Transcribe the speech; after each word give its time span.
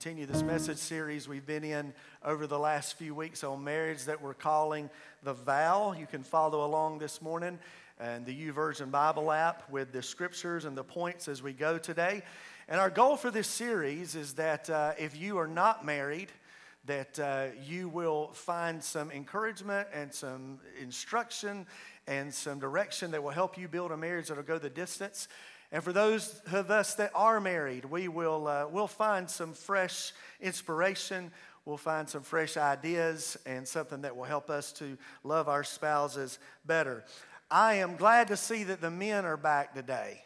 continue 0.00 0.26
this 0.26 0.44
message 0.44 0.76
series 0.76 1.26
we've 1.26 1.44
been 1.44 1.64
in 1.64 1.92
over 2.24 2.46
the 2.46 2.56
last 2.56 2.94
few 2.94 3.16
weeks 3.16 3.42
on 3.42 3.64
marriage 3.64 4.04
that 4.04 4.22
we're 4.22 4.32
calling 4.32 4.88
the 5.24 5.34
vow. 5.34 5.92
You 5.98 6.06
can 6.06 6.22
follow 6.22 6.64
along 6.64 7.00
this 7.00 7.20
morning 7.20 7.58
and 7.98 8.24
the 8.24 8.32
YouVersion 8.32 8.92
bible 8.92 9.32
app 9.32 9.68
with 9.68 9.90
the 9.90 10.00
scriptures 10.00 10.66
and 10.66 10.76
the 10.76 10.84
points 10.84 11.26
as 11.26 11.42
we 11.42 11.52
go 11.52 11.78
today. 11.78 12.22
And 12.68 12.80
our 12.80 12.90
goal 12.90 13.16
for 13.16 13.32
this 13.32 13.48
series 13.48 14.14
is 14.14 14.34
that 14.34 14.70
uh, 14.70 14.92
if 15.00 15.18
you 15.18 15.36
are 15.36 15.48
not 15.48 15.84
married 15.84 16.28
that 16.84 17.18
uh, 17.18 17.46
you 17.66 17.88
will 17.88 18.28
find 18.28 18.82
some 18.84 19.10
encouragement 19.10 19.88
and 19.92 20.14
some 20.14 20.60
instruction 20.80 21.66
and 22.06 22.32
some 22.32 22.60
direction 22.60 23.10
that 23.10 23.20
will 23.20 23.30
help 23.30 23.58
you 23.58 23.66
build 23.66 23.90
a 23.90 23.96
marriage 23.96 24.28
that 24.28 24.36
will 24.36 24.44
go 24.44 24.58
the 24.58 24.70
distance 24.70 25.26
and 25.70 25.84
for 25.84 25.92
those 25.92 26.40
of 26.50 26.70
us 26.70 26.94
that 26.94 27.10
are 27.14 27.40
married, 27.40 27.84
we 27.84 28.08
will 28.08 28.48
uh, 28.48 28.66
we'll 28.70 28.86
find 28.86 29.28
some 29.28 29.52
fresh 29.52 30.12
inspiration. 30.40 31.30
We'll 31.66 31.76
find 31.76 32.08
some 32.08 32.22
fresh 32.22 32.56
ideas 32.56 33.36
and 33.44 33.68
something 33.68 34.00
that 34.00 34.16
will 34.16 34.24
help 34.24 34.48
us 34.48 34.72
to 34.72 34.96
love 35.22 35.48
our 35.48 35.62
spouses 35.62 36.38
better. 36.64 37.04
I 37.50 37.74
am 37.74 37.96
glad 37.96 38.28
to 38.28 38.38
see 38.38 38.64
that 38.64 38.80
the 38.80 38.90
men 38.90 39.26
are 39.26 39.36
back 39.36 39.74
today. 39.74 40.22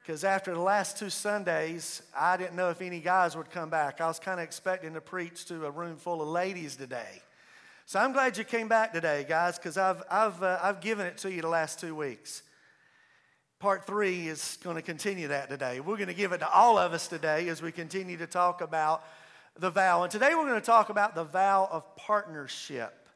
Because 0.00 0.24
after 0.24 0.52
the 0.52 0.60
last 0.60 0.98
two 0.98 1.10
Sundays, 1.10 2.02
I 2.16 2.36
didn't 2.36 2.54
know 2.56 2.70
if 2.70 2.80
any 2.80 3.00
guys 3.00 3.36
would 3.36 3.50
come 3.50 3.70
back. 3.70 4.00
I 4.00 4.06
was 4.06 4.18
kind 4.18 4.40
of 4.40 4.44
expecting 4.44 4.94
to 4.94 5.00
preach 5.00 5.46
to 5.46 5.66
a 5.66 5.70
room 5.70 5.96
full 5.96 6.22
of 6.22 6.28
ladies 6.28 6.76
today. 6.76 7.22
So 7.86 8.00
I'm 8.00 8.12
glad 8.12 8.36
you 8.36 8.42
came 8.44 8.66
back 8.66 8.92
today, 8.92 9.24
guys, 9.28 9.58
because 9.58 9.76
I've, 9.76 10.02
I've, 10.10 10.42
uh, 10.42 10.58
I've 10.62 10.80
given 10.80 11.06
it 11.06 11.18
to 11.18 11.32
you 11.32 11.42
the 11.42 11.48
last 11.48 11.78
two 11.78 11.94
weeks. 11.94 12.42
Part 13.58 13.86
three 13.86 14.28
is 14.28 14.58
going 14.62 14.76
to 14.76 14.82
continue 14.82 15.28
that 15.28 15.48
today. 15.48 15.80
We're 15.80 15.96
going 15.96 16.08
to 16.08 16.14
give 16.14 16.32
it 16.32 16.38
to 16.40 16.50
all 16.50 16.76
of 16.76 16.92
us 16.92 17.08
today 17.08 17.48
as 17.48 17.62
we 17.62 17.72
continue 17.72 18.18
to 18.18 18.26
talk 18.26 18.60
about 18.60 19.02
the 19.58 19.70
vow. 19.70 20.02
And 20.02 20.12
today 20.12 20.34
we're 20.34 20.44
going 20.44 20.60
to 20.60 20.66
talk 20.66 20.90
about 20.90 21.14
the 21.14 21.24
vow 21.24 21.66
of 21.72 21.96
partnership. 21.96 23.08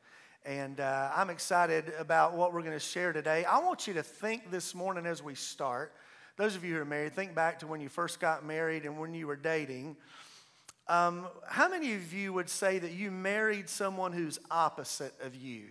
And 0.46 0.80
uh, 0.80 1.10
I'm 1.14 1.28
excited 1.28 1.92
about 1.98 2.32
what 2.32 2.54
we're 2.54 2.62
going 2.62 2.72
to 2.72 2.78
share 2.78 3.12
today. 3.12 3.44
I 3.44 3.58
want 3.58 3.86
you 3.86 3.92
to 3.92 4.02
think 4.02 4.50
this 4.50 4.74
morning 4.74 5.04
as 5.04 5.22
we 5.22 5.34
start. 5.34 5.92
Those 6.38 6.56
of 6.56 6.64
you 6.64 6.76
who 6.76 6.80
are 6.80 6.86
married, 6.86 7.12
think 7.12 7.34
back 7.34 7.58
to 7.58 7.66
when 7.66 7.82
you 7.82 7.90
first 7.90 8.18
got 8.18 8.42
married 8.42 8.86
and 8.86 8.98
when 8.98 9.12
you 9.12 9.26
were 9.26 9.36
dating. 9.36 9.94
Um, 10.88 11.26
how 11.46 11.68
many 11.68 11.92
of 11.92 12.14
you 12.14 12.32
would 12.32 12.48
say 12.48 12.78
that 12.78 12.92
you 12.92 13.10
married 13.10 13.68
someone 13.68 14.14
who's 14.14 14.38
opposite 14.50 15.12
of 15.20 15.34
you? 15.34 15.64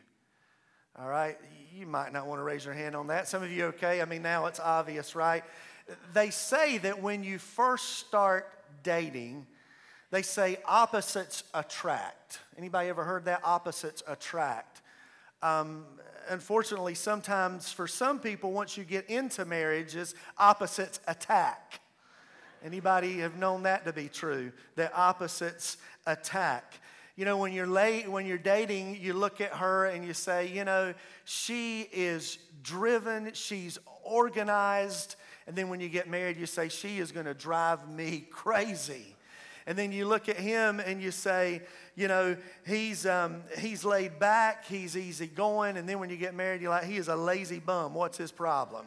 All 0.96 1.08
right, 1.08 1.38
you 1.74 1.86
might 1.86 2.14
not 2.14 2.28
want 2.28 2.40
to 2.40 2.44
raise 2.44 2.66
your 2.66 2.74
hand 2.74 2.96
on 2.96 3.08
that. 3.08 3.28
Some 3.28 3.44
of 3.44 3.52
you, 3.52 3.66
okay? 3.66 4.02
I 4.02 4.06
mean, 4.06 4.22
now 4.22 4.46
it's 4.46 4.60
obvious, 4.60 5.16
right? 5.16 5.44
They 6.14 6.30
say 6.30 6.78
that 6.80 7.02
when 7.02 7.24
you 7.24 7.40
first 7.40 8.00
start 8.00 8.52
dating, 8.84 9.48
they 10.12 10.22
say 10.22 10.58
opposites 10.66 11.44
attract. 11.54 12.40
Anybody 12.58 12.90
ever 12.90 13.04
heard 13.04 13.26
that? 13.26 13.42
Opposites 13.44 14.04
attract. 14.08 14.82
Um, 15.42 15.86
unfortunately, 16.30 16.96
sometimes 16.96 17.72
for 17.72 17.88
some 17.88 18.20
people, 18.20 18.52
once 18.52 18.78
you 18.78 18.84
get 18.84 19.10
into 19.10 19.46
marriages, 19.46 20.16
opposites 20.38 21.00
attack. 21.08 21.80
Anybody 22.64 23.20
have 23.20 23.38
known 23.38 23.64
that 23.64 23.86
to 23.86 23.94
be 23.94 24.10
true? 24.10 24.52
That 24.76 24.92
opposites 24.96 25.78
attack. 26.06 26.74
You 27.20 27.26
know, 27.26 27.36
when 27.36 27.52
you're 27.52 27.68
late, 27.68 28.10
when 28.10 28.26
you're 28.26 28.38
dating, 28.38 28.98
you 29.02 29.12
look 29.12 29.42
at 29.42 29.52
her 29.56 29.88
and 29.88 30.06
you 30.06 30.14
say, 30.14 30.48
you 30.48 30.64
know, 30.64 30.94
she 31.26 31.82
is 31.92 32.38
driven, 32.64 33.34
she's 33.34 33.78
organized. 34.06 35.18
And 35.46 35.54
then 35.54 35.68
when 35.68 35.82
you 35.82 35.90
get 35.90 36.08
married, 36.10 36.38
you 36.38 36.46
say, 36.46 36.70
she 36.70 37.00
is 37.00 37.12
going 37.12 37.26
to 37.26 37.34
drive 37.34 37.90
me 37.90 38.26
crazy. 38.32 39.18
And 39.68 39.78
then 39.78 39.92
you 39.92 40.08
look 40.08 40.30
at 40.30 40.38
him 40.38 40.80
and 40.80 41.02
you 41.02 41.12
say, 41.12 41.62
you 41.94 42.08
know, 42.08 42.38
he's, 42.66 43.06
um, 43.06 43.44
he's 43.58 43.84
laid 43.84 44.18
back, 44.18 44.66
he's 44.66 44.96
easy 44.96 45.28
going. 45.28 45.76
And 45.76 45.90
then 45.90 46.00
when 46.00 46.10
you 46.10 46.16
get 46.16 46.34
married, 46.34 46.62
you're 46.62 46.70
like, 46.70 46.86
he 46.86 46.96
is 46.96 47.10
a 47.10 47.18
lazy 47.18 47.60
bum. 47.60 47.96
What's 47.96 48.18
his 48.18 48.32
problem? 48.32 48.86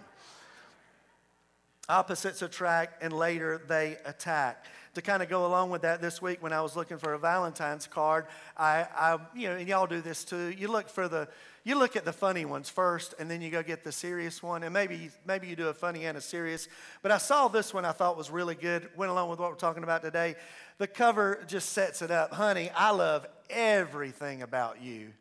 Opposites 1.87 2.41
attract, 2.41 3.03
and 3.03 3.13
later 3.13 3.61
they 3.69 3.99
attack 4.07 4.65
to 4.95 5.03
kind 5.03 5.23
of 5.23 5.29
go 5.29 5.47
along 5.47 5.71
with 5.71 5.83
that 5.83 6.03
this 6.03 6.21
week 6.21 6.43
when 6.43 6.53
I 6.53 6.61
was 6.61 6.77
looking 6.77 6.99
for 6.99 7.15
a 7.15 7.19
Valentine's 7.19 7.87
card, 7.87 8.27
I, 8.57 8.87
I 8.95 9.19
you 9.35 9.49
know, 9.49 9.57
and 9.57 9.67
y'all 9.69 9.87
do 9.87 10.01
this 10.01 10.25
too. 10.25 10.51
You 10.51 10.69
look 10.69 10.89
for 10.89 11.09
the, 11.09 11.29
you 11.65 11.79
look 11.79 11.97
at 11.97 12.05
the 12.05 12.13
funny 12.13 12.45
ones 12.45 12.69
first, 12.69 13.15
and 13.19 13.31
then 13.31 13.41
you 13.41 13.51
go 13.51 13.63
get 13.63 13.85
the 13.85 13.93
serious 13.93 14.43
one, 14.43 14.63
and 14.63 14.73
maybe 14.73 15.11
maybe 15.27 15.47
you 15.47 15.57
do 15.57 15.69
a 15.69 15.75
funny 15.75 16.05
and 16.05 16.19
a 16.19 16.21
serious. 16.21 16.69
But 17.03 17.13
I 17.13 17.19
saw 17.19 17.49
this 17.49 17.73
one 17.73 17.85
I 17.85 17.93
thought 17.93 18.17
was 18.17 18.31
really 18.31 18.55
good. 18.55 18.89
Went 18.97 19.11
along 19.11 19.31
with 19.31 19.39
what 19.39 19.51
we're 19.51 19.57
talking 19.57 19.83
about 19.83 20.03
today. 20.03 20.35
The 20.79 20.87
cover 20.87 21.45
just 21.47 21.71
sets 21.71 22.03
it 22.03 22.11
up, 22.11 22.33
honey. 22.33 22.71
I 22.75 22.91
love 22.91 23.27
everything 23.49 24.43
about 24.43 24.83
you. 24.83 25.13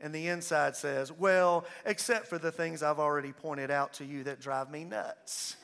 And 0.00 0.14
the 0.14 0.28
inside 0.28 0.76
says, 0.76 1.10
well, 1.10 1.64
except 1.86 2.26
for 2.26 2.38
the 2.38 2.52
things 2.52 2.82
I've 2.82 2.98
already 2.98 3.32
pointed 3.32 3.70
out 3.70 3.94
to 3.94 4.04
you 4.04 4.24
that 4.24 4.40
drive 4.40 4.70
me 4.70 4.84
nuts. 4.84 5.56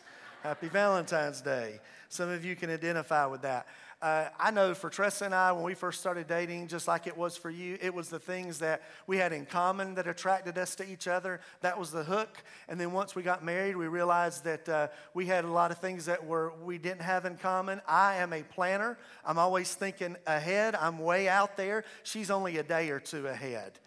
Happy 0.42 0.68
Valentine's 0.68 1.40
Day. 1.40 1.80
Some 2.12 2.28
of 2.28 2.44
you 2.44 2.56
can 2.56 2.68
identify 2.68 3.24
with 3.24 3.40
that. 3.40 3.66
Uh, 4.02 4.26
I 4.38 4.50
know 4.50 4.74
for 4.74 4.90
Tressa 4.90 5.24
and 5.24 5.34
I, 5.34 5.50
when 5.52 5.64
we 5.64 5.72
first 5.72 5.98
started 5.98 6.28
dating, 6.28 6.68
just 6.68 6.86
like 6.86 7.06
it 7.06 7.16
was 7.16 7.38
for 7.38 7.48
you, 7.48 7.78
it 7.80 7.94
was 7.94 8.10
the 8.10 8.18
things 8.18 8.58
that 8.58 8.82
we 9.06 9.16
had 9.16 9.32
in 9.32 9.46
common 9.46 9.94
that 9.94 10.06
attracted 10.06 10.58
us 10.58 10.74
to 10.74 10.86
each 10.86 11.08
other. 11.08 11.40
That 11.62 11.78
was 11.78 11.90
the 11.90 12.04
hook. 12.04 12.36
And 12.68 12.78
then 12.78 12.92
once 12.92 13.14
we 13.14 13.22
got 13.22 13.42
married, 13.42 13.78
we 13.78 13.86
realized 13.86 14.44
that 14.44 14.68
uh, 14.68 14.88
we 15.14 15.24
had 15.24 15.46
a 15.46 15.48
lot 15.48 15.70
of 15.70 15.78
things 15.78 16.04
that 16.04 16.22
were 16.22 16.52
we 16.62 16.76
didn't 16.76 17.00
have 17.00 17.24
in 17.24 17.38
common. 17.38 17.80
I 17.88 18.16
am 18.16 18.34
a 18.34 18.42
planner. 18.42 18.98
I'm 19.24 19.38
always 19.38 19.74
thinking 19.74 20.16
ahead. 20.26 20.74
I'm 20.74 20.98
way 20.98 21.30
out 21.30 21.56
there. 21.56 21.82
She's 22.02 22.30
only 22.30 22.58
a 22.58 22.62
day 22.62 22.90
or 22.90 23.00
two 23.00 23.26
ahead. 23.26 23.78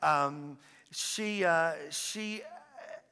Um, 0.00 0.56
she 0.92 1.44
uh, 1.44 1.72
she 1.90 2.40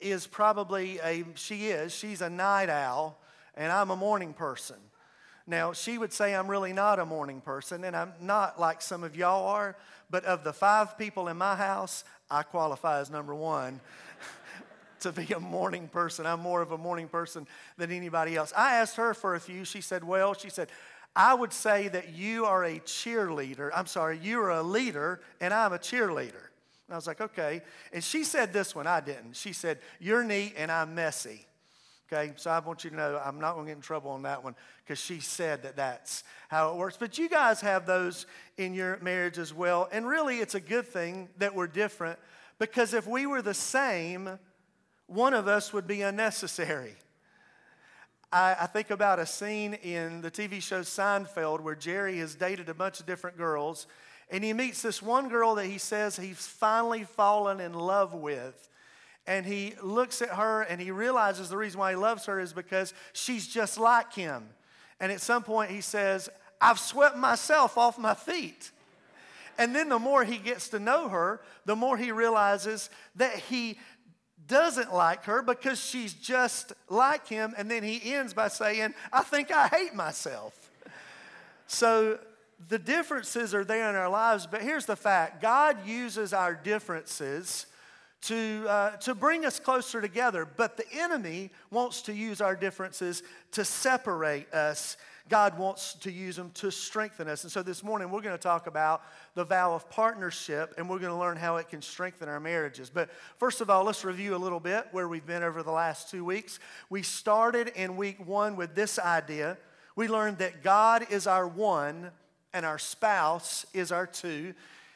is 0.00 0.26
probably 0.26 1.00
a 1.00 1.22
she 1.34 1.66
is 1.66 1.94
she's 1.94 2.22
a 2.22 2.30
night 2.30 2.70
owl 2.70 3.18
and 3.56 3.70
I'm 3.72 3.90
a 3.90 3.96
morning 3.96 4.32
person. 4.32 4.76
Now, 5.46 5.72
she 5.72 5.98
would 5.98 6.12
say 6.12 6.34
I'm 6.34 6.48
really 6.48 6.72
not 6.72 6.98
a 6.98 7.04
morning 7.04 7.40
person, 7.40 7.84
and 7.84 7.94
I'm 7.94 8.14
not 8.20 8.58
like 8.58 8.80
some 8.80 9.04
of 9.04 9.14
y'all 9.14 9.46
are, 9.48 9.76
but 10.08 10.24
of 10.24 10.42
the 10.42 10.52
five 10.52 10.96
people 10.96 11.28
in 11.28 11.36
my 11.36 11.54
house, 11.54 12.04
I 12.30 12.42
qualify 12.42 13.00
as 13.00 13.10
number 13.10 13.34
one 13.34 13.80
to 15.00 15.12
be 15.12 15.30
a 15.34 15.40
morning 15.40 15.88
person. 15.88 16.24
I'm 16.24 16.40
more 16.40 16.62
of 16.62 16.72
a 16.72 16.78
morning 16.78 17.08
person 17.08 17.46
than 17.76 17.90
anybody 17.90 18.36
else. 18.36 18.54
I 18.56 18.76
asked 18.76 18.96
her 18.96 19.12
for 19.12 19.34
a 19.34 19.40
few. 19.40 19.66
She 19.66 19.82
said, 19.82 20.02
Well, 20.02 20.32
she 20.32 20.48
said, 20.48 20.68
I 21.14 21.34
would 21.34 21.52
say 21.52 21.88
that 21.88 22.14
you 22.14 22.46
are 22.46 22.64
a 22.64 22.80
cheerleader. 22.80 23.70
I'm 23.74 23.86
sorry, 23.86 24.18
you 24.18 24.40
are 24.40 24.50
a 24.50 24.62
leader, 24.62 25.20
and 25.40 25.52
I'm 25.52 25.74
a 25.74 25.78
cheerleader. 25.78 26.48
And 26.86 26.92
I 26.92 26.96
was 26.96 27.06
like, 27.06 27.20
Okay. 27.20 27.60
And 27.92 28.02
she 28.02 28.24
said 28.24 28.54
this 28.54 28.74
one, 28.74 28.86
I 28.86 29.00
didn't. 29.00 29.36
She 29.36 29.52
said, 29.52 29.78
You're 30.00 30.24
neat, 30.24 30.54
and 30.56 30.72
I'm 30.72 30.94
messy. 30.94 31.44
Okay, 32.12 32.32
so 32.36 32.50
I 32.50 32.58
want 32.58 32.84
you 32.84 32.90
to 32.90 32.96
know 32.96 33.20
I'm 33.24 33.40
not 33.40 33.54
going 33.54 33.66
to 33.66 33.70
get 33.70 33.76
in 33.76 33.82
trouble 33.82 34.10
on 34.10 34.22
that 34.22 34.44
one 34.44 34.54
because 34.84 34.98
she 34.98 35.20
said 35.20 35.62
that 35.62 35.76
that's 35.76 36.22
how 36.48 36.70
it 36.70 36.76
works. 36.76 36.96
But 36.98 37.16
you 37.16 37.28
guys 37.28 37.62
have 37.62 37.86
those 37.86 38.26
in 38.58 38.74
your 38.74 38.98
marriage 39.00 39.38
as 39.38 39.54
well. 39.54 39.88
And 39.90 40.06
really, 40.06 40.38
it's 40.38 40.54
a 40.54 40.60
good 40.60 40.86
thing 40.86 41.28
that 41.38 41.54
we're 41.54 41.66
different 41.66 42.18
because 42.58 42.92
if 42.92 43.06
we 43.06 43.26
were 43.26 43.40
the 43.40 43.54
same, 43.54 44.38
one 45.06 45.32
of 45.32 45.48
us 45.48 45.72
would 45.72 45.86
be 45.86 46.02
unnecessary. 46.02 46.94
I, 48.30 48.56
I 48.60 48.66
think 48.66 48.90
about 48.90 49.18
a 49.18 49.26
scene 49.26 49.74
in 49.74 50.20
the 50.20 50.30
TV 50.30 50.60
show 50.60 50.80
Seinfeld 50.80 51.60
where 51.60 51.74
Jerry 51.74 52.18
has 52.18 52.34
dated 52.34 52.68
a 52.68 52.74
bunch 52.74 53.00
of 53.00 53.06
different 53.06 53.38
girls 53.38 53.86
and 54.30 54.42
he 54.42 54.52
meets 54.52 54.82
this 54.82 55.02
one 55.02 55.28
girl 55.28 55.54
that 55.56 55.66
he 55.66 55.78
says 55.78 56.16
he's 56.16 56.46
finally 56.46 57.04
fallen 57.04 57.60
in 57.60 57.74
love 57.74 58.14
with 58.14 58.68
and 59.26 59.46
he 59.46 59.74
looks 59.82 60.20
at 60.22 60.30
her 60.30 60.62
and 60.62 60.80
he 60.80 60.90
realizes 60.90 61.48
the 61.48 61.56
reason 61.56 61.80
why 61.80 61.90
he 61.90 61.96
loves 61.96 62.26
her 62.26 62.38
is 62.38 62.52
because 62.52 62.92
she's 63.12 63.46
just 63.46 63.78
like 63.78 64.12
him. 64.12 64.48
And 65.00 65.10
at 65.10 65.20
some 65.20 65.42
point 65.42 65.70
he 65.70 65.80
says, 65.80 66.28
I've 66.60 66.78
swept 66.78 67.16
myself 67.16 67.78
off 67.78 67.98
my 67.98 68.14
feet. 68.14 68.70
And 69.58 69.74
then 69.74 69.88
the 69.88 69.98
more 69.98 70.24
he 70.24 70.38
gets 70.38 70.68
to 70.70 70.78
know 70.78 71.08
her, 71.08 71.40
the 71.64 71.76
more 71.76 71.96
he 71.96 72.12
realizes 72.12 72.90
that 73.16 73.36
he 73.36 73.78
doesn't 74.46 74.92
like 74.92 75.24
her 75.24 75.42
because 75.42 75.82
she's 75.82 76.12
just 76.12 76.72
like 76.88 77.26
him. 77.26 77.54
And 77.56 77.70
then 77.70 77.82
he 77.82 78.14
ends 78.14 78.34
by 78.34 78.48
saying, 78.48 78.94
I 79.12 79.22
think 79.22 79.50
I 79.50 79.68
hate 79.68 79.94
myself. 79.94 80.70
So 81.66 82.18
the 82.68 82.78
differences 82.78 83.54
are 83.54 83.64
there 83.64 83.88
in 83.88 83.96
our 83.96 84.08
lives, 84.08 84.46
but 84.46 84.62
here's 84.62 84.86
the 84.86 84.96
fact 84.96 85.40
God 85.40 85.86
uses 85.86 86.32
our 86.32 86.54
differences 86.54 87.66
to, 88.26 88.64
uh, 88.68 88.90
to 88.98 89.14
bring 89.14 89.44
us 89.44 89.58
closer 89.60 90.00
together. 90.00 90.44
But 90.46 90.76
the 90.76 90.84
enemy 90.92 91.50
wants 91.70 92.02
to 92.02 92.12
use 92.12 92.40
our 92.40 92.56
differences 92.56 93.22
to 93.52 93.64
separate 93.64 94.52
us. 94.52 94.96
God 95.28 95.58
wants 95.58 95.94
to 95.94 96.12
use 96.12 96.36
them 96.36 96.50
to 96.54 96.70
strengthen 96.70 97.28
us. 97.28 97.44
And 97.44 97.52
so 97.52 97.62
this 97.62 97.82
morning 97.82 98.10
we're 98.10 98.20
going 98.20 98.36
to 98.36 98.42
talk 98.42 98.66
about 98.66 99.02
the 99.34 99.44
vow 99.44 99.74
of 99.74 99.88
partnership 99.88 100.74
and 100.76 100.88
we're 100.88 100.98
going 100.98 101.12
to 101.12 101.18
learn 101.18 101.36
how 101.36 101.56
it 101.56 101.68
can 101.68 101.80
strengthen 101.80 102.28
our 102.28 102.40
marriages. 102.40 102.90
But 102.90 103.10
first 103.38 103.62
of 103.62 103.70
all, 103.70 103.84
let's 103.84 104.04
review 104.04 104.36
a 104.36 104.38
little 104.38 104.60
bit 104.60 104.86
where 104.92 105.08
we've 105.08 105.24
been 105.24 105.42
over 105.42 105.62
the 105.62 105.72
last 105.72 106.10
two 106.10 106.24
weeks. 106.24 106.60
We 106.90 107.02
started 107.02 107.68
in 107.68 107.96
week 107.96 108.26
one 108.26 108.56
with 108.56 108.74
this 108.74 108.98
idea 108.98 109.56
We 109.96 110.08
learned 110.08 110.38
that 110.38 110.62
God 110.62 111.06
is 111.10 111.26
our 111.26 111.46
one 111.46 112.10
and 112.52 112.66
our 112.66 112.78
spouse 112.78 113.64
is 113.72 113.92
our 113.92 114.06
two. 114.06 114.54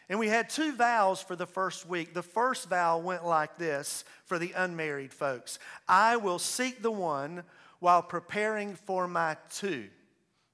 And 0.08 0.18
we 0.18 0.28
had 0.28 0.48
two 0.48 0.72
vows 0.72 1.20
for 1.20 1.36
the 1.36 1.46
first 1.46 1.86
week. 1.86 2.14
The 2.14 2.22
first 2.22 2.70
vow 2.70 2.98
went 2.98 3.26
like 3.26 3.58
this 3.58 4.04
for 4.24 4.38
the 4.38 4.52
unmarried 4.52 5.12
folks 5.12 5.58
I 5.86 6.16
will 6.16 6.38
seek 6.38 6.82
the 6.82 6.90
one 6.90 7.42
while 7.80 8.02
preparing 8.02 8.74
for 8.74 9.06
my 9.06 9.36
two. 9.50 9.88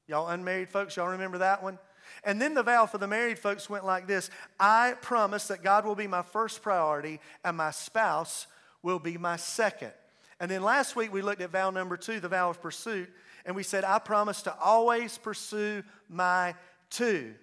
Y'all 0.07 0.29
unmarried 0.29 0.69
folks, 0.69 0.97
y'all 0.97 1.09
remember 1.09 1.39
that 1.39 1.63
one? 1.63 1.79
And 2.23 2.41
then 2.41 2.55
the 2.55 2.63
vow 2.63 2.87
for 2.87 2.99
the 2.99 3.07
married 3.07 3.39
folks 3.39 3.71
went 3.71 3.85
like 3.85 4.07
this 4.07 4.31
I 4.59 4.95
promise 5.01 5.49
that 5.49 5.63
God 5.63 5.85
will 5.85 5.95
be 5.95 6.07
my 6.07 6.23
first 6.23 6.63
priority 6.63 7.21
and 7.45 7.57
my 7.57 7.71
spouse 7.71 8.47
will 8.83 8.99
be 8.99 9.17
my 9.17 9.37
second. 9.37 9.93
And 10.41 10.51
then 10.51 10.63
last 10.63 10.97
week 10.97 11.13
we 11.13 11.23
looked 11.23 11.41
at 11.41 11.51
vow 11.51 11.71
number 11.71 11.97
two, 11.97 12.21
the 12.21 12.29
vow 12.29 12.51
of 12.51 12.61
pursuit, 12.61 13.09
and 13.47 13.55
we 13.55 13.63
said, 13.63 13.85
I 13.85 13.99
promise 13.99 14.43
to 14.43 14.55
always 14.59 15.17
pursue 15.17 15.83
my 16.09 16.55
two. 16.91 17.35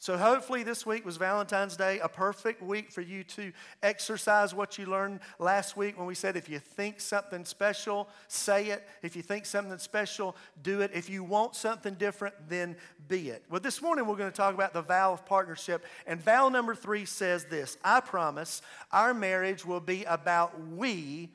So, 0.00 0.16
hopefully, 0.16 0.62
this 0.62 0.86
week 0.86 1.04
was 1.04 1.16
Valentine's 1.16 1.76
Day, 1.76 1.98
a 1.98 2.08
perfect 2.08 2.62
week 2.62 2.92
for 2.92 3.00
you 3.00 3.24
to 3.24 3.52
exercise 3.82 4.54
what 4.54 4.78
you 4.78 4.86
learned 4.86 5.18
last 5.40 5.76
week 5.76 5.98
when 5.98 6.06
we 6.06 6.14
said 6.14 6.36
if 6.36 6.48
you 6.48 6.60
think 6.60 7.00
something 7.00 7.44
special, 7.44 8.08
say 8.28 8.66
it. 8.66 8.86
If 9.02 9.16
you 9.16 9.22
think 9.22 9.44
something 9.44 9.76
special, 9.78 10.36
do 10.62 10.82
it. 10.82 10.92
If 10.94 11.10
you 11.10 11.24
want 11.24 11.56
something 11.56 11.94
different, 11.94 12.36
then 12.48 12.76
be 13.08 13.30
it. 13.30 13.42
Well, 13.50 13.60
this 13.60 13.82
morning 13.82 14.06
we're 14.06 14.14
going 14.14 14.30
to 14.30 14.36
talk 14.36 14.54
about 14.54 14.72
the 14.72 14.82
vow 14.82 15.12
of 15.12 15.26
partnership. 15.26 15.84
And 16.06 16.20
vow 16.20 16.48
number 16.48 16.76
three 16.76 17.04
says 17.04 17.46
this 17.46 17.76
I 17.82 17.98
promise 17.98 18.62
our 18.92 19.12
marriage 19.12 19.66
will 19.66 19.80
be 19.80 20.04
about 20.04 20.60
we 20.76 21.30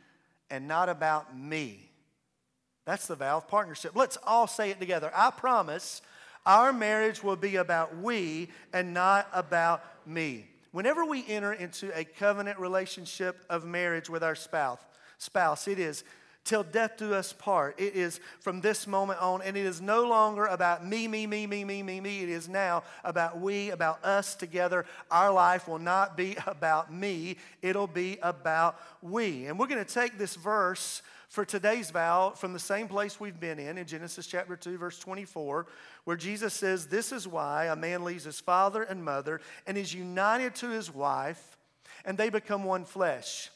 and 0.50 0.70
not 0.70 0.88
about 0.88 1.38
me. 1.38 1.90
That's 2.86 3.08
the 3.08 3.16
vow 3.16 3.38
of 3.38 3.48
partnership. 3.50 3.92
Let's 3.94 4.18
all 4.26 4.48
say 4.48 4.70
it 4.70 4.80
together. 4.80 5.12
I 5.14 5.32
promise 5.32 6.02
our 6.46 6.74
marriage 6.74 7.24
will 7.24 7.36
be 7.36 7.56
about 7.56 7.98
we 7.98 8.50
and 8.74 8.94
not 8.94 9.28
about 9.34 9.84
me. 10.06 10.48
Whenever 10.72 11.06
we 11.06 11.24
enter 11.28 11.54
into 11.54 11.98
a 11.98 12.04
covenant 12.04 12.60
relationship 12.60 13.44
of 13.50 13.66
marriage 13.66 14.10
with 14.10 14.24
our 14.24 14.36
spouse, 14.36 14.80
spouse, 15.20 15.68
it 15.68 15.80
is 15.80 16.04
till 16.44 16.64
death 16.64 16.98
do 16.98 17.14
us 17.14 17.32
part. 17.32 17.80
It 17.80 17.96
is 17.96 18.20
from 18.40 18.62
this 18.62 18.86
moment 18.88 19.22
on, 19.22 19.42
and 19.42 19.56
it 19.56 19.66
is 19.66 19.82
no 19.82 20.08
longer 20.08 20.46
about 20.46 20.86
me, 20.86 21.08
me, 21.08 21.26
me, 21.26 21.48
me, 21.48 21.64
me, 21.64 21.84
me, 21.84 22.02
me. 22.02 22.24
It 22.24 22.30
is 22.30 22.50
now 22.50 22.84
about 23.04 23.40
we, 23.40 23.70
about 23.70 24.04
us 24.04 24.36
together. 24.36 24.86
Our 25.10 25.32
life 25.32 25.68
will 25.68 25.80
not 25.80 26.18
be 26.18 26.36
about 26.48 26.94
me, 26.94 27.38
it'll 27.62 27.88
be 27.88 28.18
about 28.22 28.80
we. 29.02 29.46
And 29.46 29.58
we're 29.58 29.68
going 29.68 29.84
to 29.84 29.94
take 29.94 30.18
this 30.18 30.36
verse 30.36 31.02
for 31.34 31.44
today's 31.44 31.90
vow 31.90 32.30
from 32.30 32.54
the 32.54 32.60
same 32.60 32.88
place 32.88 33.20
we've 33.20 33.40
been 33.40 33.58
in, 33.58 33.80
in 33.80 33.88
Genesis 33.88 34.28
chapter 34.28 34.56
2, 34.56 34.78
verse 34.78 35.00
24, 35.00 35.66
where 36.04 36.16
Jesus 36.16 36.54
says, 36.54 36.86
This 36.86 37.12
is 37.12 37.28
why 37.28 37.66
a 37.66 37.76
man 37.76 38.04
leaves 38.04 38.26
his 38.26 38.40
father 38.40 38.84
and 38.84 39.04
mother 39.04 39.42
and 39.66 39.76
is 39.76 39.96
united 39.96 40.54
to 40.58 40.70
his 40.70 40.94
wife, 40.94 41.58
and 42.06 42.20
they 42.20 42.30
become 42.30 42.64
one 42.64 42.86
flesh. 42.86 43.50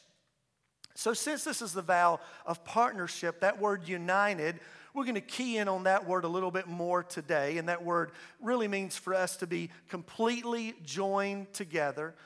So, 0.96 1.14
since 1.14 1.44
this 1.44 1.62
is 1.62 1.72
the 1.72 1.80
vow 1.80 2.18
of 2.44 2.64
partnership, 2.64 3.42
that 3.42 3.60
word 3.60 3.86
united, 3.86 4.58
we're 4.92 5.04
going 5.04 5.14
to 5.14 5.20
key 5.20 5.58
in 5.58 5.68
on 5.68 5.84
that 5.84 6.04
word 6.04 6.24
a 6.24 6.28
little 6.28 6.50
bit 6.50 6.66
more 6.66 7.04
today. 7.04 7.58
And 7.58 7.68
that 7.68 7.84
word 7.84 8.10
really 8.42 8.66
means 8.66 8.96
for 8.96 9.14
us 9.14 9.36
to 9.36 9.46
be 9.46 9.70
completely 9.88 10.74
joined 10.82 11.52
together, 11.52 12.16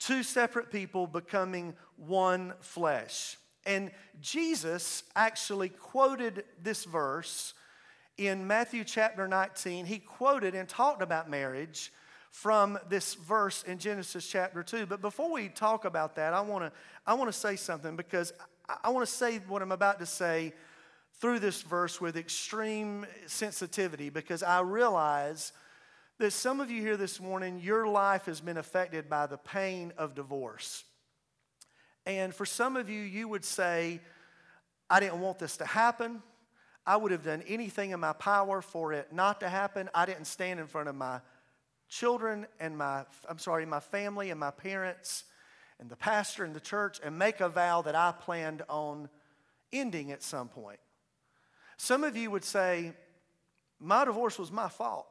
two 0.00 0.24
separate 0.24 0.72
people 0.72 1.06
becoming 1.06 1.74
one 1.96 2.54
flesh. 2.58 3.36
And 3.66 3.90
Jesus 4.20 5.02
actually 5.14 5.68
quoted 5.68 6.44
this 6.62 6.84
verse 6.84 7.54
in 8.16 8.46
Matthew 8.46 8.84
chapter 8.84 9.28
19. 9.28 9.86
He 9.86 9.98
quoted 9.98 10.54
and 10.54 10.68
talked 10.68 11.02
about 11.02 11.30
marriage 11.30 11.92
from 12.30 12.78
this 12.88 13.14
verse 13.14 13.62
in 13.62 13.78
Genesis 13.78 14.26
chapter 14.26 14.62
2. 14.62 14.86
But 14.86 15.00
before 15.00 15.32
we 15.32 15.48
talk 15.48 15.84
about 15.84 16.16
that, 16.16 16.34
I 16.34 16.40
want 16.40 16.64
to 16.64 16.72
I 17.06 17.14
want 17.14 17.32
to 17.32 17.38
say 17.38 17.56
something 17.56 17.96
because 17.96 18.32
I 18.82 18.90
want 18.90 19.06
to 19.06 19.12
say 19.12 19.38
what 19.48 19.62
I'm 19.62 19.72
about 19.72 19.98
to 20.00 20.06
say 20.06 20.52
through 21.20 21.40
this 21.40 21.62
verse 21.62 22.00
with 22.00 22.16
extreme 22.16 23.06
sensitivity 23.26 24.10
because 24.10 24.42
I 24.42 24.60
realize 24.60 25.52
that 26.18 26.32
some 26.32 26.60
of 26.60 26.70
you 26.70 26.82
here 26.82 26.96
this 26.96 27.20
morning, 27.20 27.60
your 27.60 27.86
life 27.86 28.26
has 28.26 28.40
been 28.40 28.56
affected 28.56 29.08
by 29.08 29.26
the 29.26 29.38
pain 29.38 29.92
of 29.96 30.14
divorce. 30.14 30.84
And 32.08 32.34
for 32.34 32.46
some 32.46 32.78
of 32.78 32.88
you, 32.88 33.00
you 33.00 33.28
would 33.28 33.44
say, 33.44 34.00
I 34.88 34.98
didn't 34.98 35.20
want 35.20 35.38
this 35.38 35.58
to 35.58 35.66
happen. 35.66 36.22
I 36.86 36.96
would 36.96 37.12
have 37.12 37.22
done 37.22 37.42
anything 37.46 37.90
in 37.90 38.00
my 38.00 38.14
power 38.14 38.62
for 38.62 38.94
it 38.94 39.12
not 39.12 39.40
to 39.40 39.48
happen. 39.50 39.90
I 39.94 40.06
didn't 40.06 40.24
stand 40.24 40.58
in 40.58 40.66
front 40.66 40.88
of 40.88 40.94
my 40.94 41.20
children 41.86 42.46
and 42.58 42.78
my, 42.78 43.04
I'm 43.28 43.38
sorry, 43.38 43.66
my 43.66 43.80
family 43.80 44.30
and 44.30 44.40
my 44.40 44.50
parents 44.50 45.24
and 45.78 45.90
the 45.90 45.96
pastor 45.96 46.44
and 46.44 46.54
the 46.54 46.60
church 46.60 46.98
and 47.04 47.18
make 47.18 47.40
a 47.40 47.48
vow 47.50 47.82
that 47.82 47.94
I 47.94 48.12
planned 48.18 48.62
on 48.70 49.10
ending 49.70 50.10
at 50.10 50.22
some 50.22 50.48
point. 50.48 50.80
Some 51.76 52.04
of 52.04 52.16
you 52.16 52.30
would 52.30 52.44
say, 52.44 52.94
My 53.78 54.06
divorce 54.06 54.38
was 54.38 54.50
my 54.50 54.70
fault. 54.70 55.06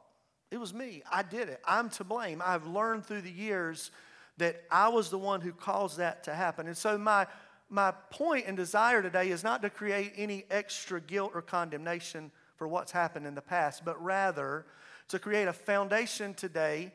It 0.50 0.58
was 0.58 0.74
me. 0.74 1.04
I 1.12 1.22
did 1.22 1.48
it. 1.48 1.60
I'm 1.64 1.90
to 1.90 2.02
blame. 2.02 2.42
I've 2.44 2.66
learned 2.66 3.06
through 3.06 3.20
the 3.20 3.30
years 3.30 3.92
that 4.38 4.64
I 4.70 4.88
was 4.88 5.10
the 5.10 5.18
one 5.18 5.40
who 5.40 5.52
caused 5.52 5.98
that 5.98 6.24
to 6.24 6.34
happen. 6.34 6.66
And 6.66 6.76
so, 6.76 6.96
my, 6.96 7.26
my 7.68 7.92
point 8.10 8.46
and 8.46 8.56
desire 8.56 9.02
today 9.02 9.30
is 9.30 9.44
not 9.44 9.62
to 9.62 9.70
create 9.70 10.12
any 10.16 10.44
extra 10.50 11.00
guilt 11.00 11.32
or 11.34 11.42
condemnation 11.42 12.30
for 12.56 12.66
what's 12.66 12.92
happened 12.92 13.26
in 13.26 13.34
the 13.34 13.42
past, 13.42 13.84
but 13.84 14.02
rather 14.02 14.66
to 15.08 15.18
create 15.18 15.48
a 15.48 15.52
foundation 15.52 16.34
today 16.34 16.92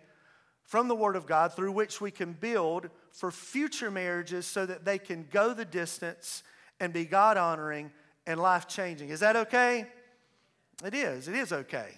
from 0.63 0.87
the 0.87 0.95
Word 0.95 1.15
of 1.15 1.25
God 1.25 1.53
through 1.53 1.71
which 1.71 1.99
we 2.01 2.11
can 2.11 2.33
build 2.33 2.89
for 3.11 3.31
future 3.31 3.91
marriages 3.91 4.45
so 4.45 4.65
that 4.65 4.85
they 4.85 4.97
can 4.97 5.27
go 5.31 5.53
the 5.53 5.65
distance 5.65 6.43
and 6.79 6.93
be 6.93 7.05
God 7.05 7.37
honoring 7.37 7.91
and 8.25 8.39
life 8.39 8.67
changing. 8.67 9.09
Is 9.09 9.19
that 9.19 9.35
okay? 9.35 9.87
It 10.83 10.93
is. 10.93 11.27
It 11.27 11.35
is 11.35 11.51
okay. 11.51 11.89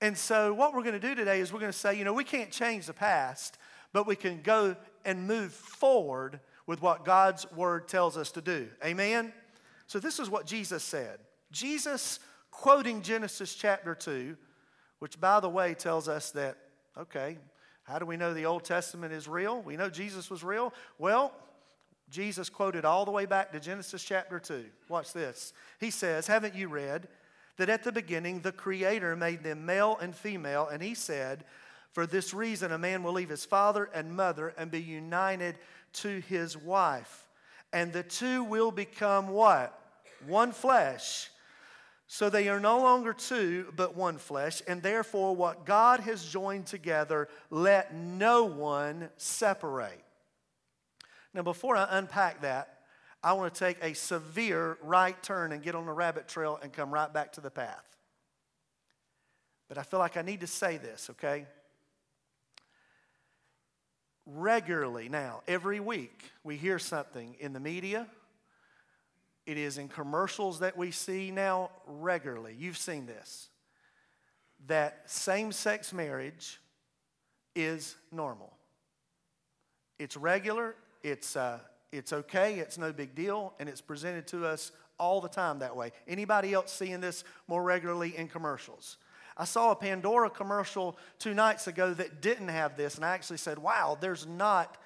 And 0.00 0.16
so, 0.16 0.52
what 0.52 0.74
we're 0.74 0.82
going 0.82 1.00
to 1.00 1.08
do 1.08 1.14
today 1.14 1.40
is 1.40 1.52
we're 1.52 1.60
going 1.60 1.72
to 1.72 1.78
say, 1.78 1.96
you 1.96 2.04
know, 2.04 2.12
we 2.12 2.24
can't 2.24 2.50
change 2.50 2.86
the 2.86 2.92
past, 2.92 3.58
but 3.96 4.06
we 4.06 4.14
can 4.14 4.42
go 4.42 4.76
and 5.06 5.26
move 5.26 5.54
forward 5.54 6.38
with 6.66 6.82
what 6.82 7.06
God's 7.06 7.50
word 7.52 7.88
tells 7.88 8.18
us 8.18 8.30
to 8.32 8.42
do. 8.42 8.68
Amen? 8.84 9.32
So, 9.86 9.98
this 9.98 10.18
is 10.18 10.28
what 10.28 10.44
Jesus 10.44 10.84
said. 10.84 11.18
Jesus, 11.50 12.20
quoting 12.50 13.00
Genesis 13.00 13.54
chapter 13.54 13.94
2, 13.94 14.36
which, 14.98 15.18
by 15.18 15.40
the 15.40 15.48
way, 15.48 15.72
tells 15.72 16.10
us 16.10 16.30
that, 16.32 16.58
okay, 16.98 17.38
how 17.84 17.98
do 17.98 18.04
we 18.04 18.18
know 18.18 18.34
the 18.34 18.44
Old 18.44 18.64
Testament 18.64 19.14
is 19.14 19.26
real? 19.26 19.62
We 19.62 19.78
know 19.78 19.88
Jesus 19.88 20.28
was 20.28 20.44
real. 20.44 20.74
Well, 20.98 21.32
Jesus 22.10 22.50
quoted 22.50 22.84
all 22.84 23.06
the 23.06 23.10
way 23.10 23.24
back 23.24 23.50
to 23.52 23.60
Genesis 23.60 24.04
chapter 24.04 24.38
2. 24.38 24.66
Watch 24.90 25.14
this. 25.14 25.54
He 25.80 25.90
says, 25.90 26.26
Haven't 26.26 26.54
you 26.54 26.68
read 26.68 27.08
that 27.56 27.70
at 27.70 27.82
the 27.82 27.92
beginning 27.92 28.40
the 28.40 28.52
Creator 28.52 29.16
made 29.16 29.42
them 29.42 29.64
male 29.64 29.96
and 30.02 30.14
female? 30.14 30.68
And 30.70 30.82
He 30.82 30.92
said, 30.92 31.46
for 31.96 32.06
this 32.06 32.34
reason, 32.34 32.72
a 32.72 32.78
man 32.78 33.02
will 33.02 33.14
leave 33.14 33.30
his 33.30 33.46
father 33.46 33.88
and 33.94 34.14
mother 34.14 34.52
and 34.58 34.70
be 34.70 34.82
united 34.82 35.56
to 35.94 36.20
his 36.20 36.54
wife. 36.54 37.26
And 37.72 37.90
the 37.90 38.02
two 38.02 38.44
will 38.44 38.70
become 38.70 39.28
what? 39.28 39.80
One 40.26 40.52
flesh. 40.52 41.30
So 42.06 42.28
they 42.28 42.50
are 42.50 42.60
no 42.60 42.82
longer 42.82 43.14
two, 43.14 43.72
but 43.74 43.96
one 43.96 44.18
flesh. 44.18 44.60
And 44.68 44.82
therefore, 44.82 45.34
what 45.34 45.64
God 45.64 46.00
has 46.00 46.22
joined 46.22 46.66
together, 46.66 47.28
let 47.48 47.94
no 47.94 48.44
one 48.44 49.08
separate. 49.16 50.04
Now, 51.32 51.44
before 51.44 51.78
I 51.78 51.88
unpack 51.92 52.42
that, 52.42 52.80
I 53.24 53.32
want 53.32 53.54
to 53.54 53.58
take 53.58 53.82
a 53.82 53.94
severe 53.94 54.76
right 54.82 55.20
turn 55.22 55.50
and 55.50 55.62
get 55.62 55.74
on 55.74 55.86
the 55.86 55.92
rabbit 55.92 56.28
trail 56.28 56.58
and 56.62 56.74
come 56.74 56.92
right 56.92 57.10
back 57.10 57.32
to 57.32 57.40
the 57.40 57.50
path. 57.50 57.96
But 59.70 59.78
I 59.78 59.82
feel 59.82 59.98
like 59.98 60.18
I 60.18 60.22
need 60.22 60.40
to 60.40 60.46
say 60.46 60.76
this, 60.76 61.08
okay? 61.12 61.46
Regularly 64.26 65.08
now, 65.08 65.42
every 65.46 65.80
week, 65.80 66.30
we 66.42 66.56
hear 66.56 66.78
something 66.78 67.36
in 67.38 67.52
the 67.52 67.60
media. 67.60 68.06
It 69.46 69.56
is 69.56 69.78
in 69.78 69.88
commercials 69.88 70.58
that 70.58 70.76
we 70.76 70.90
see 70.90 71.30
now 71.30 71.70
regularly. 71.86 72.54
You've 72.58 72.76
seen 72.76 73.06
this. 73.06 73.48
That 74.66 75.02
same 75.06 75.52
sex 75.52 75.92
marriage 75.92 76.60
is 77.54 77.96
normal. 78.10 78.52
It's 79.98 80.16
regular, 80.16 80.74
it's, 81.02 81.36
uh, 81.36 81.60
it's 81.92 82.12
okay, 82.12 82.58
it's 82.58 82.76
no 82.76 82.92
big 82.92 83.14
deal, 83.14 83.54
and 83.60 83.68
it's 83.68 83.80
presented 83.80 84.26
to 84.28 84.44
us 84.44 84.72
all 84.98 85.20
the 85.20 85.28
time 85.28 85.60
that 85.60 85.76
way. 85.76 85.92
Anybody 86.08 86.52
else 86.52 86.72
seeing 86.72 87.00
this 87.00 87.24
more 87.46 87.62
regularly 87.62 88.16
in 88.16 88.28
commercials? 88.28 88.96
I 89.36 89.44
saw 89.44 89.70
a 89.70 89.76
Pandora 89.76 90.30
commercial 90.30 90.96
two 91.18 91.34
nights 91.34 91.66
ago 91.66 91.92
that 91.94 92.22
didn't 92.22 92.48
have 92.48 92.76
this, 92.76 92.96
and 92.96 93.04
I 93.04 93.10
actually 93.10 93.36
said, 93.36 93.58
wow, 93.58 93.98
there's 94.00 94.26
not 94.26 94.78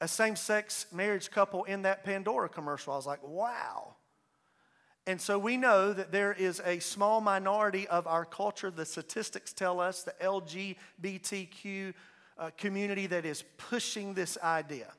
a 0.00 0.08
same 0.08 0.36
sex 0.36 0.86
marriage 0.92 1.30
couple 1.30 1.64
in 1.64 1.82
that 1.82 2.04
Pandora 2.04 2.48
commercial. 2.48 2.92
I 2.92 2.96
was 2.96 3.06
like, 3.06 3.26
wow. 3.26 3.94
And 5.06 5.20
so 5.20 5.38
we 5.38 5.56
know 5.56 5.92
that 5.92 6.10
there 6.10 6.32
is 6.32 6.60
a 6.64 6.80
small 6.80 7.20
minority 7.20 7.86
of 7.86 8.08
our 8.08 8.24
culture, 8.24 8.72
the 8.72 8.84
statistics 8.84 9.52
tell 9.52 9.80
us, 9.80 10.02
the 10.02 10.14
LGBTQ 10.20 11.94
uh, 12.38 12.50
community 12.56 13.06
that 13.06 13.24
is 13.24 13.44
pushing 13.56 14.14
this 14.14 14.36
idea. 14.42 14.92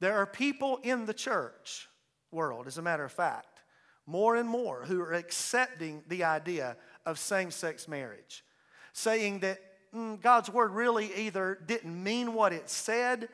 There 0.00 0.16
are 0.16 0.26
people 0.26 0.78
in 0.82 1.04
the 1.04 1.14
church 1.14 1.88
world, 2.32 2.66
as 2.66 2.78
a 2.78 2.82
matter 2.82 3.04
of 3.04 3.12
fact, 3.12 3.60
more 4.06 4.36
and 4.36 4.48
more 4.48 4.84
who 4.84 5.00
are 5.00 5.12
accepting 5.12 6.02
the 6.08 6.24
idea 6.24 6.76
of 7.06 7.18
same 7.18 7.50
sex 7.50 7.88
marriage, 7.88 8.44
saying 8.92 9.40
that 9.40 9.60
mm, 9.94 10.20
God's 10.20 10.50
word 10.50 10.72
really 10.72 11.12
either 11.14 11.58
didn't 11.66 12.02
mean 12.02 12.34
what 12.34 12.52
it 12.52 12.68
said, 12.68 13.28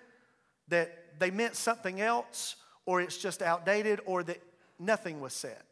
that 0.69 1.19
they 1.19 1.31
meant 1.31 1.57
something 1.57 2.01
else, 2.01 2.57
or 2.87 3.01
it's 3.01 3.19
just 3.19 3.43
outdated, 3.43 4.01
or 4.07 4.23
that 4.23 4.43
nothing 4.79 5.21
was 5.21 5.33
said. 5.33 5.63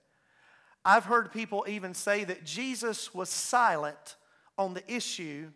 I've 0.84 1.04
heard 1.04 1.32
people 1.32 1.64
even 1.68 1.94
say 1.94 2.24
that 2.24 2.44
Jesus 2.44 3.12
was 3.12 3.28
silent 3.28 4.16
on 4.56 4.74
the 4.74 4.92
issue 4.92 5.50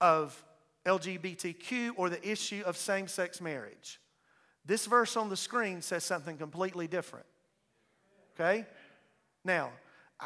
of 0.00 0.44
LGBTQ 0.84 1.92
or 1.96 2.10
the 2.10 2.28
issue 2.28 2.62
of 2.66 2.76
same 2.76 3.08
sex 3.08 3.40
marriage. 3.40 4.00
This 4.66 4.86
verse 4.86 5.16
on 5.16 5.28
the 5.28 5.36
screen 5.36 5.82
says 5.82 6.04
something 6.04 6.36
completely 6.36 6.86
different. 6.86 7.26
Okay? 8.34 8.66
Now, 9.44 9.70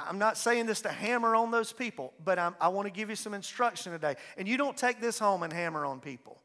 I'm 0.06 0.18
not 0.18 0.36
saying 0.36 0.66
this 0.66 0.82
to 0.82 0.90
hammer 0.90 1.34
on 1.34 1.50
those 1.50 1.72
people, 1.72 2.12
but 2.24 2.38
I'm, 2.38 2.54
i 2.60 2.68
want 2.68 2.86
to 2.86 2.92
give 2.92 3.10
you 3.10 3.16
some 3.16 3.34
instruction 3.34 3.92
today. 3.92 4.16
And 4.36 4.46
you 4.46 4.56
don't 4.56 4.76
take 4.76 5.00
this 5.00 5.18
home 5.18 5.42
and 5.42 5.52
hammer 5.52 5.84
on 5.84 6.00
people. 6.00 6.38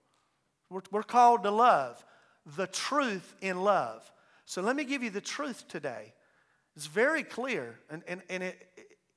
We're, 0.69 0.81
we're 0.91 1.03
called 1.03 1.43
to 1.43 1.51
love, 1.51 2.03
the 2.55 2.67
truth 2.67 3.35
in 3.41 3.61
love. 3.61 4.09
So 4.45 4.61
let 4.61 4.75
me 4.75 4.83
give 4.83 5.03
you 5.03 5.09
the 5.09 5.21
truth 5.21 5.67
today. 5.67 6.13
It's 6.75 6.87
very 6.87 7.23
clear, 7.23 7.75
and, 7.89 8.01
and, 8.07 8.21
and 8.29 8.43
it, 8.43 8.67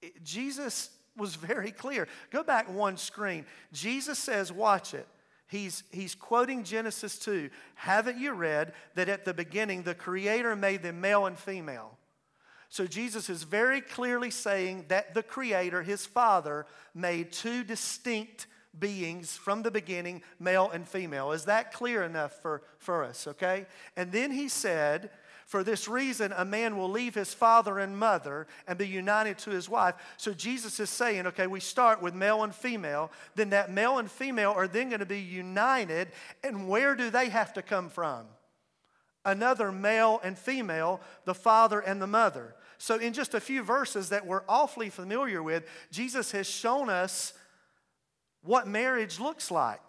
it, 0.02 0.22
Jesus 0.22 0.90
was 1.16 1.34
very 1.34 1.70
clear. 1.70 2.06
Go 2.30 2.42
back 2.42 2.70
one 2.70 2.96
screen. 2.96 3.46
Jesus 3.72 4.18
says, 4.18 4.52
Watch 4.52 4.92
it. 4.92 5.08
He's, 5.48 5.84
he's 5.92 6.14
quoting 6.14 6.64
Genesis 6.64 7.18
2. 7.20 7.50
Haven't 7.76 8.18
you 8.18 8.32
read 8.32 8.72
that 8.96 9.08
at 9.08 9.24
the 9.24 9.32
beginning 9.32 9.82
the 9.82 9.94
Creator 9.94 10.56
made 10.56 10.82
them 10.82 11.00
male 11.00 11.26
and 11.26 11.38
female? 11.38 11.96
So 12.68 12.86
Jesus 12.86 13.30
is 13.30 13.44
very 13.44 13.80
clearly 13.80 14.30
saying 14.30 14.86
that 14.88 15.14
the 15.14 15.22
Creator, 15.22 15.82
his 15.82 16.04
Father, 16.04 16.66
made 16.94 17.32
two 17.32 17.64
distinct 17.64 18.46
beings 18.78 19.36
from 19.36 19.62
the 19.62 19.70
beginning, 19.70 20.22
male 20.38 20.70
and 20.70 20.86
female. 20.86 21.32
Is 21.32 21.44
that 21.46 21.72
clear 21.72 22.02
enough 22.02 22.40
for, 22.42 22.62
for 22.78 23.04
us, 23.04 23.26
okay? 23.26 23.66
And 23.96 24.12
then 24.12 24.30
he 24.30 24.48
said, 24.48 25.10
for 25.46 25.62
this 25.62 25.86
reason, 25.86 26.34
a 26.36 26.44
man 26.44 26.76
will 26.76 26.90
leave 26.90 27.14
his 27.14 27.32
father 27.32 27.78
and 27.78 27.96
mother 27.96 28.48
and 28.66 28.76
be 28.76 28.88
united 28.88 29.38
to 29.38 29.50
his 29.50 29.68
wife. 29.68 29.94
So 30.16 30.32
Jesus 30.34 30.80
is 30.80 30.90
saying, 30.90 31.28
okay, 31.28 31.46
we 31.46 31.60
start 31.60 32.02
with 32.02 32.14
male 32.14 32.42
and 32.42 32.52
female, 32.52 33.12
then 33.36 33.50
that 33.50 33.70
male 33.70 33.98
and 33.98 34.10
female 34.10 34.52
are 34.56 34.66
then 34.66 34.88
going 34.88 35.00
to 35.00 35.06
be 35.06 35.20
united. 35.20 36.08
And 36.42 36.68
where 36.68 36.96
do 36.96 37.10
they 37.10 37.28
have 37.28 37.52
to 37.54 37.62
come 37.62 37.88
from? 37.88 38.26
Another 39.26 39.72
male 39.72 40.20
and 40.22 40.38
female, 40.38 41.00
the 41.24 41.34
father 41.34 41.80
and 41.80 42.00
the 42.00 42.06
mother. 42.06 42.54
So, 42.78 42.96
in 42.96 43.12
just 43.12 43.34
a 43.34 43.40
few 43.40 43.62
verses 43.62 44.10
that 44.10 44.26
we're 44.26 44.44
awfully 44.48 44.88
familiar 44.88 45.42
with, 45.42 45.66
Jesus 45.90 46.30
has 46.30 46.46
shown 46.46 46.88
us 46.88 47.32
what 48.42 48.68
marriage 48.68 49.18
looks 49.18 49.50
like. 49.50 49.80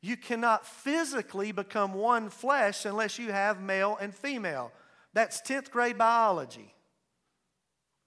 You 0.00 0.16
cannot 0.16 0.66
physically 0.66 1.52
become 1.52 1.92
one 1.92 2.30
flesh 2.30 2.86
unless 2.86 3.18
you 3.18 3.32
have 3.32 3.60
male 3.60 3.98
and 4.00 4.14
female. 4.14 4.72
That's 5.12 5.42
10th 5.42 5.70
grade 5.70 5.98
biology. 5.98 6.72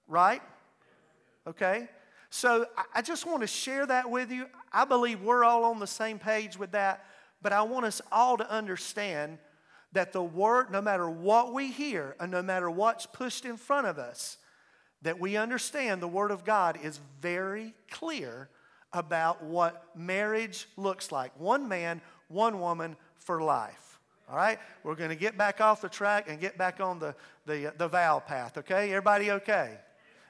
Right? 0.08 0.42
Okay? 1.46 1.88
So 2.32 2.66
I 2.96 3.04
just 3.04 3.28
want 3.28 3.42
to 3.42 3.48
share 3.48 3.86
that 3.86 4.10
with 4.10 4.32
you. 4.32 4.48
I 4.72 4.86
believe 4.86 5.22
we're 5.22 5.44
all 5.44 5.66
on 5.66 5.80
the 5.80 5.86
same 5.86 6.18
page 6.18 6.58
with 6.58 6.72
that, 6.72 7.06
but 7.44 7.54
I 7.54 7.62
want 7.62 7.86
us 7.86 8.02
all 8.12 8.38
to 8.38 8.50
understand 8.50 9.38
that 9.94 10.12
the 10.12 10.24
Word, 10.24 10.72
no 10.72 10.82
matter 10.82 11.10
what 11.10 11.54
we 11.54 11.72
hear 11.72 12.16
and 12.20 12.32
no 12.32 12.42
matter 12.42 12.70
what's 12.70 13.06
pushed 13.06 13.46
in 13.46 13.58
front 13.58 13.88
of 13.88 13.98
us, 13.98 14.38
that 15.02 15.20
we 15.20 15.38
understand 15.38 16.02
the 16.02 16.08
Word 16.08 16.32
of 16.32 16.44
God 16.44 16.78
is 16.82 17.00
very 17.22 17.74
clear 17.90 18.50
about 18.92 19.44
what 19.44 19.86
marriage 19.96 20.68
looks 20.78 21.12
like 21.12 21.32
one 21.40 21.68
man, 21.68 22.02
one 22.28 22.60
woman 22.60 22.96
for 23.16 23.42
life. 23.42 24.00
All 24.30 24.36
right? 24.36 24.60
We're 24.84 24.96
going 24.96 25.10
to 25.10 25.16
get 25.16 25.38
back 25.38 25.62
off 25.62 25.82
the 25.82 25.90
track 25.90 26.30
and 26.30 26.40
get 26.40 26.58
back 26.58 26.80
on 26.80 27.00
the, 27.00 27.16
the, 27.46 27.70
uh, 27.70 27.72
the 27.78 27.88
vow 27.88 28.20
path, 28.20 28.58
okay? 28.58 28.90
Everybody 28.90 29.32
okay? 29.32 29.78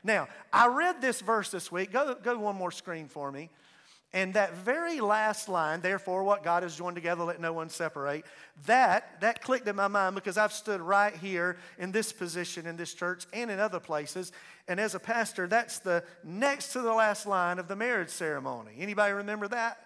Now, 0.03 0.27
I 0.51 0.67
read 0.67 1.01
this 1.01 1.21
verse 1.21 1.51
this 1.51 1.71
week. 1.71 1.91
Go, 1.91 2.15
go 2.15 2.37
one 2.37 2.55
more 2.55 2.71
screen 2.71 3.07
for 3.07 3.31
me. 3.31 3.49
And 4.13 4.35
that 4.35 4.53
very 4.53 5.01
last 5.01 5.49
line, 5.49 5.81
therefore, 5.81 6.23
what 6.23 6.43
God 6.43 6.61
has 6.61 6.75
joined 6.75 6.95
together, 6.95 7.23
let 7.23 7.41
no 7.41 7.51
one 7.51 7.69
separate, 7.69 8.25
that, 8.67 9.19
that 9.21 9.41
clicked 9.41 9.67
in 9.67 9.75
my 9.75 9.87
mind 9.87 10.13
because 10.13 10.37
I've 10.37 10.53
stood 10.53 10.81
right 10.81 11.15
here 11.15 11.57
in 11.79 11.91
this 11.91 12.13
position 12.13 12.67
in 12.67 12.77
this 12.77 12.93
church 12.93 13.25
and 13.33 13.49
in 13.49 13.59
other 13.59 13.79
places. 13.79 14.31
And 14.67 14.79
as 14.79 14.93
a 14.93 14.99
pastor, 14.99 15.47
that's 15.47 15.79
the 15.79 16.03
next 16.23 16.73
to 16.73 16.81
the 16.81 16.93
last 16.93 17.25
line 17.25 17.57
of 17.57 17.67
the 17.67 17.75
marriage 17.75 18.09
ceremony. 18.09 18.73
Anybody 18.77 19.13
remember 19.13 19.47
that? 19.47 19.79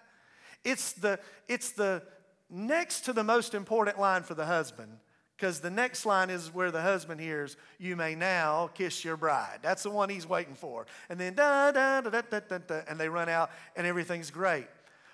It's 0.62 0.92
the, 0.92 1.18
it's 1.48 1.70
the 1.70 2.02
next 2.50 3.02
to 3.06 3.14
the 3.14 3.24
most 3.24 3.54
important 3.54 3.98
line 3.98 4.24
for 4.24 4.34
the 4.34 4.44
husband. 4.44 4.98
Because 5.38 5.60
the 5.60 5.70
next 5.70 6.04
line 6.04 6.30
is 6.30 6.52
where 6.52 6.72
the 6.72 6.82
husband 6.82 7.20
hears, 7.20 7.56
You 7.78 7.94
may 7.94 8.16
now 8.16 8.70
kiss 8.74 9.04
your 9.04 9.16
bride. 9.16 9.60
That's 9.62 9.84
the 9.84 9.90
one 9.90 10.08
he's 10.08 10.28
waiting 10.28 10.56
for. 10.56 10.86
And 11.08 11.18
then 11.18 11.34
da 11.34 11.70
da 11.70 12.00
da 12.00 12.10
da 12.10 12.22
da 12.28 12.40
da, 12.40 12.58
da 12.58 12.80
and 12.88 12.98
they 12.98 13.08
run 13.08 13.28
out 13.28 13.50
and 13.76 13.86
everything's 13.86 14.32
great. 14.32 14.66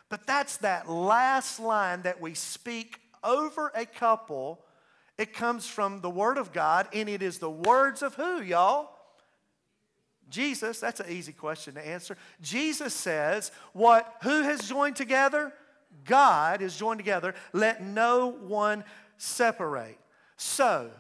But 0.09 0.27
that's 0.27 0.57
that 0.59 0.89
last 0.89 1.61
line 1.61 2.03
that 2.03 2.23
we 2.23 2.33
speak 2.33 3.01
over 3.23 3.71
a 3.75 3.85
couple. 3.85 4.65
It 5.19 5.35
comes 5.35 5.67
from 5.67 6.01
the 6.01 6.11
Word 6.11 6.39
of 6.39 6.53
God, 6.53 6.89
and 6.95 7.09
it 7.09 7.23
is 7.23 7.39
the 7.39 7.51
words 7.51 8.03
of 8.03 8.15
who, 8.15 8.41
y'all? 8.41 8.91
Jesus. 10.31 10.81
That's 10.81 11.01
an 11.01 11.11
easy 11.11 11.33
question 11.33 11.75
to 11.75 11.87
answer. 11.87 12.17
Jesus 12.41 12.95
says, 12.95 13.53
What? 13.75 14.11
Who 14.23 14.41
has 14.41 14.67
joined 14.67 14.97
together? 14.97 15.53
God 16.07 16.63
is 16.63 16.77
joined 16.77 16.99
together. 16.99 17.35
Let 17.53 17.83
no 17.83 18.31
one 18.31 18.85
separate. 19.19 19.99
So, 20.37 20.91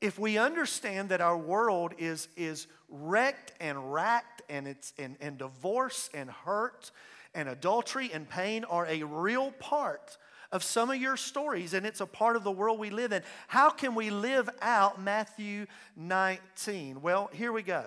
if 0.00 0.18
we 0.18 0.36
understand 0.36 1.10
that 1.10 1.20
our 1.20 1.38
world 1.38 1.94
is, 1.96 2.28
is 2.36 2.66
wrecked 2.88 3.52
and 3.60 3.92
racked 3.92 4.42
and, 4.48 4.66
it's, 4.66 4.92
and, 4.98 5.16
and 5.20 5.38
divorce 5.38 6.10
and 6.12 6.28
hurt 6.28 6.90
and 7.34 7.48
adultery 7.48 8.10
and 8.12 8.28
pain 8.28 8.64
are 8.64 8.86
a 8.86 9.04
real 9.04 9.52
part 9.52 10.18
of 10.50 10.62
some 10.62 10.90
of 10.90 10.96
your 10.96 11.16
stories 11.16 11.72
and 11.72 11.86
it's 11.86 12.00
a 12.00 12.06
part 12.06 12.36
of 12.36 12.44
the 12.44 12.50
world 12.50 12.78
we 12.78 12.90
live 12.90 13.12
in, 13.12 13.22
how 13.48 13.70
can 13.70 13.94
we 13.94 14.10
live 14.10 14.50
out 14.60 15.00
Matthew 15.00 15.66
19? 15.96 17.00
Well, 17.00 17.30
here 17.32 17.52
we 17.52 17.62
go. 17.62 17.84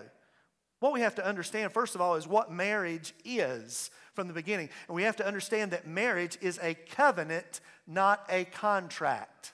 What 0.79 0.93
we 0.93 1.01
have 1.01 1.15
to 1.15 1.25
understand, 1.25 1.71
first 1.71 1.95
of 1.95 2.01
all, 2.01 2.15
is 2.15 2.27
what 2.27 2.51
marriage 2.51 3.13
is 3.23 3.91
from 4.13 4.27
the 4.27 4.33
beginning. 4.33 4.69
And 4.87 4.95
we 4.95 5.03
have 5.03 5.15
to 5.17 5.27
understand 5.27 5.71
that 5.71 5.87
marriage 5.87 6.37
is 6.41 6.59
a 6.61 6.73
covenant, 6.73 7.61
not 7.87 8.25
a 8.29 8.45
contract. 8.45 9.53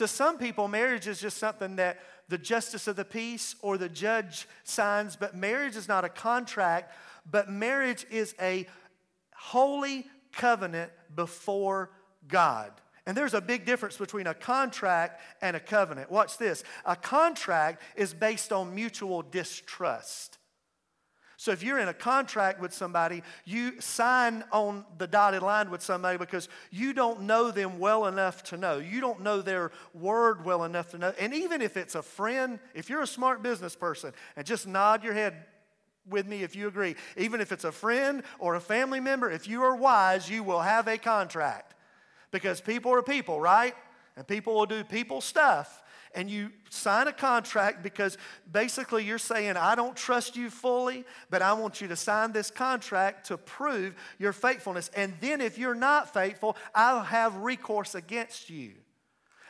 To 0.00 0.08
some 0.08 0.38
people, 0.38 0.66
marriage 0.66 1.06
is 1.06 1.20
just 1.20 1.36
something 1.36 1.76
that 1.76 1.98
the 2.30 2.38
justice 2.38 2.88
of 2.88 2.96
the 2.96 3.04
peace 3.04 3.54
or 3.60 3.76
the 3.76 3.90
judge 3.90 4.48
signs, 4.64 5.14
but 5.14 5.36
marriage 5.36 5.76
is 5.76 5.88
not 5.88 6.06
a 6.06 6.08
contract, 6.08 6.94
but 7.30 7.50
marriage 7.50 8.06
is 8.10 8.34
a 8.40 8.66
holy 9.34 10.06
covenant 10.32 10.90
before 11.14 11.90
God. 12.26 12.72
And 13.04 13.14
there's 13.14 13.34
a 13.34 13.42
big 13.42 13.66
difference 13.66 13.98
between 13.98 14.26
a 14.26 14.32
contract 14.32 15.20
and 15.42 15.54
a 15.54 15.60
covenant. 15.60 16.10
Watch 16.10 16.38
this. 16.38 16.64
A 16.86 16.96
contract 16.96 17.82
is 17.94 18.14
based 18.14 18.52
on 18.52 18.74
mutual 18.74 19.20
distrust. 19.20 20.38
So 21.40 21.52
if 21.52 21.62
you're 21.62 21.78
in 21.78 21.88
a 21.88 21.94
contract 21.94 22.60
with 22.60 22.70
somebody, 22.70 23.22
you 23.46 23.80
sign 23.80 24.44
on 24.52 24.84
the 24.98 25.06
dotted 25.06 25.40
line 25.40 25.70
with 25.70 25.80
somebody 25.80 26.18
because 26.18 26.50
you 26.70 26.92
don't 26.92 27.22
know 27.22 27.50
them 27.50 27.78
well 27.78 28.04
enough 28.08 28.42
to 28.50 28.58
know. 28.58 28.76
You 28.76 29.00
don't 29.00 29.22
know 29.22 29.40
their 29.40 29.72
word 29.94 30.44
well 30.44 30.64
enough 30.64 30.90
to 30.90 30.98
know. 30.98 31.14
And 31.18 31.32
even 31.32 31.62
if 31.62 31.78
it's 31.78 31.94
a 31.94 32.02
friend, 32.02 32.58
if 32.74 32.90
you're 32.90 33.00
a 33.00 33.06
smart 33.06 33.42
business 33.42 33.74
person, 33.74 34.12
and 34.36 34.44
just 34.44 34.66
nod 34.66 35.02
your 35.02 35.14
head 35.14 35.46
with 36.06 36.26
me 36.26 36.42
if 36.42 36.54
you 36.54 36.68
agree. 36.68 36.94
Even 37.16 37.40
if 37.40 37.52
it's 37.52 37.64
a 37.64 37.72
friend 37.72 38.22
or 38.38 38.56
a 38.56 38.60
family 38.60 39.00
member, 39.00 39.30
if 39.30 39.48
you 39.48 39.62
are 39.62 39.74
wise, 39.74 40.28
you 40.28 40.42
will 40.42 40.60
have 40.60 40.88
a 40.88 40.98
contract. 40.98 41.72
Because 42.32 42.60
people 42.60 42.92
are 42.92 43.02
people, 43.02 43.40
right? 43.40 43.74
And 44.14 44.26
people 44.26 44.56
will 44.56 44.66
do 44.66 44.84
people 44.84 45.22
stuff 45.22 45.82
and 46.14 46.30
you 46.30 46.50
sign 46.70 47.08
a 47.08 47.12
contract 47.12 47.82
because 47.82 48.18
basically 48.50 49.04
you're 49.04 49.18
saying, 49.18 49.56
I 49.56 49.74
don't 49.74 49.96
trust 49.96 50.36
you 50.36 50.50
fully, 50.50 51.04
but 51.30 51.42
I 51.42 51.52
want 51.52 51.80
you 51.80 51.88
to 51.88 51.96
sign 51.96 52.32
this 52.32 52.50
contract 52.50 53.26
to 53.26 53.36
prove 53.36 53.94
your 54.18 54.32
faithfulness. 54.32 54.90
And 54.96 55.14
then 55.20 55.40
if 55.40 55.58
you're 55.58 55.74
not 55.74 56.12
faithful, 56.12 56.56
I'll 56.74 57.02
have 57.02 57.36
recourse 57.36 57.94
against 57.94 58.50
you. 58.50 58.72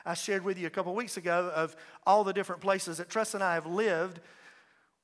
I 0.05 0.15
shared 0.15 0.45
with 0.45 0.59
you 0.59 0.67
a 0.67 0.71
couple 0.71 0.95
weeks 0.95 1.17
ago 1.17 1.53
of 1.55 1.77
all 2.07 2.25
the 2.25 2.33
different 2.33 2.63
places 2.63 2.99
that 2.99 3.11
Tress 3.11 3.35
and 3.35 3.45
I 3.45 3.55
have 3.55 3.67
lived 3.67 4.21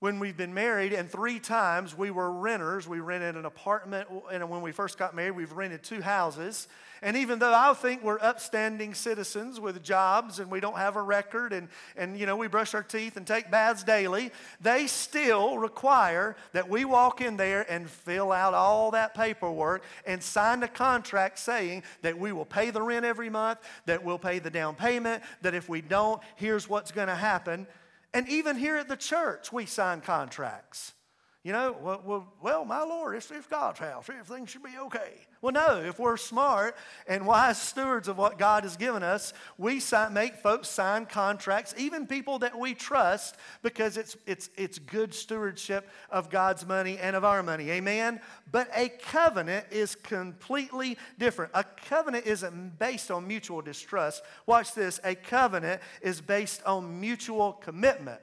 when 0.01 0.19
we've 0.19 0.37
been 0.37 0.53
married, 0.53 0.93
and 0.93 1.11
three 1.11 1.39
times 1.39 1.97
we 1.97 2.11
were 2.11 2.31
renters. 2.31 2.87
We 2.87 3.01
rented 3.01 3.35
an 3.37 3.47
apartment, 3.47 4.09
and 4.31 4.49
when 4.51 4.61
we 4.61 4.71
first 4.71 4.99
got 4.99 5.15
married, 5.15 5.33
we've 5.33 5.53
rented 5.53 5.83
two 5.83 6.03
houses. 6.03 6.69
And 7.03 7.17
even 7.17 7.39
though 7.39 7.55
I 7.55 7.73
think 7.75 8.03
we're 8.03 8.19
upstanding 8.21 8.95
citizens 8.95 9.61
with 9.61 9.83
jobs 9.83 10.39
and 10.39 10.51
we 10.51 10.61
don't 10.61 10.77
have 10.77 10.97
a 10.97 11.03
record 11.03 11.53
and, 11.53 11.69
and 11.95 12.19
you 12.19 12.25
know, 12.25 12.37
we 12.37 12.49
brush 12.49 12.75
our 12.75 12.83
teeth 12.83 13.17
and 13.17 13.27
take 13.27 13.51
baths 13.51 13.85
daily, 13.85 14.33
they 14.61 14.87
still 14.87 15.59
require 15.59 16.37
that 16.53 16.69
we 16.69 16.87
walk 16.87 17.21
in 17.21 17.37
there 17.37 17.71
and 17.71 17.89
fill 17.89 18.33
out 18.33 18.55
all 18.55 18.91
that 18.93 19.15
paperwork 19.15 19.83
and 20.07 20.23
sign 20.23 20.63
a 20.63 20.69
contract 20.69 21.39
saying 21.39 21.83
that 22.01 22.19
we 22.19 22.33
will 22.33 22.47
pay 22.47 22.71
the 22.71 22.83
rent 22.83 23.05
every 23.05 23.29
month, 23.29 23.59
that 23.85 24.03
we'll 24.03 24.19
pay 24.19 24.39
the 24.39 24.51
down 24.51 24.75
payment, 24.75 25.23
that 25.43 25.55
if 25.55 25.69
we 25.69 25.83
don't, 25.83 26.21
here's 26.37 26.69
what's 26.69 26.93
going 26.93 27.09
to 27.09 27.15
happen. 27.15 27.67
And 28.17 28.27
even 28.31 28.57
here 28.57 28.79
at 28.79 28.89
the 28.89 28.97
church, 28.97 29.53
we 29.53 29.67
sign 29.67 30.01
contracts. 30.01 30.95
You 31.45 31.53
know, 31.53 31.77
well, 31.79 32.03
well, 32.03 32.33
well 32.41 32.65
my 32.65 32.83
Lord, 32.83 33.15
it's, 33.15 33.31
it's 33.31 33.47
God's 33.47 33.79
house. 33.79 34.09
Everything 34.09 34.47
should 34.47 34.63
be 34.63 34.79
okay. 34.85 35.26
Well, 35.43 35.53
no, 35.53 35.83
if 35.83 35.99
we're 35.99 36.17
smart 36.17 36.77
and 37.07 37.27
wise 37.27 37.61
stewards 37.61 38.09
of 38.09 38.17
what 38.17 38.39
God 38.39 38.65
has 38.65 38.77
given 38.77 39.03
us, 39.03 39.33
we 39.59 39.81
sign, 39.81 40.15
make 40.15 40.37
folks 40.37 40.69
sign 40.69 41.07
contracts, 41.07 41.75
even 41.77 42.07
people 42.07 42.39
that 42.39 42.59
we 42.59 42.75
trust, 42.75 43.37
because 43.63 43.97
it's, 43.97 44.17
it's, 44.27 44.49
it's 44.57 44.79
good 44.79 45.15
stewardship 45.15 45.89
of 46.11 46.31
God's 46.31 46.67
money 46.67 46.99
and 46.99 47.15
of 47.15 47.25
our 47.25 47.43
money. 47.43 47.71
Amen? 47.71 48.21
But 48.51 48.71
a 48.75 48.89
covenant 48.89 49.67
is 49.71 49.95
completely 49.95 50.97
different. 51.19 51.53
A 51.55 51.65
covenant 51.65 52.27
isn't 52.27 52.79
based 52.79 53.11
on 53.11 53.29
mutual 53.29 53.61
distrust. 53.61 54.23
Watch 54.47 54.75
this 54.75 55.01
a 55.05 55.15
covenant 55.15 55.83
is 56.01 56.21
based 56.21 56.63
on 56.65 57.01
mutual 57.01 57.53
commitment. 57.53 58.21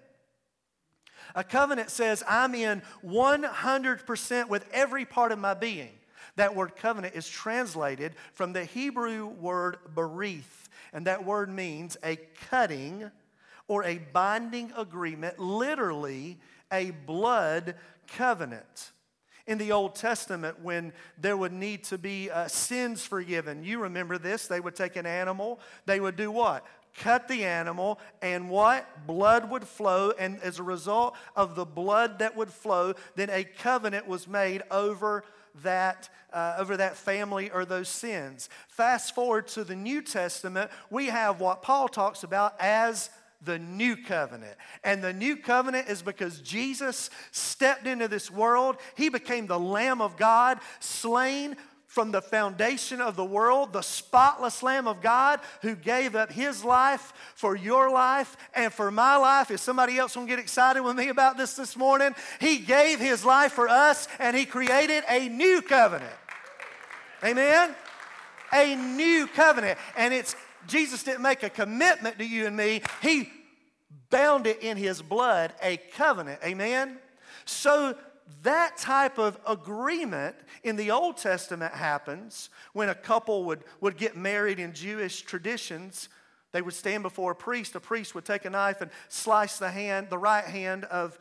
A 1.35 1.43
covenant 1.43 1.89
says, 1.89 2.23
I'm 2.27 2.53
in 2.55 2.81
100% 3.05 4.49
with 4.49 4.65
every 4.71 5.05
part 5.05 5.31
of 5.31 5.39
my 5.39 5.53
being. 5.53 5.91
That 6.35 6.55
word 6.55 6.75
covenant 6.75 7.15
is 7.15 7.27
translated 7.27 8.15
from 8.33 8.53
the 8.53 8.65
Hebrew 8.65 9.27
word 9.27 9.77
berith, 9.93 10.67
and 10.91 11.07
that 11.07 11.25
word 11.25 11.49
means 11.49 11.97
a 12.03 12.17
cutting 12.49 13.11
or 13.67 13.83
a 13.83 13.99
binding 14.11 14.71
agreement, 14.75 15.39
literally 15.39 16.39
a 16.71 16.91
blood 16.91 17.75
covenant. 18.07 18.91
In 19.45 19.57
the 19.57 19.73
Old 19.73 19.95
Testament, 19.95 20.61
when 20.61 20.93
there 21.17 21.35
would 21.35 21.51
need 21.51 21.83
to 21.85 21.97
be 21.97 22.31
uh, 22.31 22.47
sins 22.47 23.05
forgiven, 23.05 23.63
you 23.63 23.79
remember 23.79 24.17
this, 24.17 24.47
they 24.47 24.59
would 24.59 24.75
take 24.75 24.95
an 24.95 25.05
animal, 25.05 25.59
they 25.85 25.99
would 25.99 26.15
do 26.15 26.31
what? 26.31 26.65
cut 26.95 27.27
the 27.27 27.43
animal, 27.45 27.99
and 28.21 28.49
what? 28.49 29.07
Blood 29.07 29.49
would 29.49 29.63
flow. 29.63 30.11
And 30.11 30.39
as 30.41 30.59
a 30.59 30.63
result 30.63 31.15
of 31.35 31.55
the 31.55 31.65
blood 31.65 32.19
that 32.19 32.35
would 32.35 32.51
flow, 32.51 32.93
then 33.15 33.29
a 33.29 33.43
covenant 33.43 34.07
was 34.07 34.27
made 34.27 34.63
over 34.69 35.23
that 35.61 36.09
uh, 36.31 36.55
over 36.57 36.77
that 36.77 36.95
family 36.95 37.51
or 37.51 37.65
those 37.65 37.89
sins. 37.89 38.49
Fast 38.67 39.13
forward 39.13 39.47
to 39.49 39.63
the 39.63 39.75
New 39.75 40.01
Testament, 40.01 40.71
we 40.89 41.07
have 41.07 41.39
what 41.39 41.61
Paul 41.61 41.87
talks 41.87 42.23
about 42.23 42.55
as 42.59 43.09
the 43.43 43.59
new 43.59 43.95
covenant. 43.95 44.55
And 44.83 45.03
the 45.03 45.13
new 45.13 45.35
covenant 45.35 45.89
is 45.89 46.01
because 46.01 46.39
Jesus 46.39 47.09
stepped 47.31 47.85
into 47.85 48.07
this 48.07 48.31
world. 48.31 48.77
He 48.95 49.09
became 49.09 49.47
the 49.47 49.59
Lamb 49.59 50.01
of 50.01 50.17
God, 50.17 50.59
slain 50.79 51.57
from 51.93 52.09
the 52.09 52.23
foundation 52.23 52.99
of 52.99 53.15
the 53.15 53.23
world, 53.23 53.71
the 53.71 53.83
spotless 53.83 54.63
Lamb 54.63 54.87
of 54.87 54.99
God 54.99 55.39
who 55.61 55.75
gave 55.75 56.15
up 56.15 56.31
his 56.31 56.63
life 56.63 57.13
for 57.35 57.55
your 57.55 57.91
life 57.91 58.35
and 58.55 58.73
for 58.73 58.89
my 58.89 59.15
life. 59.15 59.51
Is 59.51 59.61
somebody 59.61 59.99
else 59.99 60.13
to 60.13 60.25
get 60.25 60.39
excited 60.39 60.81
with 60.81 60.95
me 60.95 61.09
about 61.09 61.37
this 61.37 61.53
this 61.53 61.77
morning? 61.77 62.15
He 62.39 62.57
gave 62.57 62.99
his 62.99 63.23
life 63.23 63.51
for 63.51 63.69
us 63.69 64.07
and 64.17 64.35
he 64.35 64.43
created 64.45 65.03
a 65.07 65.29
new 65.29 65.61
covenant. 65.61 66.15
Amen? 67.23 67.75
A 68.51 68.75
new 68.75 69.27
covenant. 69.27 69.77
And 69.95 70.15
it's 70.15 70.35
Jesus 70.65 71.03
didn't 71.03 71.21
make 71.21 71.43
a 71.43 71.49
commitment 71.51 72.17
to 72.17 72.25
you 72.25 72.47
and 72.47 72.57
me, 72.57 72.81
he 73.03 73.31
bound 74.09 74.47
it 74.47 74.63
in 74.63 74.77
his 74.77 74.99
blood, 74.99 75.53
a 75.61 75.77
covenant. 75.77 76.39
Amen? 76.43 76.97
So 77.45 77.95
that 78.43 78.77
type 78.77 79.17
of 79.17 79.37
agreement 79.47 80.35
in 80.63 80.75
the 80.75 80.91
Old 80.91 81.17
Testament 81.17 81.73
happens 81.73 82.49
when 82.73 82.89
a 82.89 82.95
couple 82.95 83.45
would, 83.45 83.63
would 83.81 83.97
get 83.97 84.15
married 84.15 84.59
in 84.59 84.73
Jewish 84.73 85.21
traditions. 85.21 86.09
They 86.51 86.61
would 86.61 86.73
stand 86.73 87.03
before 87.03 87.31
a 87.31 87.35
priest. 87.35 87.75
A 87.75 87.79
priest 87.79 88.15
would 88.15 88.25
take 88.25 88.45
a 88.45 88.49
knife 88.49 88.81
and 88.81 88.91
slice 89.09 89.57
the 89.57 89.71
hand, 89.71 90.09
the 90.09 90.17
right 90.17 90.45
hand 90.45 90.85
of 90.85 91.17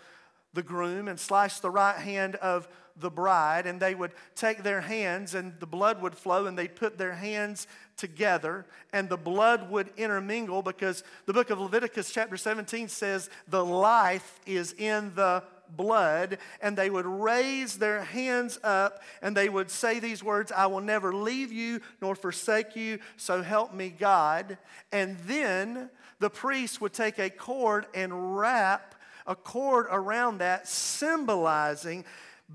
the 0.54 0.62
groom, 0.62 1.08
and 1.08 1.18
slice 1.18 1.60
the 1.60 1.70
right 1.70 1.96
hand 1.96 2.36
of 2.36 2.68
the 2.96 3.10
bride. 3.10 3.66
And 3.66 3.80
they 3.80 3.94
would 3.94 4.12
take 4.34 4.62
their 4.62 4.80
hands, 4.80 5.34
and 5.34 5.58
the 5.60 5.66
blood 5.66 6.02
would 6.02 6.14
flow, 6.14 6.46
and 6.46 6.58
they'd 6.58 6.76
put 6.76 6.98
their 6.98 7.14
hands 7.14 7.66
together, 7.96 8.66
and 8.92 9.08
the 9.08 9.16
blood 9.16 9.70
would 9.70 9.90
intermingle 9.96 10.62
because 10.62 11.04
the 11.26 11.32
book 11.32 11.50
of 11.50 11.60
Leviticus, 11.60 12.12
chapter 12.12 12.36
17, 12.36 12.88
says 12.88 13.30
the 13.48 13.64
life 13.64 14.40
is 14.44 14.72
in 14.72 15.14
the 15.14 15.42
blood, 15.76 16.38
and 16.60 16.76
they 16.76 16.90
would 16.90 17.06
raise 17.06 17.78
their 17.78 18.02
hands 18.02 18.58
up 18.62 19.02
and 19.20 19.36
they 19.36 19.48
would 19.48 19.70
say 19.70 19.98
these 19.98 20.22
words 20.22 20.52
I 20.52 20.66
will 20.66 20.80
never 20.80 21.14
leave 21.14 21.52
you 21.52 21.80
nor 22.00 22.14
forsake 22.14 22.76
you, 22.76 22.98
so 23.16 23.42
help 23.42 23.74
me 23.74 23.88
God. 23.88 24.58
And 24.90 25.18
then 25.26 25.90
the 26.18 26.30
priest 26.30 26.80
would 26.80 26.92
take 26.92 27.18
a 27.18 27.30
cord 27.30 27.86
and 27.94 28.36
wrap 28.36 28.94
a 29.26 29.34
cord 29.34 29.86
around 29.90 30.38
that, 30.38 30.66
symbolizing 30.66 32.04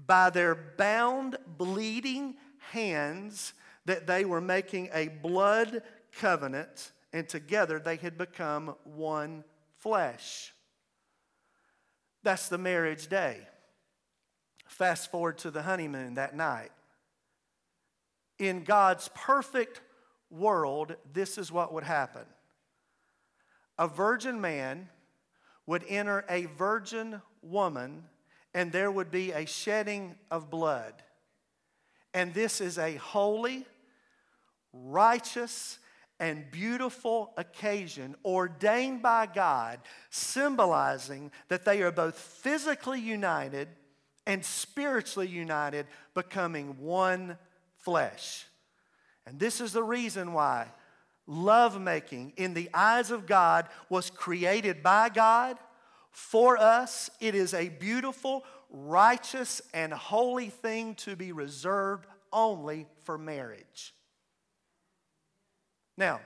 by 0.05 0.29
their 0.29 0.55
bound, 0.55 1.37
bleeding 1.57 2.35
hands 2.71 3.53
that 3.85 4.05
they 4.05 4.25
were 4.25 4.41
making 4.41 4.89
a 4.93 5.07
blood 5.07 5.81
covenant, 6.19 6.91
and 7.13 7.27
together 7.27 7.79
they 7.79 7.95
had 7.95 8.17
become 8.17 8.75
one 8.83 9.43
flesh. 9.77 10.53
That's 12.27 12.49
the 12.49 12.57
marriage 12.57 13.07
day. 13.07 13.37
Fast 14.67 15.09
forward 15.11 15.37
to 15.37 15.49
the 15.49 15.61
honeymoon 15.61 16.15
that 16.15 16.35
night. 16.35 16.71
In 18.37 18.65
God's 18.65 19.09
perfect 19.15 19.79
world, 20.29 20.97
this 21.13 21.37
is 21.37 21.53
what 21.53 21.71
would 21.71 21.85
happen 21.85 22.25
a 23.77 23.87
virgin 23.87 24.41
man 24.41 24.89
would 25.67 25.85
enter 25.87 26.25
a 26.27 26.47
virgin 26.57 27.21
woman, 27.41 28.03
and 28.53 28.73
there 28.73 28.91
would 28.91 29.09
be 29.09 29.31
a 29.31 29.45
shedding 29.45 30.15
of 30.29 30.49
blood. 30.49 30.95
And 32.13 32.33
this 32.33 32.59
is 32.59 32.77
a 32.77 32.95
holy, 32.95 33.65
righteous, 34.73 35.79
and 36.19 36.49
beautiful 36.51 37.33
occasion 37.37 38.15
ordained 38.25 39.01
by 39.01 39.27
God, 39.27 39.79
symbolizing 40.09 41.31
that 41.47 41.65
they 41.65 41.81
are 41.81 41.91
both 41.91 42.17
physically 42.17 42.99
united 42.99 43.67
and 44.25 44.43
spiritually 44.43 45.27
united, 45.27 45.87
becoming 46.13 46.77
one 46.79 47.37
flesh. 47.77 48.45
And 49.25 49.39
this 49.39 49.61
is 49.61 49.73
the 49.73 49.83
reason 49.83 50.33
why 50.33 50.67
lovemaking 51.27 52.33
in 52.37 52.53
the 52.53 52.69
eyes 52.73 53.11
of 53.11 53.25
God 53.25 53.67
was 53.89 54.09
created 54.09 54.81
by 54.81 55.09
God 55.09 55.57
for 56.11 56.57
us. 56.57 57.09
It 57.19 57.35
is 57.35 57.53
a 57.53 57.69
beautiful, 57.69 58.43
righteous, 58.69 59.61
and 59.73 59.93
holy 59.93 60.49
thing 60.49 60.95
to 60.95 61.15
be 61.15 61.31
reserved 61.31 62.07
only 62.33 62.87
for 63.03 63.17
marriage. 63.17 63.93
Now, 65.97 66.21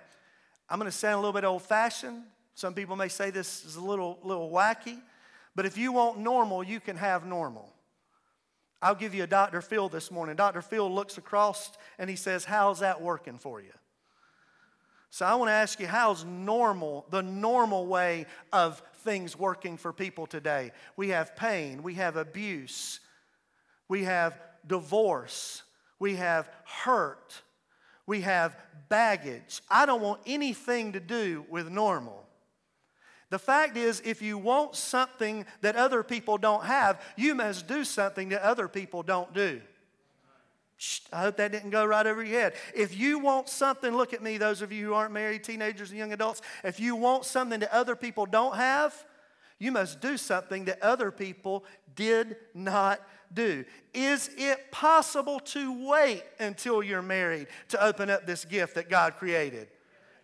I'm 0.70 0.78
going 0.78 0.92
to 0.92 0.98
sound 0.98 1.16
a 1.16 1.18
little 1.18 1.34
bit 1.34 1.44
old 1.44 1.64
fashioned. 1.64 2.24
Some 2.56 2.74
people 2.74 2.96
may 2.96 3.08
say 3.08 3.30
this 3.30 3.66
is 3.66 3.78
a 3.78 3.82
little, 3.82 4.20
little 4.24 4.52
wacky, 4.52 5.00
but 5.56 5.66
if 5.66 5.78
you 5.78 5.94
want 5.94 6.20
normal, 6.20 6.64
you 6.64 6.80
can 6.80 6.98
have 6.98 7.26
normal. 7.26 7.74
I'll 8.82 8.96
give 8.96 9.14
you 9.14 9.24
a 9.24 9.28
Dr. 9.28 9.62
Phil 9.62 9.90
this 9.90 10.12
morning. 10.12 10.36
Dr. 10.36 10.62
Phil 10.62 10.94
looks 10.94 11.18
across 11.18 11.72
and 11.98 12.10
he 12.10 12.16
says, 12.16 12.46
How's 12.46 12.80
that 12.80 13.02
working 13.02 13.38
for 13.38 13.62
you? 13.62 13.72
So 15.14 15.26
I 15.26 15.36
want 15.36 15.50
to 15.50 15.54
ask 15.54 15.78
you, 15.82 15.88
how's 15.88 16.24
normal, 16.24 17.06
the 17.10 17.22
normal 17.22 17.86
way 17.86 18.28
of 18.54 18.82
things 19.04 19.38
working 19.38 19.76
for 19.76 19.92
people 19.92 20.26
today? 20.26 20.72
We 20.96 21.10
have 21.10 21.36
pain, 21.36 21.84
we 21.84 21.96
have 21.96 22.16
abuse, 22.16 23.02
we 23.90 24.06
have 24.06 24.40
divorce, 24.66 25.64
we 26.00 26.16
have 26.16 26.50
hurt, 26.64 27.42
we 28.06 28.22
have 28.22 28.56
baggage. 28.90 29.62
I 29.70 29.86
don't 29.86 30.02
want 30.02 30.22
anything 30.26 30.94
to 30.94 31.00
do 31.00 31.46
with 31.50 31.70
normal. 31.70 32.26
The 33.30 33.40
fact 33.40 33.78
is, 33.78 34.02
if 34.04 34.22
you 34.22 34.38
want 34.38 34.76
something 34.76 35.46
that 35.62 35.78
other 35.78 36.04
people 36.04 36.38
don't 36.38 36.66
have, 36.66 37.02
you 37.16 37.34
must 37.34 37.66
do 37.66 37.86
something 37.86 38.30
that 38.30 38.42
other 38.42 38.68
people 38.68 39.04
don't 39.04 39.34
do. 39.34 39.62
Shh, 40.76 41.00
I 41.14 41.22
hope 41.22 41.38
that 41.38 41.52
didn't 41.52 41.70
go 41.70 41.86
right 41.86 42.06
over 42.06 42.24
your 42.24 42.40
head. 42.40 42.54
If 42.76 42.98
you 42.98 43.20
want 43.20 43.48
something, 43.48 43.96
look 43.96 44.14
at 44.14 44.22
me, 44.22 44.38
those 44.38 44.62
of 44.62 44.72
you 44.74 44.88
who 44.88 44.94
aren't 44.96 45.14
married, 45.14 45.44
teenagers 45.44 45.92
and 45.92 45.98
young 46.00 46.12
adults. 46.12 46.42
If 46.64 46.80
you 46.80 46.96
want 46.96 47.24
something 47.24 47.62
that 47.62 47.72
other 47.72 47.96
people 47.96 48.26
don't 48.26 48.56
have, 48.56 49.06
you 49.60 49.72
must 49.72 50.02
do 50.02 50.18
something 50.18 50.66
that 50.66 50.82
other 50.82 51.12
people 51.12 51.64
did 51.96 52.36
not 52.54 53.00
do. 53.34 53.66
Is 53.94 54.30
it 54.38 54.72
possible 54.72 55.40
to 55.40 55.90
wait 55.90 56.24
until 56.40 56.82
you're 56.84 57.02
married 57.02 57.48
to 57.70 57.84
open 57.84 58.10
up 58.10 58.26
this 58.26 58.46
gift 58.46 58.76
that 58.76 58.90
God 58.90 59.16
created? 59.18 59.68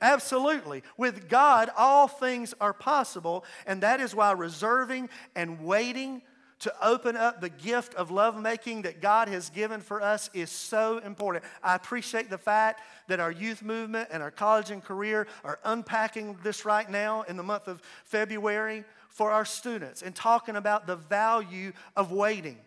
Absolutely. 0.01 0.83
With 0.95 1.27
God, 1.27 1.69
all 1.75 2.07
things 2.07 2.53
are 2.61 2.73
possible, 2.73 3.43
and 3.65 3.81
that 3.81 3.99
is 3.99 4.13
why 4.13 4.31
reserving 4.31 5.09
and 5.35 5.63
waiting 5.63 6.21
to 6.59 6.73
open 6.81 7.15
up 7.15 7.39
the 7.39 7.49
gift 7.49 7.93
of 7.95 8.09
lovemaking 8.09 8.81
that 8.83 9.01
God 9.01 9.27
has 9.27 9.49
given 9.49 9.79
for 9.79 10.01
us 10.01 10.29
is 10.33 10.49
so 10.49 10.97
important. 10.99 11.45
I 11.63 11.75
appreciate 11.75 12.29
the 12.29 12.37
fact 12.37 12.81
that 13.07 13.19
our 13.19 13.31
youth 13.31 13.61
movement 13.61 14.09
and 14.11 14.23
our 14.23 14.31
college 14.31 14.71
and 14.71 14.83
career 14.83 15.27
are 15.43 15.59
unpacking 15.63 16.37
this 16.43 16.65
right 16.65 16.89
now 16.89 17.23
in 17.23 17.37
the 17.37 17.43
month 17.43 17.67
of 17.67 17.81
February 18.05 18.85
for 19.09 19.31
our 19.31 19.45
students 19.45 20.01
and 20.01 20.15
talking 20.15 20.55
about 20.55 20.87
the 20.87 20.95
value 20.95 21.73
of 21.95 22.11
waiting. 22.11 22.57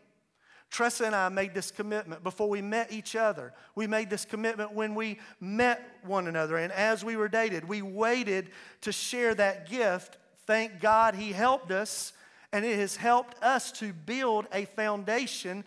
Tressa 0.70 1.04
and 1.04 1.14
I 1.14 1.28
made 1.28 1.52
this 1.52 1.70
commitment 1.70 2.22
before 2.22 2.48
we 2.48 2.62
met 2.62 2.92
each 2.92 3.16
other. 3.16 3.52
We 3.74 3.86
made 3.86 4.08
this 4.08 4.24
commitment 4.24 4.72
when 4.72 4.94
we 4.94 5.18
met 5.40 5.98
one 6.04 6.28
another. 6.28 6.56
And 6.56 6.72
as 6.72 7.04
we 7.04 7.16
were 7.16 7.28
dated, 7.28 7.68
we 7.68 7.82
waited 7.82 8.50
to 8.82 8.92
share 8.92 9.34
that 9.34 9.68
gift. 9.68 10.16
Thank 10.46 10.80
God 10.80 11.14
He 11.14 11.32
helped 11.32 11.72
us 11.72 12.12
and 12.52 12.64
it 12.64 12.78
has 12.78 12.96
helped 12.96 13.40
us 13.42 13.70
to 13.72 13.92
build 13.92 14.46
a 14.52 14.64
foundation 14.64 15.64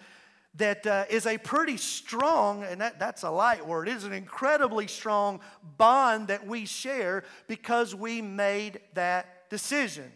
that 0.55 0.85
uh, 0.85 1.05
is 1.09 1.25
a 1.25 1.37
pretty 1.37 1.77
strong, 1.77 2.63
and 2.63 2.79
that, 2.81 2.99
that's 2.99 3.23
a 3.23 3.29
light 3.29 3.65
word, 3.65 3.87
it 3.87 3.95
is 3.95 4.03
an 4.03 4.13
incredibly 4.13 4.85
strong 4.85 5.39
bond 5.77 6.27
that 6.27 6.45
we 6.45 6.65
share 6.65 7.23
because 7.47 7.95
we 7.95 8.21
made 8.21 8.79
that 8.93 9.49
decision. 9.49 10.11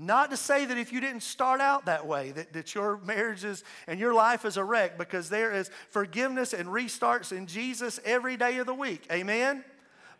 Not 0.00 0.30
to 0.30 0.36
say 0.36 0.64
that 0.64 0.78
if 0.78 0.92
you 0.92 1.00
didn't 1.00 1.24
start 1.24 1.60
out 1.60 1.86
that 1.86 2.06
way, 2.06 2.30
that, 2.30 2.52
that 2.52 2.72
your 2.72 2.98
marriage 2.98 3.44
is 3.44 3.64
and 3.88 3.98
your 3.98 4.14
life 4.14 4.44
is 4.44 4.56
a 4.56 4.62
wreck, 4.62 4.96
because 4.96 5.28
there 5.28 5.52
is 5.52 5.72
forgiveness 5.90 6.52
and 6.52 6.68
restarts 6.68 7.32
in 7.32 7.48
Jesus 7.48 7.98
every 8.04 8.36
day 8.36 8.58
of 8.58 8.66
the 8.66 8.74
week. 8.74 9.08
Amen? 9.10 9.64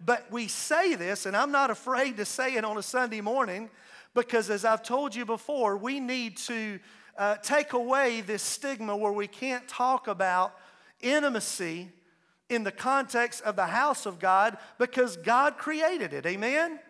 But 0.04 0.30
we 0.32 0.48
say 0.48 0.96
this, 0.96 1.26
and 1.26 1.36
I'm 1.36 1.52
not 1.52 1.70
afraid 1.70 2.16
to 2.16 2.24
say 2.24 2.56
it 2.56 2.64
on 2.64 2.76
a 2.76 2.82
Sunday 2.82 3.20
morning 3.20 3.70
because, 4.14 4.50
as 4.50 4.64
I've 4.64 4.82
told 4.82 5.14
you 5.14 5.24
before, 5.24 5.76
we 5.76 6.00
need 6.00 6.38
to 6.38 6.80
uh, 7.16 7.36
take 7.36 7.72
away 7.72 8.20
this 8.20 8.42
stigma 8.42 8.96
where 8.96 9.12
we 9.12 9.28
can't 9.28 9.66
talk 9.68 10.08
about 10.08 10.56
intimacy 11.00 11.90
in 12.48 12.64
the 12.64 12.72
context 12.72 13.42
of 13.42 13.54
the 13.54 13.66
house 13.66 14.06
of 14.06 14.18
God 14.18 14.58
because 14.78 15.16
God 15.16 15.56
created 15.56 16.12
it. 16.12 16.26
Amen? 16.26 16.80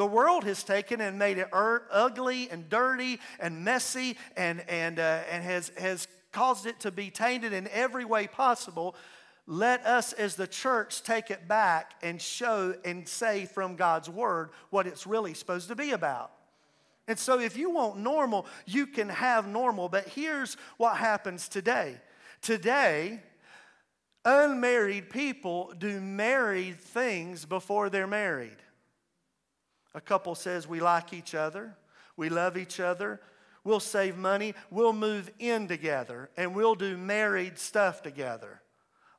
The 0.00 0.06
world 0.06 0.44
has 0.44 0.64
taken 0.64 1.02
and 1.02 1.18
made 1.18 1.36
it 1.36 1.50
ugly 1.52 2.48
and 2.48 2.70
dirty 2.70 3.20
and 3.38 3.62
messy 3.66 4.16
and, 4.34 4.64
and, 4.66 4.98
uh, 4.98 5.24
and 5.30 5.44
has, 5.44 5.72
has 5.76 6.08
caused 6.32 6.64
it 6.64 6.80
to 6.80 6.90
be 6.90 7.10
tainted 7.10 7.52
in 7.52 7.68
every 7.68 8.06
way 8.06 8.26
possible. 8.26 8.96
Let 9.46 9.84
us, 9.84 10.14
as 10.14 10.36
the 10.36 10.46
church, 10.46 11.02
take 11.02 11.30
it 11.30 11.46
back 11.46 11.96
and 12.02 12.18
show 12.18 12.74
and 12.82 13.06
say 13.06 13.44
from 13.44 13.76
God's 13.76 14.08
word 14.08 14.52
what 14.70 14.86
it's 14.86 15.06
really 15.06 15.34
supposed 15.34 15.68
to 15.68 15.76
be 15.76 15.90
about. 15.90 16.32
And 17.06 17.18
so, 17.18 17.38
if 17.38 17.58
you 17.58 17.68
want 17.68 17.98
normal, 17.98 18.46
you 18.64 18.86
can 18.86 19.10
have 19.10 19.46
normal. 19.46 19.90
But 19.90 20.08
here's 20.08 20.56
what 20.78 20.96
happens 20.96 21.46
today 21.46 21.98
today, 22.40 23.20
unmarried 24.24 25.10
people 25.10 25.74
do 25.76 26.00
married 26.00 26.80
things 26.80 27.44
before 27.44 27.90
they're 27.90 28.06
married. 28.06 28.56
A 29.94 30.00
couple 30.00 30.34
says, 30.34 30.66
We 30.66 30.80
like 30.80 31.12
each 31.12 31.34
other, 31.34 31.76
we 32.16 32.28
love 32.28 32.56
each 32.56 32.80
other, 32.80 33.20
we'll 33.64 33.80
save 33.80 34.16
money, 34.16 34.54
we'll 34.70 34.92
move 34.92 35.30
in 35.38 35.68
together, 35.68 36.30
and 36.36 36.54
we'll 36.54 36.74
do 36.74 36.96
married 36.96 37.58
stuff 37.58 38.02
together. 38.02 38.60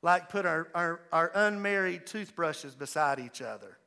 Like 0.01 0.29
put 0.29 0.45
our, 0.45 0.67
our, 0.73 1.01
our 1.11 1.31
unmarried 1.35 2.07
toothbrushes 2.07 2.75
beside 2.75 3.19
each 3.19 3.41
other 3.41 3.77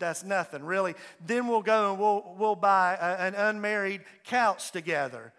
that's 0.00 0.24
nothing 0.24 0.64
really. 0.64 0.96
Then 1.24 1.46
we'll 1.46 1.62
go 1.62 1.92
and 1.92 2.00
we'll, 2.00 2.34
we'll 2.36 2.56
buy 2.56 2.96
a, 3.00 3.28
an 3.28 3.34
unmarried 3.36 4.00
couch 4.24 4.72
together. 4.72 5.32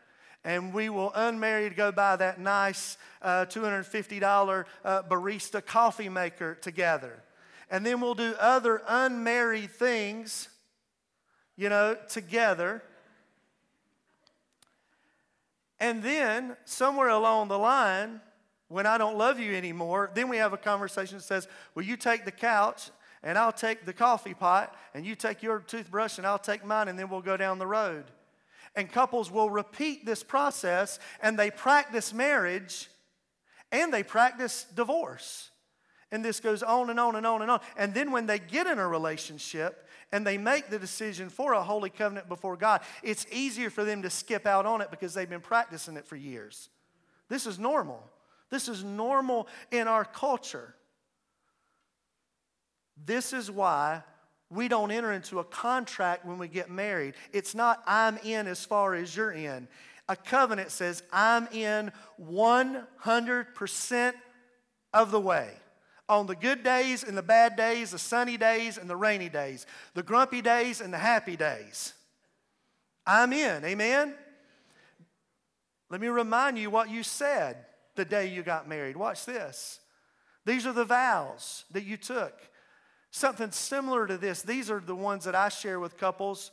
And 0.45 0.73
we 0.73 0.89
will 0.89 1.11
unmarried 1.13 1.75
go 1.75 1.91
buy 1.91 2.15
that 2.15 2.39
nice 2.39 2.97
uh, 3.21 3.45
$250 3.45 4.65
uh, 4.85 5.03
barista 5.03 5.63
coffee 5.63 6.09
maker 6.09 6.55
together. 6.55 7.21
And 7.71 7.83
then 7.85 8.01
we'll 8.01 8.13
do 8.13 8.35
other 8.37 8.83
unmarried 8.87 9.71
things, 9.71 10.49
you 11.55 11.69
know, 11.69 11.97
together. 12.09 12.83
And 15.79 16.03
then 16.03 16.57
somewhere 16.65 17.09
along 17.09 17.47
the 17.47 17.57
line, 17.57 18.21
when 18.67 18.85
I 18.85 18.99
don't 18.99 19.17
love 19.17 19.39
you 19.39 19.55
anymore, 19.55 20.11
then 20.13 20.29
we 20.29 20.37
have 20.37 20.53
a 20.53 20.57
conversation 20.57 21.17
that 21.17 21.23
says, 21.23 21.47
Will 21.73 21.83
you 21.83 21.97
take 21.97 22.25
the 22.25 22.31
couch 22.31 22.91
and 23.23 23.37
I'll 23.37 23.51
take 23.51 23.85
the 23.85 23.93
coffee 23.93 24.33
pot, 24.33 24.75
and 24.93 25.05
you 25.05 25.15
take 25.15 25.43
your 25.43 25.59
toothbrush, 25.59 26.17
and 26.17 26.25
I'll 26.25 26.39
take 26.39 26.65
mine, 26.65 26.87
and 26.87 26.97
then 26.97 27.09
we'll 27.09 27.21
go 27.21 27.37
down 27.37 27.59
the 27.59 27.67
road. 27.67 28.05
And 28.75 28.91
couples 28.91 29.29
will 29.29 29.49
repeat 29.49 30.05
this 30.05 30.23
process, 30.23 30.97
and 31.21 31.37
they 31.37 31.51
practice 31.51 32.13
marriage, 32.13 32.89
and 33.71 33.93
they 33.93 34.01
practice 34.01 34.65
divorce. 34.75 35.50
And 36.11 36.25
this 36.25 36.39
goes 36.39 36.61
on 36.61 36.89
and 36.89 36.99
on 36.99 37.15
and 37.15 37.25
on 37.25 37.41
and 37.41 37.49
on. 37.49 37.61
And 37.77 37.93
then 37.93 38.11
when 38.11 38.25
they 38.25 38.39
get 38.39 38.67
in 38.67 38.79
a 38.79 38.87
relationship 38.87 39.87
and 40.11 40.27
they 40.27 40.37
make 40.37 40.69
the 40.69 40.77
decision 40.77 41.29
for 41.29 41.53
a 41.53 41.63
holy 41.63 41.89
covenant 41.89 42.27
before 42.27 42.57
God, 42.57 42.81
it's 43.01 43.25
easier 43.31 43.69
for 43.69 43.85
them 43.85 44.01
to 44.01 44.09
skip 44.09 44.45
out 44.45 44.65
on 44.65 44.81
it 44.81 44.91
because 44.91 45.13
they've 45.13 45.29
been 45.29 45.39
practicing 45.39 45.95
it 45.95 46.05
for 46.05 46.17
years. 46.17 46.69
This 47.29 47.47
is 47.47 47.57
normal. 47.57 48.03
This 48.49 48.67
is 48.67 48.83
normal 48.83 49.47
in 49.71 49.87
our 49.87 50.03
culture. 50.03 50.75
This 53.05 53.31
is 53.31 53.49
why 53.49 54.03
we 54.49 54.67
don't 54.67 54.91
enter 54.91 55.13
into 55.13 55.39
a 55.39 55.45
contract 55.45 56.25
when 56.25 56.37
we 56.37 56.49
get 56.49 56.69
married. 56.69 57.13
It's 57.31 57.55
not, 57.55 57.81
I'm 57.87 58.17
in 58.17 58.47
as 58.47 58.65
far 58.65 58.93
as 58.93 59.15
you're 59.15 59.31
in. 59.31 59.69
A 60.09 60.15
covenant 60.17 60.71
says, 60.71 61.03
I'm 61.13 61.47
in 61.53 61.93
100% 62.21 64.13
of 64.93 65.11
the 65.11 65.21
way. 65.21 65.51
On 66.11 66.27
the 66.27 66.35
good 66.35 66.61
days 66.61 67.05
and 67.05 67.17
the 67.17 67.23
bad 67.23 67.55
days, 67.55 67.91
the 67.91 67.97
sunny 67.97 68.35
days 68.35 68.77
and 68.77 68.89
the 68.89 68.97
rainy 68.97 69.29
days, 69.29 69.65
the 69.93 70.03
grumpy 70.03 70.41
days 70.41 70.81
and 70.81 70.93
the 70.93 70.97
happy 70.97 71.37
days. 71.37 71.93
I'm 73.07 73.31
in, 73.31 73.63
amen? 73.63 74.13
Let 75.89 76.01
me 76.01 76.09
remind 76.09 76.59
you 76.59 76.69
what 76.69 76.89
you 76.89 77.03
said 77.03 77.65
the 77.95 78.03
day 78.03 78.27
you 78.27 78.43
got 78.43 78.67
married. 78.67 78.97
Watch 78.97 79.23
this. 79.23 79.79
These 80.45 80.67
are 80.67 80.73
the 80.73 80.83
vows 80.83 81.63
that 81.71 81.85
you 81.85 81.95
took. 81.95 82.37
Something 83.11 83.51
similar 83.51 84.05
to 84.05 84.17
this. 84.17 84.41
These 84.41 84.69
are 84.69 84.81
the 84.81 84.93
ones 84.93 85.23
that 85.23 85.35
I 85.35 85.47
share 85.47 85.79
with 85.79 85.97
couples. 85.97 86.51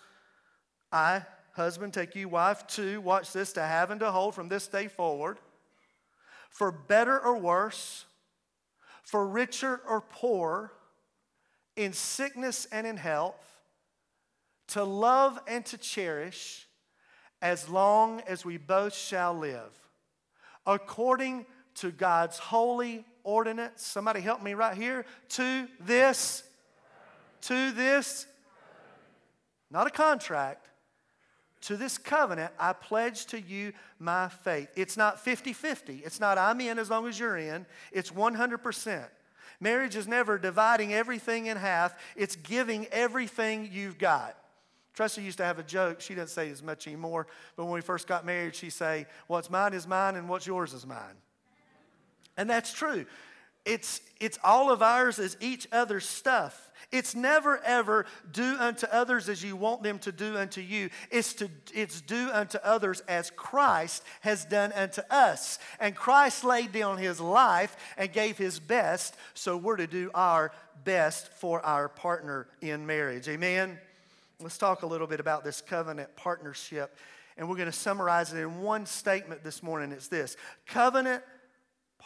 I, 0.92 1.22
husband, 1.54 1.94
take 1.94 2.14
you, 2.14 2.28
wife, 2.28 2.64
to, 2.68 3.00
watch 3.00 3.32
this, 3.32 3.52
to 3.54 3.62
have 3.62 3.90
and 3.90 3.98
to 3.98 4.12
hold 4.12 4.36
from 4.36 4.48
this 4.48 4.68
day 4.68 4.86
forward. 4.86 5.38
For 6.48 6.70
better 6.70 7.18
or 7.18 7.36
worse, 7.36 8.04
for 9.08 9.26
richer 9.26 9.80
or 9.88 10.02
poor, 10.02 10.70
in 11.76 11.94
sickness 11.94 12.66
and 12.70 12.86
in 12.86 12.98
health, 12.98 13.58
to 14.66 14.84
love 14.84 15.40
and 15.48 15.64
to 15.64 15.78
cherish 15.78 16.68
as 17.40 17.70
long 17.70 18.20
as 18.26 18.44
we 18.44 18.58
both 18.58 18.94
shall 18.94 19.32
live, 19.32 19.72
according 20.66 21.46
to 21.76 21.90
God's 21.90 22.36
holy 22.36 23.06
ordinance. 23.24 23.82
Somebody 23.82 24.20
help 24.20 24.42
me 24.42 24.52
right 24.52 24.76
here. 24.76 25.06
To 25.30 25.66
this 25.80 26.42
to 27.40 27.70
this, 27.70 28.26
not 29.70 29.86
a 29.86 29.90
contract, 29.90 30.68
to 31.62 31.76
this 31.76 31.98
covenant, 31.98 32.52
I 32.58 32.72
pledge 32.72 33.26
to 33.26 33.40
you 33.40 33.72
my 33.98 34.28
faith. 34.28 34.68
It's 34.76 34.96
not 34.96 35.20
50 35.20 35.52
50. 35.52 36.02
It's 36.04 36.20
not 36.20 36.38
I'm 36.38 36.60
in 36.60 36.78
as 36.78 36.90
long 36.90 37.06
as 37.06 37.18
you're 37.18 37.36
in. 37.36 37.66
It's 37.92 38.10
100%. 38.10 39.04
Marriage 39.60 39.96
is 39.96 40.06
never 40.06 40.38
dividing 40.38 40.94
everything 40.94 41.46
in 41.46 41.56
half, 41.56 41.98
it's 42.16 42.36
giving 42.36 42.86
everything 42.86 43.68
you've 43.72 43.98
got. 43.98 44.36
Tressa 44.94 45.22
used 45.22 45.38
to 45.38 45.44
have 45.44 45.58
a 45.58 45.62
joke. 45.62 46.00
She 46.00 46.14
doesn't 46.14 46.34
say 46.34 46.50
as 46.50 46.62
much 46.62 46.86
anymore, 46.86 47.28
but 47.56 47.64
when 47.64 47.74
we 47.74 47.80
first 47.80 48.08
got 48.08 48.26
married, 48.26 48.54
she'd 48.56 48.70
say, 48.70 49.06
What's 49.26 49.48
mine 49.48 49.72
is 49.72 49.86
mine, 49.86 50.16
and 50.16 50.28
what's 50.28 50.46
yours 50.46 50.74
is 50.74 50.86
mine. 50.86 51.16
And 52.36 52.48
that's 52.48 52.72
true. 52.72 53.04
It's, 53.64 54.00
it's 54.20 54.38
all 54.42 54.70
of 54.70 54.82
ours 54.82 55.18
as 55.18 55.36
each 55.40 55.68
other's 55.72 56.06
stuff. 56.06 56.68
It's 56.90 57.14
never 57.14 57.58
ever 57.64 58.06
do 58.32 58.56
unto 58.58 58.86
others 58.86 59.28
as 59.28 59.44
you 59.44 59.56
want 59.56 59.82
them 59.82 59.98
to 60.00 60.12
do 60.12 60.38
unto 60.38 60.62
you. 60.62 60.88
It's 61.10 61.34
to 61.34 61.50
it's 61.74 62.00
do 62.00 62.30
unto 62.32 62.58
others 62.64 63.02
as 63.08 63.30
Christ 63.30 64.02
has 64.22 64.46
done 64.46 64.72
unto 64.72 65.02
us. 65.10 65.58
And 65.80 65.94
Christ 65.94 66.44
laid 66.44 66.72
down 66.72 66.96
his 66.96 67.20
life 67.20 67.76
and 67.98 68.10
gave 68.10 68.38
his 68.38 68.58
best, 68.58 69.16
so 69.34 69.56
we're 69.56 69.76
to 69.76 69.86
do 69.86 70.10
our 70.14 70.50
best 70.84 71.30
for 71.34 71.64
our 71.66 71.90
partner 71.90 72.46
in 72.62 72.86
marriage. 72.86 73.28
Amen. 73.28 73.78
Let's 74.40 74.56
talk 74.56 74.82
a 74.82 74.86
little 74.86 75.06
bit 75.06 75.20
about 75.20 75.44
this 75.44 75.60
covenant 75.60 76.14
partnership. 76.16 76.96
And 77.36 77.48
we're 77.48 77.56
going 77.56 77.70
to 77.70 77.72
summarize 77.72 78.32
it 78.32 78.38
in 78.38 78.62
one 78.62 78.86
statement 78.86 79.44
this 79.44 79.62
morning. 79.62 79.92
It's 79.92 80.08
this 80.08 80.36
covenant 80.66 81.22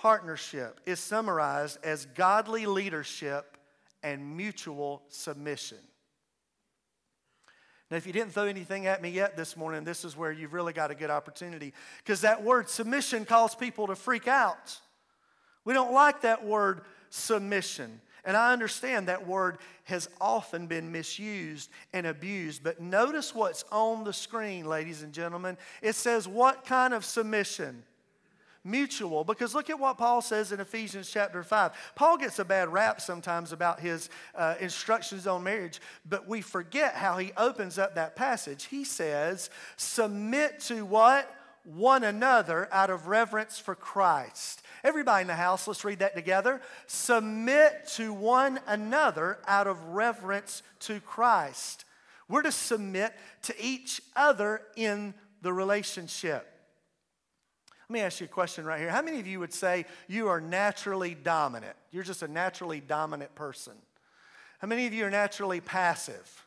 partnership 0.03 0.81
is 0.85 0.99
summarized 0.99 1.79
as 1.85 2.07
godly 2.17 2.67
leadership 2.67 3.57
and 4.03 4.37
mutual 4.37 5.01
submission. 5.07 5.79
Now, 7.89 7.99
if 7.99 8.07
you 8.07 8.13
didn't 8.13 8.33
throw 8.33 8.47
anything 8.47 8.89
at 8.89 9.01
me 9.01 9.11
yet 9.11 9.37
this 9.37 9.57
morning, 9.57 9.85
this 9.85 10.05
is 10.05 10.17
where 10.17 10.33
you've 10.33 10.55
really 10.55 10.73
got 10.73 10.91
a 10.91 10.97
good 10.97 11.11
opportunity 11.11 11.73
because 11.99 12.23
that 12.23 12.43
word 12.43 12.69
submission 12.69 13.25
calls 13.25 13.55
people 13.55 13.87
to 13.87 13.95
freak 13.95 14.27
out. 14.27 14.77
We 15.65 15.73
don't 15.73 15.93
like 15.93 16.23
that 16.23 16.45
word 16.45 16.81
submission. 17.11 18.01
And 18.25 18.37
I 18.37 18.53
understand 18.53 19.07
that 19.07 19.25
word 19.25 19.59
has 19.85 20.09
often 20.21 20.67
been 20.67 20.91
misused 20.91 21.71
and 21.93 22.09
abused, 22.09 22.65
but 22.65 22.81
notice 22.81 23.37
what's 23.37 23.65
on 23.71 24.03
the 24.03 24.13
screen, 24.13 24.67
ladies 24.67 25.03
and 25.03 25.13
gentlemen. 25.13 25.57
It 25.81 25.95
says, 25.95 26.27
What 26.27 26.65
kind 26.65 26.93
of 26.93 27.05
submission? 27.05 27.85
Mutual. 28.65 29.25
Because 29.25 29.55
look 29.55 29.71
at 29.71 29.79
what 29.79 29.99
Paul 29.99 30.23
says 30.23 30.53
in 30.53 30.61
Ephesians 30.61 31.11
chapter 31.11 31.43
5. 31.43 31.73
Paul 31.95 32.19
gets 32.19 32.39
a 32.39 32.45
bad 32.45 32.73
rap 32.73 33.01
sometimes 33.01 33.53
about 33.53 33.81
his 33.81 34.11
uh, 34.35 34.55
instructions 34.61 35.27
on 35.27 35.43
marriage, 35.43 35.81
but 36.09 36.29
we 36.29 36.41
forget 36.41 36.95
how 36.95 37.19
he 37.19 37.33
opens 37.37 37.79
up 37.79 37.95
that 37.95 38.17
passage. 38.17 38.65
He 38.65 38.85
says, 38.85 39.51
Submit 39.77 40.61
to 40.61 40.85
what? 40.85 41.35
One 41.65 42.03
another 42.03 42.69
out 42.73 42.91
of 42.91 43.07
reverence 43.07 43.59
for 43.59 43.77
Christ. 43.77 44.63
Everybody 44.83 45.23
in 45.23 45.29
the 45.29 45.37
house, 45.37 45.69
let's 45.69 45.85
read 45.85 46.01
that 46.01 46.17
together. 46.17 46.61
Submit 46.89 47.87
to 47.95 48.13
one 48.13 48.59
another 48.67 49.39
out 49.47 49.69
of 49.69 49.81
reverence 49.85 50.65
to 50.81 50.99
Christ. 50.99 51.85
We're 52.29 52.43
to 52.43 52.53
submit 52.53 53.15
to 53.43 53.55
each 53.65 54.01
other 54.17 54.63
in 54.75 55.15
the 55.43 55.53
relationship. 55.53 56.52
Let 57.89 57.95
me 57.95 58.01
ask 58.01 58.21
you 58.21 58.27
a 58.27 58.29
question 58.29 58.65
right 58.65 58.81
here. 58.81 58.91
How 58.91 59.03
many 59.03 59.21
of 59.21 59.27
you 59.27 59.41
would 59.41 59.53
say 59.53 59.85
you 60.09 60.29
are 60.29 60.41
naturally 60.41 61.15
dominant? 61.15 61.77
You're 61.91 62.05
just 62.05 62.23
a 62.23 62.29
naturally 62.29 62.81
dominant 62.81 63.35
person. 63.35 63.75
How 64.61 64.69
many 64.69 64.87
of 64.87 64.93
you 64.93 65.05
are 65.05 65.11
naturally 65.11 65.61
passive? 65.61 66.47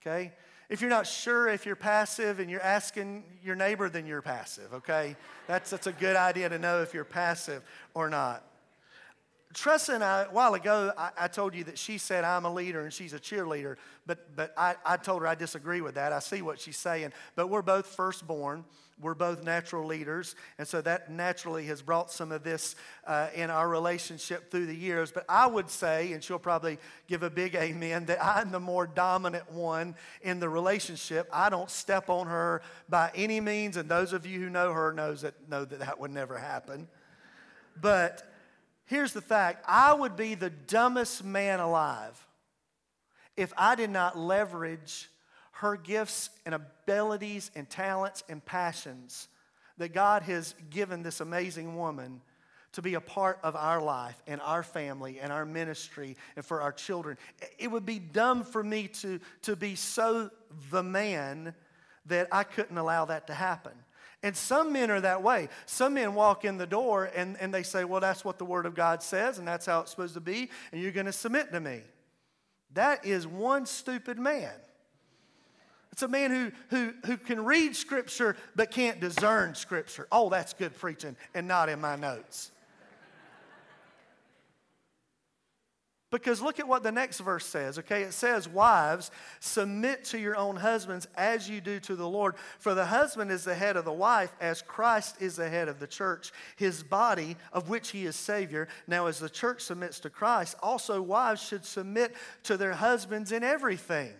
Okay? 0.00 0.32
If 0.68 0.80
you're 0.80 0.90
not 0.90 1.06
sure 1.06 1.48
if 1.48 1.66
you're 1.66 1.76
passive 1.76 2.40
and 2.40 2.50
you're 2.50 2.62
asking 2.62 3.24
your 3.44 3.54
neighbor, 3.54 3.90
then 3.90 4.06
you're 4.06 4.22
passive, 4.22 4.72
okay? 4.72 5.16
That's, 5.46 5.68
that's 5.68 5.86
a 5.86 5.92
good 5.92 6.16
idea 6.16 6.48
to 6.48 6.58
know 6.58 6.80
if 6.80 6.94
you're 6.94 7.04
passive 7.04 7.62
or 7.92 8.08
not. 8.08 8.42
Tressa 9.54 9.94
and 9.94 10.04
I, 10.04 10.22
a 10.22 10.30
while 10.30 10.54
ago, 10.54 10.92
I, 10.96 11.10
I, 11.18 11.28
told 11.28 11.54
you 11.54 11.64
that 11.64 11.78
she 11.78 11.98
said 11.98 12.24
I'm 12.24 12.44
a 12.44 12.52
leader 12.52 12.82
and 12.82 12.92
she's 12.92 13.12
a 13.12 13.18
cheerleader, 13.18 13.76
but, 14.06 14.34
but 14.36 14.54
I, 14.56 14.76
I 14.84 14.96
told 14.96 15.22
her 15.22 15.28
I 15.28 15.34
disagree 15.34 15.80
with 15.80 15.94
that. 15.96 16.12
I 16.12 16.20
see 16.20 16.42
what 16.42 16.60
she's 16.60 16.76
saying. 16.76 17.12
But 17.36 17.48
we're 17.48 17.62
both 17.62 17.86
firstborn. 17.86 18.64
We're 19.00 19.14
both 19.14 19.42
natural 19.42 19.84
leaders, 19.84 20.36
and 20.58 20.68
so 20.68 20.80
that 20.82 21.10
naturally 21.10 21.64
has 21.66 21.82
brought 21.82 22.12
some 22.12 22.30
of 22.30 22.44
this 22.44 22.76
uh, 23.04 23.28
in 23.34 23.50
our 23.50 23.68
relationship 23.68 24.50
through 24.50 24.66
the 24.66 24.76
years. 24.76 25.10
But 25.10 25.24
I 25.28 25.46
would 25.46 25.70
say, 25.70 26.12
and 26.12 26.22
she'll 26.22 26.38
probably 26.38 26.78
give 27.08 27.24
a 27.24 27.30
big 27.30 27.56
amen, 27.56 28.04
that 28.06 28.24
I'm 28.24 28.52
the 28.52 28.60
more 28.60 28.86
dominant 28.86 29.50
one 29.50 29.96
in 30.20 30.38
the 30.38 30.48
relationship. 30.48 31.28
I 31.32 31.48
don't 31.48 31.68
step 31.68 32.10
on 32.10 32.28
her 32.28 32.62
by 32.88 33.10
any 33.16 33.40
means, 33.40 33.76
and 33.76 33.88
those 33.88 34.12
of 34.12 34.24
you 34.24 34.38
who 34.38 34.50
know 34.50 34.72
her 34.72 34.92
knows 34.92 35.22
that 35.22 35.34
know 35.48 35.64
that 35.64 35.80
that 35.80 35.98
would 35.98 36.12
never 36.12 36.38
happen. 36.38 36.86
But 37.80 38.31
here's 38.86 39.12
the 39.12 39.20
fact: 39.20 39.64
I 39.66 39.92
would 39.92 40.16
be 40.16 40.34
the 40.34 40.50
dumbest 40.50 41.24
man 41.24 41.60
alive 41.60 42.26
if 43.36 43.52
I 43.56 43.74
did 43.74 43.90
not 43.90 44.18
leverage 44.18 45.08
her 45.52 45.76
gifts 45.76 46.30
and 46.44 46.54
abilities 46.54 47.50
and 47.54 47.68
talents 47.68 48.24
and 48.28 48.44
passions 48.44 49.28
that 49.78 49.94
God 49.94 50.22
has 50.24 50.54
given 50.70 51.02
this 51.02 51.20
amazing 51.20 51.76
woman 51.76 52.20
to 52.72 52.82
be 52.82 52.94
a 52.94 53.00
part 53.00 53.38
of 53.42 53.54
our 53.54 53.80
life 53.80 54.20
and 54.26 54.40
our 54.40 54.62
family 54.62 55.20
and 55.20 55.30
our 55.30 55.44
ministry 55.44 56.16
and 56.36 56.44
for 56.44 56.62
our 56.62 56.72
children. 56.72 57.18
It 57.58 57.70
would 57.70 57.84
be 57.84 57.98
dumb 57.98 58.44
for 58.44 58.62
me 58.62 58.88
to, 58.88 59.20
to 59.42 59.56
be 59.56 59.74
so 59.74 60.30
the 60.70 60.82
man 60.82 61.54
that 62.06 62.28
I 62.32 62.44
couldn't 62.44 62.78
allow 62.78 63.04
that 63.04 63.26
to 63.28 63.34
happen. 63.34 63.72
And 64.22 64.36
some 64.36 64.72
men 64.72 64.90
are 64.90 65.00
that 65.00 65.22
way. 65.22 65.48
Some 65.66 65.94
men 65.94 66.14
walk 66.14 66.44
in 66.44 66.56
the 66.56 66.66
door 66.66 67.10
and, 67.14 67.36
and 67.40 67.52
they 67.52 67.64
say, 67.64 67.84
Well, 67.84 68.00
that's 68.00 68.24
what 68.24 68.38
the 68.38 68.44
Word 68.44 68.66
of 68.66 68.74
God 68.74 69.02
says, 69.02 69.38
and 69.38 69.48
that's 69.48 69.66
how 69.66 69.80
it's 69.80 69.90
supposed 69.90 70.14
to 70.14 70.20
be, 70.20 70.50
and 70.70 70.80
you're 70.80 70.92
going 70.92 71.06
to 71.06 71.12
submit 71.12 71.52
to 71.52 71.60
me. 71.60 71.80
That 72.74 73.04
is 73.04 73.26
one 73.26 73.66
stupid 73.66 74.18
man. 74.18 74.52
It's 75.92 76.02
a 76.02 76.08
man 76.08 76.30
who, 76.30 76.52
who, 76.70 76.94
who 77.04 77.16
can 77.18 77.44
read 77.44 77.76
Scripture 77.76 78.36
but 78.56 78.70
can't 78.70 78.98
discern 78.98 79.54
Scripture. 79.54 80.08
Oh, 80.10 80.30
that's 80.30 80.54
good 80.54 80.74
preaching 80.78 81.16
and 81.34 81.46
not 81.46 81.68
in 81.68 81.80
my 81.80 81.96
notes. 81.96 82.50
Because 86.12 86.42
look 86.42 86.60
at 86.60 86.68
what 86.68 86.82
the 86.82 86.92
next 86.92 87.20
verse 87.20 87.46
says, 87.46 87.78
okay? 87.78 88.02
It 88.02 88.12
says, 88.12 88.46
Wives, 88.46 89.10
submit 89.40 90.04
to 90.04 90.18
your 90.18 90.36
own 90.36 90.56
husbands 90.56 91.08
as 91.16 91.48
you 91.48 91.62
do 91.62 91.80
to 91.80 91.96
the 91.96 92.06
Lord. 92.06 92.34
For 92.58 92.74
the 92.74 92.84
husband 92.84 93.32
is 93.32 93.44
the 93.44 93.54
head 93.54 93.78
of 93.78 93.86
the 93.86 93.94
wife, 93.94 94.30
as 94.38 94.60
Christ 94.60 95.22
is 95.22 95.36
the 95.36 95.48
head 95.48 95.68
of 95.68 95.80
the 95.80 95.86
church, 95.86 96.30
his 96.56 96.82
body, 96.82 97.38
of 97.50 97.70
which 97.70 97.92
he 97.92 98.04
is 98.04 98.14
Savior. 98.14 98.68
Now, 98.86 99.06
as 99.06 99.20
the 99.20 99.30
church 99.30 99.62
submits 99.62 100.00
to 100.00 100.10
Christ, 100.10 100.54
also 100.62 101.00
wives 101.00 101.42
should 101.42 101.64
submit 101.64 102.14
to 102.42 102.58
their 102.58 102.74
husbands 102.74 103.32
in 103.32 103.42
everything. 103.42 104.12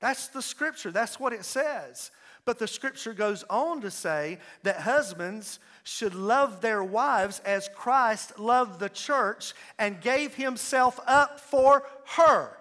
That's 0.00 0.28
the 0.28 0.40
scripture, 0.40 0.92
that's 0.92 1.20
what 1.20 1.34
it 1.34 1.44
says. 1.44 2.10
But 2.44 2.58
the 2.58 2.66
scripture 2.66 3.14
goes 3.14 3.44
on 3.48 3.80
to 3.82 3.90
say 3.90 4.38
that 4.64 4.80
husbands 4.80 5.60
should 5.84 6.14
love 6.14 6.60
their 6.60 6.82
wives 6.82 7.40
as 7.44 7.70
Christ 7.74 8.38
loved 8.38 8.80
the 8.80 8.88
church 8.88 9.54
and 9.78 10.00
gave 10.00 10.34
himself 10.34 10.98
up 11.06 11.38
for 11.38 11.84
her. 12.16 12.56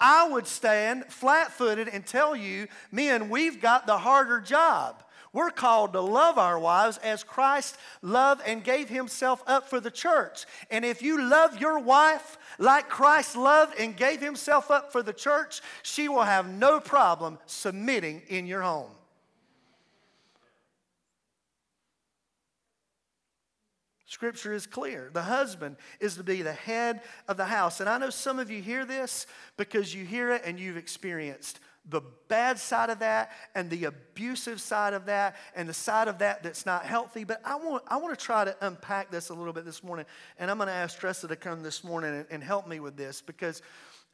I 0.00 0.28
would 0.28 0.46
stand 0.46 1.06
flat 1.06 1.52
footed 1.52 1.88
and 1.88 2.06
tell 2.06 2.36
you, 2.36 2.68
men, 2.90 3.28
we've 3.28 3.60
got 3.60 3.86
the 3.86 3.98
harder 3.98 4.40
job. 4.40 5.02
We're 5.32 5.50
called 5.50 5.92
to 5.92 6.00
love 6.00 6.38
our 6.38 6.58
wives 6.58 6.96
as 6.98 7.22
Christ 7.22 7.76
loved 8.00 8.40
and 8.46 8.64
gave 8.64 8.88
himself 8.88 9.42
up 9.46 9.68
for 9.68 9.80
the 9.80 9.90
church. 9.90 10.46
And 10.70 10.82
if 10.82 11.02
you 11.02 11.22
love 11.22 11.60
your 11.60 11.78
wife 11.78 12.38
like 12.58 12.88
Christ 12.88 13.36
loved 13.36 13.78
and 13.78 13.94
gave 13.94 14.22
himself 14.22 14.70
up 14.70 14.92
for 14.92 15.02
the 15.02 15.12
church, 15.12 15.60
she 15.82 16.08
will 16.08 16.22
have 16.22 16.48
no 16.48 16.80
problem 16.80 17.38
submitting 17.44 18.22
in 18.28 18.46
your 18.46 18.62
home. 18.62 18.90
Scripture 24.16 24.54
is 24.54 24.66
clear. 24.66 25.10
The 25.12 25.20
husband 25.20 25.76
is 26.00 26.16
to 26.16 26.24
be 26.24 26.40
the 26.40 26.54
head 26.54 27.02
of 27.28 27.36
the 27.36 27.44
house. 27.44 27.80
And 27.80 27.88
I 27.88 27.98
know 27.98 28.08
some 28.08 28.38
of 28.38 28.50
you 28.50 28.62
hear 28.62 28.86
this 28.86 29.26
because 29.58 29.94
you 29.94 30.06
hear 30.06 30.30
it 30.30 30.40
and 30.46 30.58
you've 30.58 30.78
experienced 30.78 31.60
the 31.86 32.00
bad 32.28 32.58
side 32.58 32.88
of 32.88 33.00
that 33.00 33.30
and 33.54 33.68
the 33.68 33.84
abusive 33.84 34.58
side 34.58 34.94
of 34.94 35.04
that 35.04 35.36
and 35.54 35.68
the 35.68 35.74
side 35.74 36.08
of 36.08 36.16
that 36.20 36.42
that's 36.42 36.64
not 36.64 36.86
healthy. 36.86 37.24
But 37.24 37.42
I 37.44 37.56
want, 37.56 37.82
I 37.88 37.98
want 37.98 38.18
to 38.18 38.24
try 38.24 38.46
to 38.46 38.56
unpack 38.62 39.10
this 39.10 39.28
a 39.28 39.34
little 39.34 39.52
bit 39.52 39.66
this 39.66 39.84
morning. 39.84 40.06
And 40.38 40.50
I'm 40.50 40.56
going 40.56 40.68
to 40.68 40.72
ask 40.72 40.98
Tressa 40.98 41.28
to 41.28 41.36
come 41.36 41.62
this 41.62 41.84
morning 41.84 42.14
and, 42.14 42.26
and 42.30 42.42
help 42.42 42.66
me 42.66 42.80
with 42.80 42.96
this 42.96 43.20
because 43.20 43.60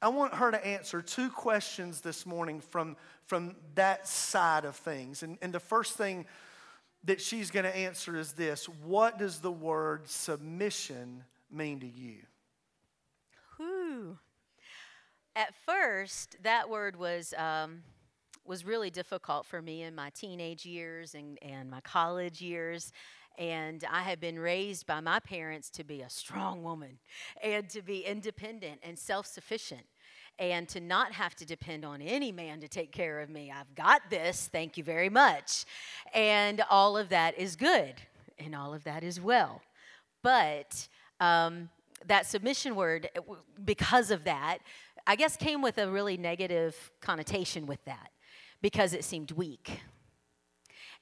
I 0.02 0.08
want 0.08 0.34
her 0.34 0.50
to 0.50 0.66
answer 0.66 1.00
two 1.00 1.30
questions 1.30 2.00
this 2.00 2.26
morning 2.26 2.60
from, 2.60 2.96
from 3.26 3.54
that 3.76 4.08
side 4.08 4.64
of 4.64 4.74
things. 4.74 5.22
And, 5.22 5.38
and 5.40 5.54
the 5.54 5.60
first 5.60 5.96
thing 5.96 6.26
that 7.04 7.20
she's 7.20 7.50
going 7.50 7.64
to 7.64 7.76
answer 7.76 8.16
is 8.16 8.32
this 8.32 8.66
What 8.66 9.18
does 9.18 9.40
the 9.40 9.52
word 9.52 10.08
submission 10.08 11.24
mean 11.50 11.80
to 11.80 11.86
you? 11.88 12.18
Whew. 13.56 14.18
At 15.34 15.54
first, 15.66 16.36
that 16.42 16.68
word 16.68 16.96
was. 16.96 17.34
Um, 17.36 17.82
was 18.44 18.64
really 18.64 18.90
difficult 18.90 19.46
for 19.46 19.62
me 19.62 19.82
in 19.82 19.94
my 19.94 20.10
teenage 20.10 20.64
years 20.66 21.14
and, 21.14 21.38
and 21.42 21.70
my 21.70 21.80
college 21.82 22.40
years. 22.40 22.92
And 23.38 23.84
I 23.90 24.02
had 24.02 24.20
been 24.20 24.38
raised 24.38 24.86
by 24.86 25.00
my 25.00 25.20
parents 25.20 25.70
to 25.70 25.84
be 25.84 26.02
a 26.02 26.10
strong 26.10 26.62
woman 26.62 26.98
and 27.42 27.68
to 27.70 27.82
be 27.82 28.00
independent 28.00 28.80
and 28.82 28.98
self 28.98 29.26
sufficient 29.26 29.86
and 30.38 30.68
to 30.70 30.80
not 30.80 31.12
have 31.12 31.34
to 31.36 31.44
depend 31.44 31.84
on 31.84 32.00
any 32.02 32.32
man 32.32 32.60
to 32.60 32.68
take 32.68 32.92
care 32.92 33.20
of 33.20 33.30
me. 33.30 33.52
I've 33.54 33.74
got 33.74 34.02
this, 34.10 34.48
thank 34.50 34.76
you 34.76 34.84
very 34.84 35.08
much. 35.08 35.64
And 36.14 36.62
all 36.70 36.96
of 36.96 37.10
that 37.10 37.38
is 37.38 37.56
good, 37.56 37.94
and 38.38 38.54
all 38.54 38.74
of 38.74 38.84
that 38.84 39.04
is 39.04 39.20
well. 39.20 39.62
But 40.22 40.88
um, 41.20 41.68
that 42.06 42.26
submission 42.26 42.74
word, 42.74 43.08
because 43.64 44.10
of 44.10 44.24
that, 44.24 44.58
I 45.06 45.16
guess 45.16 45.36
came 45.36 45.62
with 45.62 45.78
a 45.78 45.90
really 45.90 46.16
negative 46.16 46.90
connotation 47.00 47.66
with 47.66 47.84
that 47.84 48.10
because 48.60 48.94
it 48.94 49.04
seemed 49.04 49.32
weak 49.32 49.80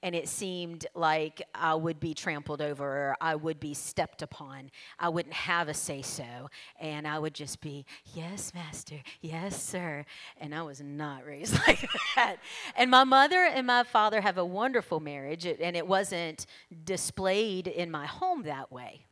and 0.02 0.14
it 0.14 0.28
seemed 0.28 0.86
like 0.94 1.42
I 1.54 1.74
would 1.74 2.00
be 2.00 2.14
trampled 2.14 2.62
over 2.62 3.16
I 3.20 3.34
would 3.34 3.60
be 3.60 3.74
stepped 3.74 4.22
upon. 4.22 4.70
I 4.98 5.08
wouldn't 5.08 5.34
have 5.34 5.68
a 5.68 5.74
say 5.74 6.02
so, 6.02 6.48
and 6.78 7.06
I 7.06 7.18
would 7.18 7.34
just 7.34 7.60
be, 7.60 7.84
Yes, 8.14 8.52
Master, 8.54 8.96
yes, 9.20 9.62
sir. 9.62 10.04
And 10.38 10.54
I 10.54 10.62
was 10.62 10.80
not 10.80 11.26
raised 11.26 11.54
like 11.66 11.88
that. 12.16 12.36
And 12.76 12.90
my 12.90 13.04
mother 13.04 13.44
and 13.44 13.66
my 13.66 13.84
father 13.84 14.20
have 14.20 14.38
a 14.38 14.44
wonderful 14.44 15.00
marriage, 15.00 15.44
and 15.46 15.76
it 15.76 15.86
wasn't 15.86 16.46
displayed 16.84 17.66
in 17.66 17.90
my 17.90 18.06
home 18.06 18.42
that 18.44 18.72
way. 18.72 19.06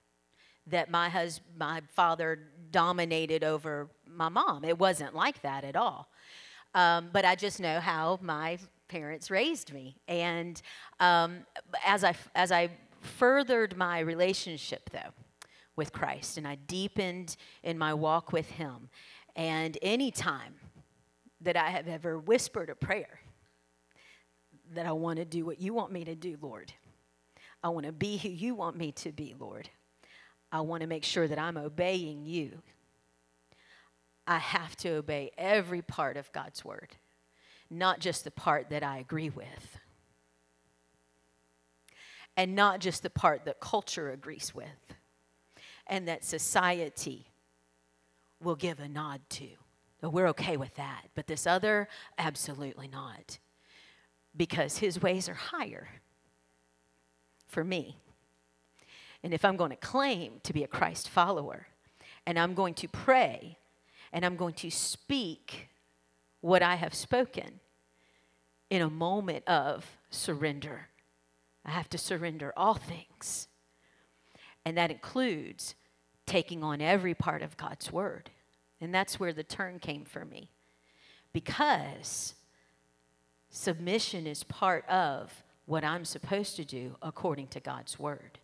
That 0.66 0.90
my 0.90 1.08
hus- 1.08 1.40
my 1.58 1.82
father 1.94 2.38
dominated 2.70 3.42
over 3.44 3.88
my 4.06 4.28
mom. 4.28 4.64
It 4.64 4.78
wasn't 4.78 5.14
like 5.14 5.42
that 5.42 5.64
at 5.64 5.76
all. 5.76 6.08
Um, 6.74 7.08
but 7.12 7.24
I 7.24 7.34
just 7.34 7.60
know 7.60 7.80
how 7.80 8.18
my 8.20 8.58
parents 8.88 9.30
raised 9.30 9.72
me. 9.72 9.96
And 10.08 10.60
um, 11.00 11.40
as, 11.84 12.04
I, 12.04 12.14
as 12.34 12.50
I 12.50 12.70
furthered 13.00 13.76
my 13.76 14.00
relationship, 14.00 14.90
though, 14.90 15.12
with 15.76 15.92
Christ, 15.92 16.38
and 16.38 16.46
I 16.46 16.56
deepened 16.56 17.36
in 17.62 17.78
my 17.78 17.94
walk 17.94 18.32
with 18.32 18.50
Him, 18.50 18.88
and 19.36 19.78
any 19.82 20.10
time 20.10 20.54
that 21.40 21.56
I 21.56 21.70
have 21.70 21.86
ever 21.86 22.18
whispered 22.18 22.70
a 22.70 22.74
prayer 22.74 23.20
that 24.74 24.86
I 24.86 24.92
want 24.92 25.18
to 25.18 25.24
do 25.24 25.44
what 25.46 25.60
you 25.60 25.72
want 25.72 25.92
me 25.92 26.04
to 26.04 26.14
do, 26.14 26.36
Lord, 26.40 26.72
I 27.62 27.68
want 27.68 27.86
to 27.86 27.92
be 27.92 28.18
who 28.18 28.28
you 28.28 28.54
want 28.54 28.76
me 28.76 28.92
to 28.92 29.12
be, 29.12 29.34
Lord. 29.38 29.68
I 30.50 30.60
want 30.62 30.80
to 30.80 30.86
make 30.86 31.04
sure 31.04 31.28
that 31.28 31.38
I'm 31.38 31.56
obeying 31.56 32.24
you. 32.24 32.62
I 34.26 34.38
have 34.38 34.76
to 34.78 34.90
obey 34.90 35.30
every 35.38 35.82
part 35.82 36.16
of 36.16 36.30
God's 36.32 36.64
word 36.64 36.96
not 37.70 38.00
just 38.00 38.24
the 38.24 38.30
part 38.30 38.70
that 38.70 38.82
I 38.82 38.98
agree 38.98 39.30
with, 39.30 39.78
and 42.36 42.54
not 42.54 42.80
just 42.80 43.02
the 43.02 43.10
part 43.10 43.44
that 43.44 43.60
culture 43.60 44.10
agrees 44.10 44.54
with, 44.54 44.94
and 45.86 46.06
that 46.08 46.24
society 46.24 47.26
will 48.40 48.56
give 48.56 48.78
a 48.80 48.88
nod 48.88 49.20
to. 49.28 49.48
we're 50.02 50.28
okay 50.28 50.56
with 50.56 50.74
that. 50.76 51.06
But 51.14 51.26
this 51.26 51.46
other, 51.46 51.88
absolutely 52.18 52.86
not. 52.86 53.38
Because 54.36 54.78
his 54.78 55.02
ways 55.02 55.28
are 55.28 55.34
higher 55.34 55.88
for 57.48 57.64
me. 57.64 57.96
And 59.24 59.34
if 59.34 59.44
I'm 59.44 59.56
going 59.56 59.70
to 59.70 59.76
claim 59.76 60.40
to 60.44 60.52
be 60.52 60.62
a 60.62 60.68
Christ 60.68 61.08
follower, 61.08 61.66
and 62.26 62.38
I'm 62.38 62.54
going 62.54 62.74
to 62.74 62.88
pray, 62.88 63.58
and 64.12 64.24
I'm 64.24 64.36
going 64.36 64.54
to 64.54 64.70
speak 64.70 65.68
what 66.40 66.62
I 66.62 66.76
have 66.76 66.94
spoken 66.94 67.60
in 68.70 68.82
a 68.82 68.90
moment 68.90 69.46
of 69.48 69.98
surrender. 70.10 70.88
I 71.64 71.70
have 71.70 71.88
to 71.90 71.98
surrender 71.98 72.52
all 72.56 72.74
things. 72.74 73.48
And 74.64 74.76
that 74.76 74.90
includes 74.90 75.74
taking 76.26 76.62
on 76.62 76.80
every 76.80 77.14
part 77.14 77.42
of 77.42 77.56
God's 77.56 77.92
word. 77.92 78.30
And 78.80 78.94
that's 78.94 79.18
where 79.18 79.32
the 79.32 79.42
turn 79.42 79.78
came 79.78 80.04
for 80.04 80.24
me. 80.24 80.50
Because 81.32 82.34
submission 83.50 84.26
is 84.26 84.44
part 84.44 84.86
of 84.88 85.42
what 85.66 85.84
I'm 85.84 86.04
supposed 86.04 86.56
to 86.56 86.64
do 86.64 86.96
according 87.02 87.48
to 87.48 87.60
God's 87.60 87.98
word. 87.98 88.38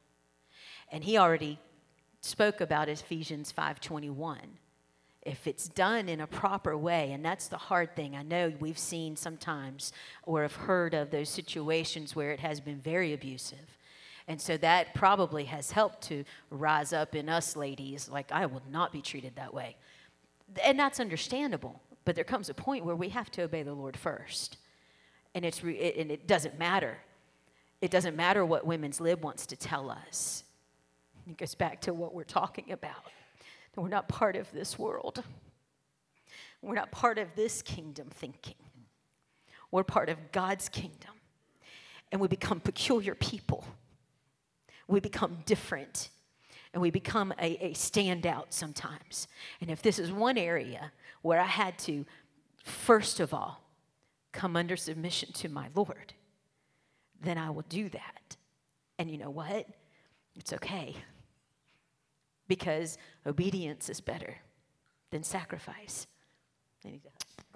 And 0.91 1.05
he 1.05 1.17
already 1.17 1.59
spoke 2.21 2.61
about 2.61 2.89
Ephesians 2.89 3.53
5:21 3.53 4.59
if 5.25 5.47
it's 5.47 5.69
done 5.69 6.09
in 6.09 6.21
a 6.21 6.27
proper 6.27 6.77
way, 6.77 7.13
and 7.13 7.25
that's 7.25 7.49
the 7.49 7.57
hard 7.57 7.97
thing. 7.97 8.15
I 8.15 8.23
know 8.23 8.53
we've 8.61 8.79
seen 8.79 9.17
sometimes 9.17 9.93
or 10.25 10.43
have 10.43 10.55
heard 10.55 10.95
of 10.95 11.11
those 11.11 11.29
situations 11.29 12.15
where 12.15 12.31
it 12.31 12.41
has 12.41 12.61
been 12.61 12.79
very 12.79 13.13
abusive. 13.13 13.79
And 14.29 14.41
so 14.41 14.57
that 14.59 14.95
probably 14.95 15.45
has 15.45 15.71
helped 15.71 16.03
to 16.09 16.25
rise 16.51 16.93
up 16.93 17.15
in 17.15 17.29
us 17.29 17.57
ladies, 17.57 18.09
like, 18.09 18.33
I 18.33 18.47
will 18.47 18.63
not 18.71 18.93
be 18.93 19.03
treated 19.03 19.37
that 19.37 19.53
way. 19.53 19.77
And 20.63 20.79
that's 20.79 21.01
understandable. 21.01 21.81
But 22.05 22.15
there 22.15 22.25
comes 22.25 22.51
a 22.51 22.55
point 22.55 22.85
where 22.85 22.97
we 22.97 23.09
have 23.11 23.31
to 23.33 23.43
obey 23.43 23.63
the 23.63 23.73
Lord 23.73 23.97
first. 23.97 24.59
And, 25.35 25.45
it's 25.45 25.65
re- 25.65 25.79
it, 25.79 25.97
and 25.97 26.11
it 26.11 26.27
doesn't 26.27 26.59
matter. 26.59 26.99
It 27.81 27.91
doesn't 27.91 28.17
matter 28.17 28.45
what 28.45 28.67
Women's 28.67 29.01
Lib 29.01 29.23
wants 29.23 29.47
to 29.47 29.57
tell 29.57 29.91
us. 29.91 30.45
It 31.29 31.39
goes 31.39 31.55
back 31.55 31.81
to 31.83 31.95
what 31.95 32.15
we're 32.15 32.25
talking 32.25 32.73
about. 32.73 33.11
We're 33.77 33.89
not 33.89 34.09
part 34.09 34.37
of 34.37 34.51
this 34.53 34.79
world. 34.79 35.23
We're 36.63 36.75
not 36.75 36.91
part 36.91 37.19
of 37.19 37.29
this 37.35 37.63
kingdom 37.63 38.09
thinking. 38.11 38.55
We're 39.71 39.85
part 39.85 40.09
of 40.09 40.33
God's 40.33 40.69
kingdom. 40.69 41.11
And 42.13 42.21
we 42.21 42.29
become 42.29 42.61
peculiar 42.61 43.15
people. 43.15 43.65
We 44.87 45.01
become 45.01 45.39
different. 45.47 46.11
And 46.73 46.81
we 46.81 46.91
become 46.91 47.33
a, 47.41 47.67
a 47.67 47.71
standout 47.73 48.47
sometimes. 48.51 49.29
And 49.61 49.71
if 49.71 49.83
this 49.83 49.99
is 49.99 50.13
one 50.13 50.39
area 50.39 50.93
where 51.23 51.41
I 51.41 51.47
had 51.47 51.79
to, 51.81 52.07
first 52.63 53.21
of 53.21 53.35
all, 53.35 53.63
come 54.33 54.57
under 54.57 54.77
submission 54.77 55.33
to 55.33 55.49
my 55.49 55.69
Lord, 55.75 56.15
then 57.21 57.39
I 57.39 57.51
will 57.51 57.65
do 57.69 57.89
that. 57.89 58.37
And 58.99 59.11
you 59.11 59.19
know 59.19 59.31
what? 59.31 59.67
It's 60.37 60.53
okay 60.53 60.97
because 62.49 62.99
obedience 63.27 63.89
is 63.89 64.01
better 64.01 64.37
than 65.11 65.23
sacrifice. 65.23 66.07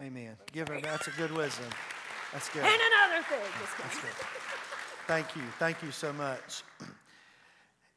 Amen. 0.01 0.37
Give 0.53 0.69
her, 0.69 0.81
that's 0.81 1.07
a 1.09 1.11
good 1.13 1.33
wisdom. 1.33 1.67
That's 2.33 2.49
good. 2.51 2.63
And 2.63 2.73
another 2.73 3.23
thing. 3.25 3.39
That's 3.79 4.01
good. 4.01 4.11
Thank 5.07 5.37
you. 5.37 5.43
Thank 5.59 5.83
you 5.83 5.91
so 5.91 6.13
much. 6.13 6.63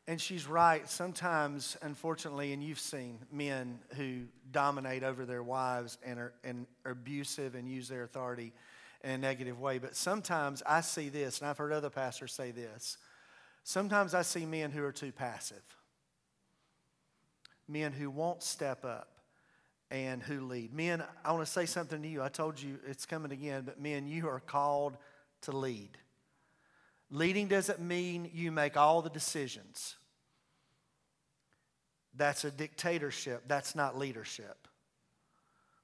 And 0.07 0.19
she's 0.19 0.47
right. 0.47 0.89
Sometimes, 0.89 1.77
unfortunately, 1.81 2.53
and 2.53 2.63
you've 2.63 2.79
seen 2.79 3.19
men 3.31 3.79
who 3.95 4.23
dominate 4.51 5.03
over 5.03 5.25
their 5.25 5.43
wives 5.43 5.97
and 6.03 6.19
are, 6.19 6.33
and 6.43 6.65
are 6.85 6.93
abusive 6.93 7.55
and 7.55 7.69
use 7.69 7.87
their 7.87 8.03
authority 8.03 8.51
in 9.03 9.11
a 9.11 9.17
negative 9.17 9.59
way. 9.59 9.77
But 9.77 9.95
sometimes 9.95 10.63
I 10.65 10.81
see 10.81 11.09
this, 11.09 11.39
and 11.39 11.49
I've 11.49 11.57
heard 11.57 11.71
other 11.71 11.89
pastors 11.89 12.33
say 12.33 12.51
this. 12.51 12.97
Sometimes 13.63 14.13
I 14.13 14.23
see 14.23 14.45
men 14.45 14.71
who 14.71 14.83
are 14.83 14.91
too 14.91 15.11
passive 15.11 15.61
men 17.67 17.91
who 17.91 18.09
won't 18.09 18.43
step 18.43 18.85
up 18.85 19.19
and 19.89 20.23
who 20.23 20.41
lead. 20.41 20.73
Men, 20.73 21.03
I 21.23 21.31
want 21.33 21.45
to 21.45 21.51
say 21.51 21.65
something 21.65 22.01
to 22.01 22.07
you. 22.07 22.21
I 22.21 22.29
told 22.29 22.61
you 22.61 22.79
it's 22.87 23.05
coming 23.05 23.31
again, 23.31 23.63
but 23.65 23.79
men, 23.79 24.07
you 24.07 24.27
are 24.29 24.39
called 24.39 24.97
to 25.41 25.51
lead. 25.51 25.97
Leading 27.09 27.47
doesn't 27.47 27.81
mean 27.81 28.29
you 28.33 28.51
make 28.51 28.77
all 28.77 29.01
the 29.01 29.09
decisions. 29.09 29.97
That's 32.15 32.45
a 32.45 32.51
dictatorship. 32.51 33.43
That's 33.47 33.75
not 33.75 33.97
leadership. 33.97 34.67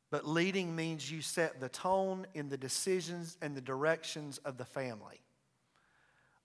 But 0.10 0.26
leading 0.26 0.74
means 0.74 1.12
you 1.12 1.22
set 1.22 1.60
the 1.60 1.68
tone 1.68 2.28
in 2.34 2.48
the 2.48 2.58
decisions 2.58 3.38
and 3.42 3.56
the 3.56 3.62
directions 3.62 4.38
of 4.40 4.58
the 4.58 4.66
family. 4.66 5.20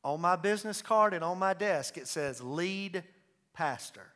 On 0.05 0.21
my 0.21 0.35
business 0.35 0.83
card 0.83 1.15
and 1.15 1.23
on 1.23 1.39
my 1.39 1.55
desk, 1.55 1.97
it 1.97 2.09
says 2.09 2.43
lead 2.43 3.05
pastor. 3.53 4.07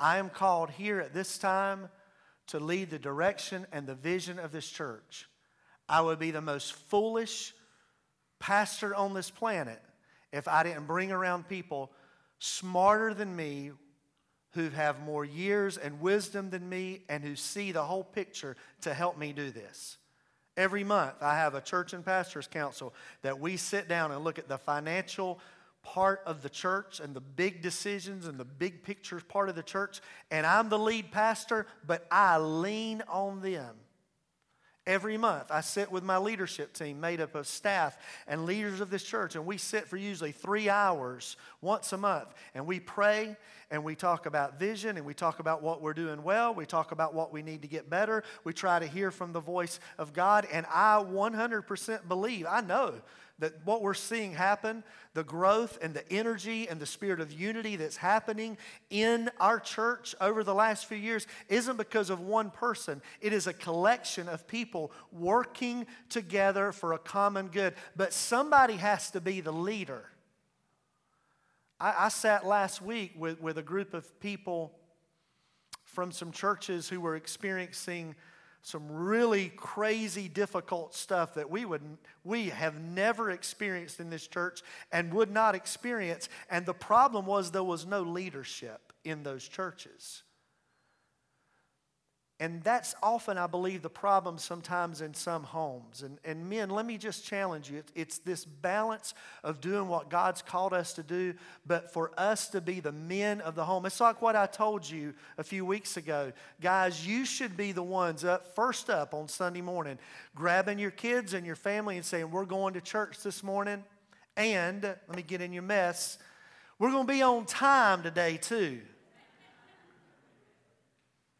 I 0.00 0.16
am 0.16 0.30
called 0.30 0.70
here 0.70 0.98
at 0.98 1.12
this 1.12 1.36
time 1.36 1.90
to 2.46 2.58
lead 2.58 2.90
the 2.90 2.98
direction 2.98 3.66
and 3.70 3.86
the 3.86 3.94
vision 3.94 4.38
of 4.38 4.50
this 4.50 4.68
church. 4.68 5.28
I 5.88 6.00
would 6.00 6.18
be 6.18 6.30
the 6.30 6.40
most 6.40 6.72
foolish 6.72 7.52
pastor 8.38 8.94
on 8.94 9.12
this 9.12 9.30
planet 9.30 9.80
if 10.32 10.48
I 10.48 10.62
didn't 10.62 10.86
bring 10.86 11.12
around 11.12 11.48
people 11.48 11.92
smarter 12.38 13.12
than 13.12 13.36
me 13.36 13.72
who 14.52 14.70
have 14.70 15.00
more 15.00 15.24
years 15.24 15.76
and 15.76 16.00
wisdom 16.00 16.48
than 16.48 16.66
me 16.66 17.02
and 17.08 17.22
who 17.22 17.36
see 17.36 17.70
the 17.70 17.82
whole 17.82 18.02
picture 18.02 18.56
to 18.80 18.94
help 18.94 19.18
me 19.18 19.32
do 19.32 19.50
this. 19.50 19.98
Every 20.56 20.82
month, 20.82 21.22
I 21.22 21.36
have 21.36 21.54
a 21.54 21.60
church 21.60 21.92
and 21.92 22.04
pastors 22.04 22.46
council 22.46 22.94
that 23.22 23.38
we 23.38 23.56
sit 23.56 23.86
down 23.86 24.12
and 24.12 24.24
look 24.24 24.38
at 24.38 24.48
the 24.48 24.58
financial 24.58 25.38
part 25.82 26.22
of 26.26 26.42
the 26.42 26.50
church 26.50 27.00
and 27.00 27.14
the 27.14 27.20
big 27.20 27.62
decisions 27.62 28.26
and 28.26 28.38
the 28.38 28.44
big 28.44 28.82
pictures 28.82 29.22
part 29.24 29.48
of 29.48 29.54
the 29.54 29.62
church. 29.62 30.00
And 30.30 30.46
I'm 30.46 30.68
the 30.68 30.78
lead 30.78 31.10
pastor, 31.10 31.66
but 31.86 32.06
I 32.10 32.38
lean 32.38 33.02
on 33.08 33.40
them. 33.40 33.76
Every 34.86 35.18
month, 35.18 35.50
I 35.50 35.60
sit 35.60 35.92
with 35.92 36.02
my 36.02 36.16
leadership 36.16 36.72
team 36.72 37.00
made 37.00 37.20
up 37.20 37.34
of 37.34 37.46
staff 37.46 37.98
and 38.26 38.46
leaders 38.46 38.80
of 38.80 38.90
this 38.90 39.04
church, 39.04 39.36
and 39.36 39.44
we 39.44 39.58
sit 39.58 39.86
for 39.86 39.98
usually 39.98 40.32
three 40.32 40.70
hours 40.70 41.36
once 41.60 41.92
a 41.92 41.98
month. 41.98 42.32
And 42.54 42.66
we 42.66 42.80
pray 42.80 43.36
and 43.70 43.84
we 43.84 43.94
talk 43.94 44.24
about 44.26 44.58
vision 44.58 44.96
and 44.96 45.04
we 45.04 45.14
talk 45.14 45.38
about 45.38 45.62
what 45.62 45.82
we're 45.82 45.94
doing 45.94 46.22
well. 46.22 46.54
We 46.54 46.66
talk 46.66 46.92
about 46.92 47.14
what 47.14 47.32
we 47.32 47.42
need 47.42 47.62
to 47.62 47.68
get 47.68 47.90
better. 47.90 48.24
We 48.42 48.52
try 48.52 48.78
to 48.78 48.86
hear 48.86 49.10
from 49.10 49.32
the 49.32 49.40
voice 49.40 49.80
of 49.98 50.12
God. 50.12 50.46
And 50.50 50.66
I 50.68 51.04
100% 51.06 52.08
believe, 52.08 52.46
I 52.48 52.62
know 52.62 52.94
that 53.40 53.54
what 53.64 53.82
we're 53.82 53.94
seeing 53.94 54.32
happen, 54.34 54.84
the 55.14 55.24
growth 55.24 55.78
and 55.82 55.92
the 55.92 56.10
energy 56.12 56.68
and 56.68 56.78
the 56.78 56.86
spirit 56.86 57.20
of 57.20 57.32
unity 57.32 57.76
that's 57.76 57.96
happening 57.96 58.56
in 58.90 59.30
our 59.40 59.58
church 59.58 60.14
over 60.20 60.44
the 60.44 60.54
last 60.54 60.86
few 60.86 60.96
years 60.96 61.26
isn't 61.48 61.76
because 61.76 62.10
of 62.10 62.20
one 62.20 62.50
person. 62.50 63.02
It 63.20 63.32
is 63.32 63.46
a 63.46 63.52
collection 63.52 64.28
of 64.28 64.46
people 64.46 64.92
working 65.10 65.86
together 66.08 66.70
for 66.70 66.92
a 66.92 66.98
common 66.98 67.48
good. 67.48 67.74
But 67.96 68.12
somebody 68.12 68.74
has 68.74 69.10
to 69.12 69.20
be 69.20 69.40
the 69.40 69.52
leader. 69.52 70.04
I, 71.80 71.94
I 71.98 72.08
sat 72.08 72.46
last 72.46 72.82
week 72.82 73.12
with, 73.16 73.40
with 73.40 73.58
a 73.58 73.62
group 73.62 73.94
of 73.94 74.20
people 74.20 74.72
from 75.84 76.12
some 76.12 76.30
churches 76.30 76.88
who 76.88 77.00
were 77.00 77.16
experiencing 77.16 78.14
some 78.62 78.90
really 78.90 79.48
crazy 79.56 80.28
difficult 80.28 80.94
stuff 80.94 81.34
that 81.34 81.50
we 81.50 81.64
would 81.64 81.82
we 82.24 82.50
have 82.50 82.80
never 82.80 83.30
experienced 83.30 84.00
in 84.00 84.10
this 84.10 84.26
church 84.26 84.62
and 84.92 85.12
would 85.14 85.30
not 85.30 85.54
experience. 85.54 86.28
And 86.50 86.66
the 86.66 86.74
problem 86.74 87.26
was 87.26 87.50
there 87.50 87.64
was 87.64 87.86
no 87.86 88.02
leadership 88.02 88.92
in 89.04 89.22
those 89.22 89.48
churches 89.48 90.22
and 92.40 92.62
that's 92.62 92.94
often, 93.02 93.36
I 93.36 93.46
believe, 93.46 93.82
the 93.82 93.90
problem 93.90 94.38
sometimes 94.38 95.02
in 95.02 95.12
some 95.12 95.44
homes. 95.44 96.02
And, 96.02 96.16
and 96.24 96.48
men, 96.48 96.70
let 96.70 96.86
me 96.86 96.96
just 96.96 97.22
challenge 97.22 97.70
you. 97.70 97.82
It's, 97.94 98.16
this 98.16 98.46
balance 98.46 99.12
of 99.44 99.60
doing 99.60 99.88
what 99.88 100.08
God's 100.08 100.40
called 100.40 100.72
us 100.72 100.94
to 100.94 101.02
do, 101.02 101.34
but 101.66 101.92
for 101.92 102.12
us 102.16 102.48
to 102.48 102.62
be 102.62 102.80
the 102.80 102.92
men 102.92 103.42
of 103.42 103.56
the 103.56 103.64
home. 103.66 103.84
It's 103.84 104.00
like 104.00 104.22
what 104.22 104.36
I 104.36 104.46
told 104.46 104.88
you 104.88 105.12
a 105.36 105.44
few 105.44 105.66
weeks 105.66 105.98
ago. 105.98 106.32
Guys, 106.62 107.06
you 107.06 107.26
should 107.26 107.58
be 107.58 107.72
the 107.72 107.82
ones 107.82 108.24
up 108.24 108.54
first 108.54 108.88
up 108.88 109.12
on 109.12 109.28
Sunday 109.28 109.60
morning, 109.60 109.98
grabbing 110.34 110.78
your 110.78 110.92
kids 110.92 111.34
and 111.34 111.44
your 111.44 111.56
family 111.56 111.96
and 111.96 112.06
saying, 112.06 112.30
We're 112.30 112.46
going 112.46 112.72
to 112.72 112.80
church 112.80 113.22
this 113.22 113.42
morning. 113.42 113.84
And 114.38 114.82
let 114.82 115.14
me 115.14 115.20
get 115.22 115.42
in 115.42 115.52
your 115.52 115.62
mess. 115.62 116.16
We're 116.78 116.90
going 116.90 117.06
to 117.06 117.12
be 117.12 117.20
on 117.20 117.44
time 117.44 118.02
today, 118.02 118.38
too. 118.38 118.80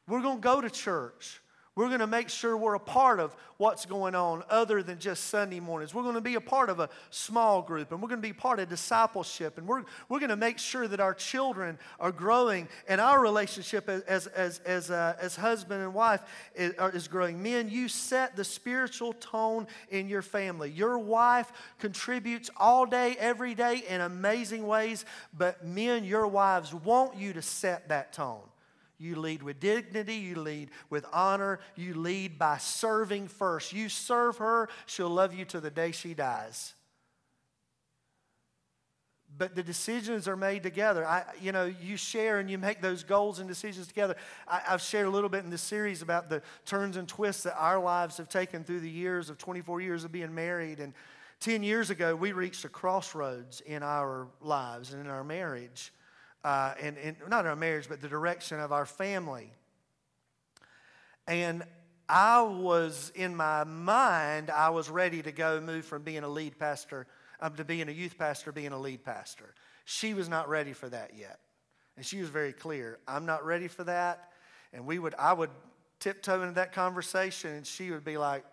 We're 0.09 0.23
going 0.23 0.39
to 0.39 0.43
go 0.43 0.61
to 0.61 0.71
church. 0.71 1.41
We're 1.77 1.87
going 1.87 2.01
to 2.01 2.07
make 2.07 2.29
sure 2.29 2.57
we're 2.57 2.75
a 2.75 2.81
part 2.81 3.21
of 3.21 3.35
what's 3.57 3.87
going 3.87 4.15
on 4.15 4.43
other 4.51 4.83
than 4.83 4.99
just 4.99 5.29
Sunday 5.29 5.61
mornings. 5.61 5.95
We're 5.95 6.03
going 6.03 6.17
to 6.17 6.21
be 6.21 6.35
a 6.35 6.41
part 6.41 6.69
of 6.69 6.81
a 6.81 6.91
small 7.11 7.63
group 7.63 7.93
and 7.93 8.03
we're 8.03 8.09
going 8.09 8.21
to 8.21 8.29
be 8.29 8.35
part 8.35 8.59
of 8.59 8.69
discipleship. 8.69 9.57
And 9.57 9.69
we're, 9.69 9.85
we're 10.09 10.19
going 10.19 10.31
to 10.31 10.37
make 10.37 10.59
sure 10.59 10.89
that 10.89 10.99
our 10.99 11.15
children 11.15 11.79
are 12.01 12.11
growing 12.11 12.69
and 12.89 13.01
our 13.01 13.19
relationship 13.19 13.89
as, 13.89 14.27
as, 14.27 14.59
as, 14.59 14.91
uh, 14.91 15.15
as 15.21 15.37
husband 15.37 15.83
and 15.83 15.95
wife 15.95 16.23
is, 16.57 16.75
is 16.93 17.07
growing. 17.07 17.41
Men, 17.41 17.71
you 17.71 17.89
set 17.89 18.37
the 18.37 18.45
spiritual 18.45 19.13
tone 19.15 19.69
in 19.91 20.09
your 20.09 20.23
family. 20.23 20.71
Your 20.71 20.99
wife 20.99 21.51
contributes 21.79 22.51
all 22.59 22.85
day, 22.85 23.17
every 23.19 23.55
day 23.55 23.85
in 23.89 24.01
amazing 24.03 24.67
ways, 24.67 25.05
but 25.33 25.65
men, 25.65 26.05
your 26.05 26.27
wives 26.27 26.75
want 26.75 27.17
you 27.17 27.33
to 27.33 27.41
set 27.41 27.89
that 27.89 28.13
tone. 28.13 28.50
You 29.01 29.17
lead 29.17 29.43
with 29.43 29.59
dignity. 29.59 30.17
You 30.17 30.37
lead 30.37 30.71
with 30.91 31.07
honor. 31.11 31.59
You 31.75 31.95
lead 31.95 32.39
by 32.39 32.59
serving 32.59 33.29
first. 33.29 33.73
You 33.73 33.89
serve 33.89 34.37
her, 34.37 34.69
she'll 34.87 35.09
love 35.09 35.35
you 35.35 35.47
to 35.47 35.61
the 35.61 35.71
day 35.71 35.91
she 35.91 36.13
dies. 36.13 36.75
But 39.39 39.55
the 39.55 39.63
decisions 39.63 40.29
are 40.29 40.37
made 40.37 40.63
together. 40.63 41.07
I, 41.07 41.25
you 41.41 41.51
know, 41.51 41.73
you 41.81 41.97
share 41.97 42.41
and 42.41 42.51
you 42.51 42.59
make 42.59 42.83
those 42.83 43.03
goals 43.03 43.39
and 43.39 43.49
decisions 43.49 43.87
together. 43.87 44.17
I, 44.47 44.61
I've 44.69 44.83
shared 44.83 45.07
a 45.07 45.11
little 45.11 45.31
bit 45.31 45.45
in 45.45 45.51
this 45.51 45.63
series 45.63 46.03
about 46.03 46.29
the 46.29 46.43
turns 46.67 46.99
and 46.99 47.09
twists 47.09 47.45
that 47.45 47.57
our 47.57 47.81
lives 47.81 48.19
have 48.19 48.29
taken 48.29 48.65
through 48.65 48.81
the 48.81 48.91
years 48.91 49.31
of 49.31 49.39
24 49.39 49.81
years 49.81 50.05
of 50.05 50.13
being 50.13 50.35
married. 50.35 50.79
And 50.79 50.93
10 51.39 51.63
years 51.63 51.89
ago, 51.89 52.15
we 52.15 52.33
reached 52.33 52.67
a 52.67 52.69
crossroads 52.69 53.63
in 53.63 53.83
our 53.83 54.29
lives 54.43 54.93
and 54.93 55.01
in 55.01 55.11
our 55.11 55.25
marriage 55.25 55.91
uh, 56.45 56.75
and, 56.81 56.97
and 56.99 57.17
not 57.29 57.47
our 57.47 57.57
marriage, 57.57 57.89
but 57.89 58.01
the 58.01 58.09
direction 58.09 58.61
of 58.61 58.73
our 58.73 58.87
family. 58.87 59.53
And 61.27 61.63
I 62.09 62.43
was, 62.43 63.13
in 63.15 63.37
my 63.37 63.65
mind, 63.65 64.51
I 64.51 64.71
was 64.71 64.91
ready 64.91 65.23
to 65.23 65.33
go 65.33 65.61
move 65.61 65.85
from 65.85 66.03
being 66.03 66.25
a 66.25 66.29
lead 66.29 66.59
pastor 66.59 67.07
um, 67.41 67.55
to 67.55 67.65
being 67.65 67.89
a 67.89 67.93
youth 67.93 68.19
pastor, 68.19 68.53
being 68.53 68.73
a 68.73 68.79
lead 68.79 69.05
pastor. 69.05 69.55
She 69.85 70.15
was 70.15 70.29
not 70.29 70.49
ready 70.49 70.73
for 70.73 70.89
that 70.89 71.13
yet. 71.17 71.39
And 71.97 72.05
she 72.05 72.21
was 72.21 72.29
very 72.29 72.53
clear, 72.53 72.99
I'm 73.07 73.27
not 73.27 73.45
ready 73.45 73.69
for 73.69 73.85
that. 73.85 74.33
And 74.73 74.87
we 74.87 74.99
would, 74.99 75.15
I 75.19 75.33
would 75.33 75.51
tiptoe 75.99 76.43
into 76.43 76.55
that 76.55 76.73
conversation, 76.73 77.51
and 77.51 77.67
she 77.67 77.91
would 77.91 78.05
be 78.05 78.17
like, 78.17 78.45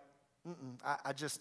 I, 0.84 0.96
I 1.06 1.12
just 1.12 1.40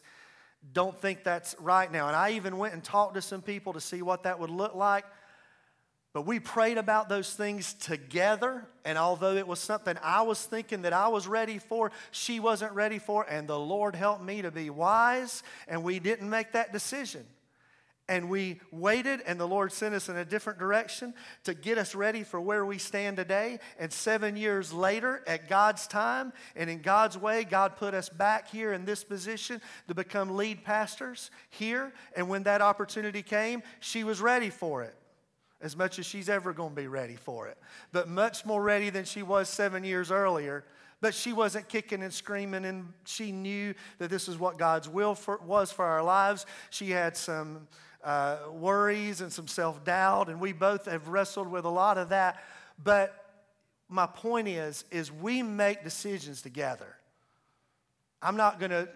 don't 0.73 0.99
think 0.99 1.23
that's 1.23 1.55
right 1.59 1.91
now. 1.91 2.07
And 2.07 2.15
I 2.15 2.31
even 2.31 2.57
went 2.57 2.73
and 2.73 2.83
talked 2.83 3.15
to 3.15 3.21
some 3.21 3.41
people 3.41 3.73
to 3.73 3.81
see 3.81 4.01
what 4.01 4.23
that 4.23 4.39
would 4.39 4.49
look 4.49 4.75
like. 4.75 5.05
But 6.17 6.25
we 6.25 6.39
prayed 6.39 6.79
about 6.79 7.09
those 7.09 7.31
things 7.31 7.75
together. 7.75 8.65
And 8.83 8.97
although 8.97 9.35
it 9.35 9.47
was 9.47 9.59
something 9.59 9.95
I 10.01 10.23
was 10.23 10.43
thinking 10.43 10.81
that 10.81 10.91
I 10.91 11.09
was 11.09 11.27
ready 11.27 11.59
for, 11.59 11.91
she 12.09 12.39
wasn't 12.39 12.71
ready 12.71 12.97
for. 12.97 13.23
And 13.29 13.47
the 13.47 13.59
Lord 13.59 13.95
helped 13.95 14.23
me 14.23 14.41
to 14.41 14.49
be 14.49 14.71
wise. 14.71 15.43
And 15.67 15.83
we 15.83 15.99
didn't 15.99 16.27
make 16.27 16.53
that 16.53 16.73
decision. 16.73 17.23
And 18.09 18.31
we 18.31 18.61
waited, 18.71 19.21
and 19.27 19.39
the 19.39 19.47
Lord 19.47 19.71
sent 19.71 19.93
us 19.93 20.09
in 20.09 20.17
a 20.17 20.25
different 20.25 20.57
direction 20.57 21.13
to 21.43 21.53
get 21.53 21.77
us 21.77 21.93
ready 21.93 22.23
for 22.23 22.41
where 22.41 22.65
we 22.65 22.79
stand 22.79 23.17
today. 23.17 23.59
And 23.77 23.93
seven 23.93 24.35
years 24.35 24.73
later, 24.73 25.21
at 25.27 25.47
God's 25.47 25.85
time 25.85 26.33
and 26.55 26.67
in 26.67 26.81
God's 26.81 27.15
way, 27.15 27.43
God 27.43 27.75
put 27.75 27.93
us 27.93 28.09
back 28.09 28.49
here 28.49 28.73
in 28.73 28.85
this 28.85 29.03
position 29.03 29.61
to 29.87 29.93
become 29.93 30.35
lead 30.35 30.63
pastors 30.63 31.29
here. 31.51 31.93
And 32.15 32.27
when 32.27 32.41
that 32.41 32.63
opportunity 32.63 33.21
came, 33.21 33.61
she 33.81 34.03
was 34.03 34.19
ready 34.19 34.49
for 34.49 34.81
it 34.81 34.95
as 35.61 35.75
much 35.75 35.99
as 35.99 36.05
she's 36.05 36.29
ever 36.29 36.53
going 36.53 36.69
to 36.69 36.81
be 36.81 36.87
ready 36.87 37.15
for 37.15 37.47
it, 37.47 37.57
but 37.91 38.07
much 38.07 38.45
more 38.45 38.61
ready 38.61 38.89
than 38.89 39.05
she 39.05 39.23
was 39.23 39.49
seven 39.49 39.83
years 39.83 40.11
earlier. 40.11 40.63
But 40.99 41.13
she 41.13 41.31
wasn't 41.31 41.69
kicking 41.69 42.01
and 42.01 42.11
screaming, 42.11 42.65
and 42.65 42.91
she 43.05 43.31
knew 43.31 43.75
that 43.99 44.09
this 44.09 44.27
is 44.27 44.37
what 44.39 44.57
God's 44.57 44.89
will 44.89 45.13
for, 45.13 45.37
was 45.37 45.71
for 45.71 45.85
our 45.85 46.03
lives. 46.03 46.47
She 46.71 46.89
had 46.89 47.15
some 47.15 47.67
uh, 48.03 48.37
worries 48.51 49.21
and 49.21 49.31
some 49.31 49.47
self 49.47 49.83
doubt, 49.83 50.29
and 50.29 50.39
we 50.41 50.53
both 50.53 50.85
have 50.85 51.07
wrestled 51.07 51.51
with 51.51 51.65
a 51.65 51.69
lot 51.69 51.97
of 51.99 52.09
that. 52.09 52.43
But 52.83 53.13
my 53.89 54.07
point 54.07 54.47
is, 54.47 54.85
is 54.91 55.11
we 55.11 55.43
make 55.43 55.83
decisions 55.83 56.41
together. 56.41 56.95
I'm 58.21 58.37
not 58.37 58.59
going 58.59 58.71
to 58.71 58.89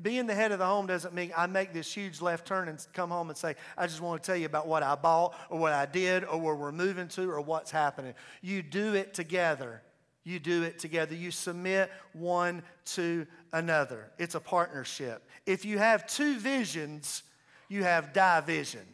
being 0.00 0.26
the 0.26 0.34
head 0.34 0.52
of 0.52 0.58
the 0.58 0.66
home 0.66 0.86
doesn't 0.86 1.14
mean 1.14 1.32
I 1.36 1.46
make 1.46 1.72
this 1.72 1.92
huge 1.92 2.20
left 2.20 2.46
turn 2.46 2.68
and 2.68 2.84
come 2.92 3.10
home 3.10 3.28
and 3.28 3.36
say, 3.36 3.56
I 3.76 3.86
just 3.86 4.00
want 4.00 4.22
to 4.22 4.26
tell 4.26 4.36
you 4.36 4.46
about 4.46 4.66
what 4.66 4.82
I 4.82 4.94
bought 4.94 5.34
or 5.50 5.58
what 5.58 5.72
I 5.72 5.86
did 5.86 6.24
or 6.24 6.38
where 6.38 6.54
we're 6.54 6.72
moving 6.72 7.08
to 7.08 7.30
or 7.30 7.40
what's 7.40 7.70
happening. 7.70 8.14
You 8.40 8.62
do 8.62 8.94
it 8.94 9.12
together. 9.14 9.82
You 10.24 10.38
do 10.38 10.62
it 10.62 10.78
together. 10.78 11.14
You 11.14 11.30
submit 11.30 11.90
one 12.12 12.62
to 12.86 13.26
another. 13.52 14.10
It's 14.18 14.34
a 14.34 14.40
partnership. 14.40 15.28
If 15.46 15.64
you 15.64 15.78
have 15.78 16.06
two 16.06 16.38
visions, 16.38 17.24
you 17.68 17.82
have 17.82 18.12
division. 18.12 18.86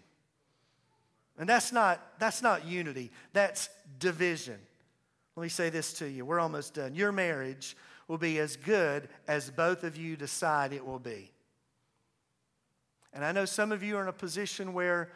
And 1.38 1.48
that's 1.48 1.70
not, 1.70 2.00
that's 2.18 2.42
not 2.42 2.66
unity, 2.66 3.10
that's 3.32 3.68
division. 3.98 4.58
Let 5.36 5.42
me 5.44 5.48
say 5.48 5.70
this 5.70 5.92
to 5.94 6.08
you. 6.08 6.24
We're 6.24 6.40
almost 6.40 6.74
done. 6.74 6.96
Your 6.96 7.12
marriage 7.12 7.76
will 8.08 8.18
be 8.18 8.38
as 8.38 8.56
good 8.56 9.08
as 9.28 9.50
both 9.50 9.84
of 9.84 9.96
you 9.96 10.16
decide 10.16 10.72
it 10.72 10.84
will 10.84 10.98
be. 10.98 11.30
And 13.12 13.24
I 13.24 13.32
know 13.32 13.44
some 13.44 13.70
of 13.70 13.82
you 13.82 13.96
are 13.96 14.02
in 14.02 14.08
a 14.08 14.12
position 14.12 14.72
where 14.72 15.10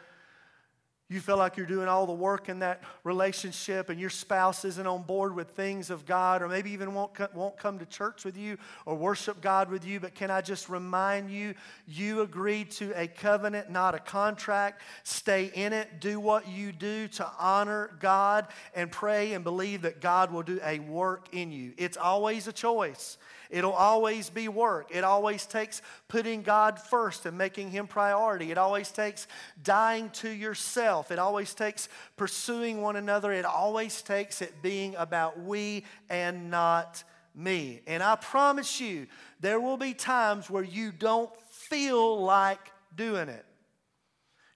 you 1.09 1.19
feel 1.19 1.37
like 1.37 1.57
you're 1.57 1.65
doing 1.65 1.87
all 1.87 2.05
the 2.05 2.13
work 2.13 2.47
in 2.49 2.59
that 2.59 2.81
relationship 3.03 3.89
and 3.89 3.99
your 3.99 4.09
spouse 4.09 4.63
isn't 4.63 4.87
on 4.87 5.03
board 5.03 5.35
with 5.35 5.49
things 5.49 5.89
of 5.89 6.05
God 6.05 6.41
or 6.41 6.47
maybe 6.47 6.71
even 6.71 6.93
won't, 6.93 7.11
won't 7.35 7.57
come 7.57 7.77
to 7.79 7.85
church 7.85 8.23
with 8.23 8.37
you 8.37 8.57
or 8.85 8.95
worship 8.95 9.41
God 9.41 9.69
with 9.69 9.85
you. 9.85 9.99
But 9.99 10.15
can 10.15 10.31
I 10.31 10.41
just 10.41 10.69
remind 10.69 11.29
you, 11.29 11.55
you 11.87 12.21
agreed 12.21 12.71
to 12.71 12.93
a 12.99 13.07
covenant, 13.07 13.69
not 13.69 13.95
a 13.95 13.99
contract. 13.99 14.81
Stay 15.03 15.51
in 15.53 15.73
it. 15.73 15.99
Do 15.99 16.19
what 16.19 16.47
you 16.47 16.71
do 16.71 17.07
to 17.09 17.29
honor 17.37 17.91
God 17.99 18.47
and 18.73 18.89
pray 18.89 19.33
and 19.33 19.43
believe 19.43 19.81
that 19.81 19.99
God 19.99 20.31
will 20.31 20.43
do 20.43 20.59
a 20.63 20.79
work 20.79 21.27
in 21.33 21.51
you. 21.51 21.73
It's 21.77 21.97
always 21.97 22.47
a 22.47 22.53
choice. 22.53 23.17
It'll 23.53 23.71
always 23.71 24.31
be 24.31 24.47
work. 24.47 24.87
It 24.89 25.03
always 25.03 25.45
takes 25.45 25.83
putting 26.07 26.41
God 26.41 26.79
first 26.79 27.27
and 27.27 27.37
making 27.37 27.69
Him 27.69 27.85
priority. 27.85 28.49
It 28.49 28.57
always 28.57 28.89
takes 28.89 29.27
dying 29.61 30.09
to 30.13 30.29
yourself. 30.29 31.11
It 31.11 31.19
always 31.19 31.53
takes 31.53 31.87
pursuing 32.17 32.81
one 32.81 32.95
another. 32.95 33.31
It 33.31 33.45
always 33.45 34.01
takes 34.01 34.41
it 34.41 34.63
being 34.63 34.95
about 34.95 35.39
we 35.39 35.85
and 36.09 36.49
not 36.49 37.03
me. 37.35 37.81
And 37.85 38.01
I 38.01 38.15
promise 38.15 38.81
you, 38.81 39.05
there 39.39 39.59
will 39.59 39.77
be 39.77 39.93
times 39.93 40.49
where 40.49 40.63
you 40.63 40.91
don't 40.91 41.29
feel 41.51 42.23
like 42.23 42.71
doing 42.95 43.29
it. 43.29 43.45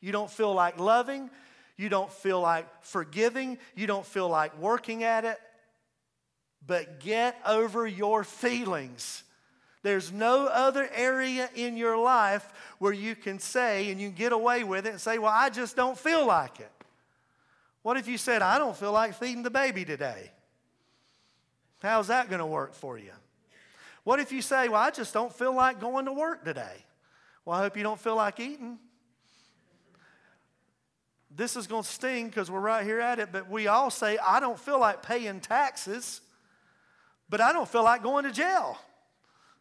You 0.02 0.12
don't 0.12 0.30
feel 0.30 0.56
like 0.56 0.80
loving. 0.80 1.30
You 1.78 1.90
don't 1.90 2.12
feel 2.12 2.42
like 2.42 2.66
forgiving. 2.84 3.60
You 3.76 3.86
don't 3.86 4.08
feel 4.08 4.28
like 4.28 4.58
working 4.58 5.04
at 5.04 5.24
it 5.24 5.38
but 6.68 7.00
get 7.00 7.40
over 7.48 7.88
your 7.88 8.24
feelings. 8.24 9.24
There's 9.84 10.12
no 10.12 10.48
other 10.48 10.90
area 10.94 11.50
in 11.56 11.78
your 11.78 11.98
life 11.98 12.48
where 12.78 12.92
you 12.92 13.16
can 13.16 13.40
say 13.40 13.90
and 13.90 14.02
you 14.02 14.10
get 14.10 14.34
away 14.34 14.66
with 14.66 14.86
it 14.86 14.90
and 14.90 15.02
say, 15.02 15.18
Well, 15.18 15.32
I 15.34 15.50
just 15.50 15.76
don't 15.76 15.98
feel 15.98 16.28
like 16.28 16.60
it. 16.60 16.72
What 17.84 17.96
if 17.96 18.08
you 18.08 18.18
said, 18.18 18.42
I 18.42 18.58
don't 18.58 18.76
feel 18.76 18.92
like 18.92 19.14
feeding 19.14 19.44
the 19.44 19.50
baby 19.50 19.86
today? 19.86 20.32
How's 21.82 22.08
that 22.08 22.28
going 22.30 22.40
to 22.40 22.46
work 22.46 22.74
for 22.74 22.98
you? 22.98 23.12
What 24.04 24.20
if 24.20 24.32
you 24.32 24.42
say, 24.42 24.68
Well, 24.68 24.82
I 24.82 24.92
just 24.92 25.14
don't 25.14 25.34
feel 25.34 25.56
like 25.56 25.80
going 25.80 26.06
to 26.06 26.14
work 26.14 26.44
today? 26.44 26.84
Well, 27.46 27.58
I 27.58 27.62
hope 27.62 27.78
you 27.78 27.84
don't 27.84 28.00
feel 28.00 28.18
like 28.18 28.42
eating. 28.42 28.80
This 31.34 31.56
is 31.56 31.68
going 31.68 31.84
to 31.84 31.90
sting 31.90 32.28
because 32.28 32.52
we're 32.52 32.60
right 32.60 32.84
here 32.84 33.00
at 33.00 33.20
it, 33.20 33.30
but 33.32 33.50
we 33.50 33.68
all 33.68 33.90
say, 33.90 34.18
I 34.18 34.40
don't 34.40 34.60
feel 34.60 34.80
like 34.80 35.04
paying 35.04 35.40
taxes, 35.40 36.20
but 37.30 37.42
I 37.42 37.52
don't 37.54 37.68
feel 37.68 37.84
like 37.84 38.04
going 38.04 38.26
to 38.26 38.32
jail. 38.32 38.78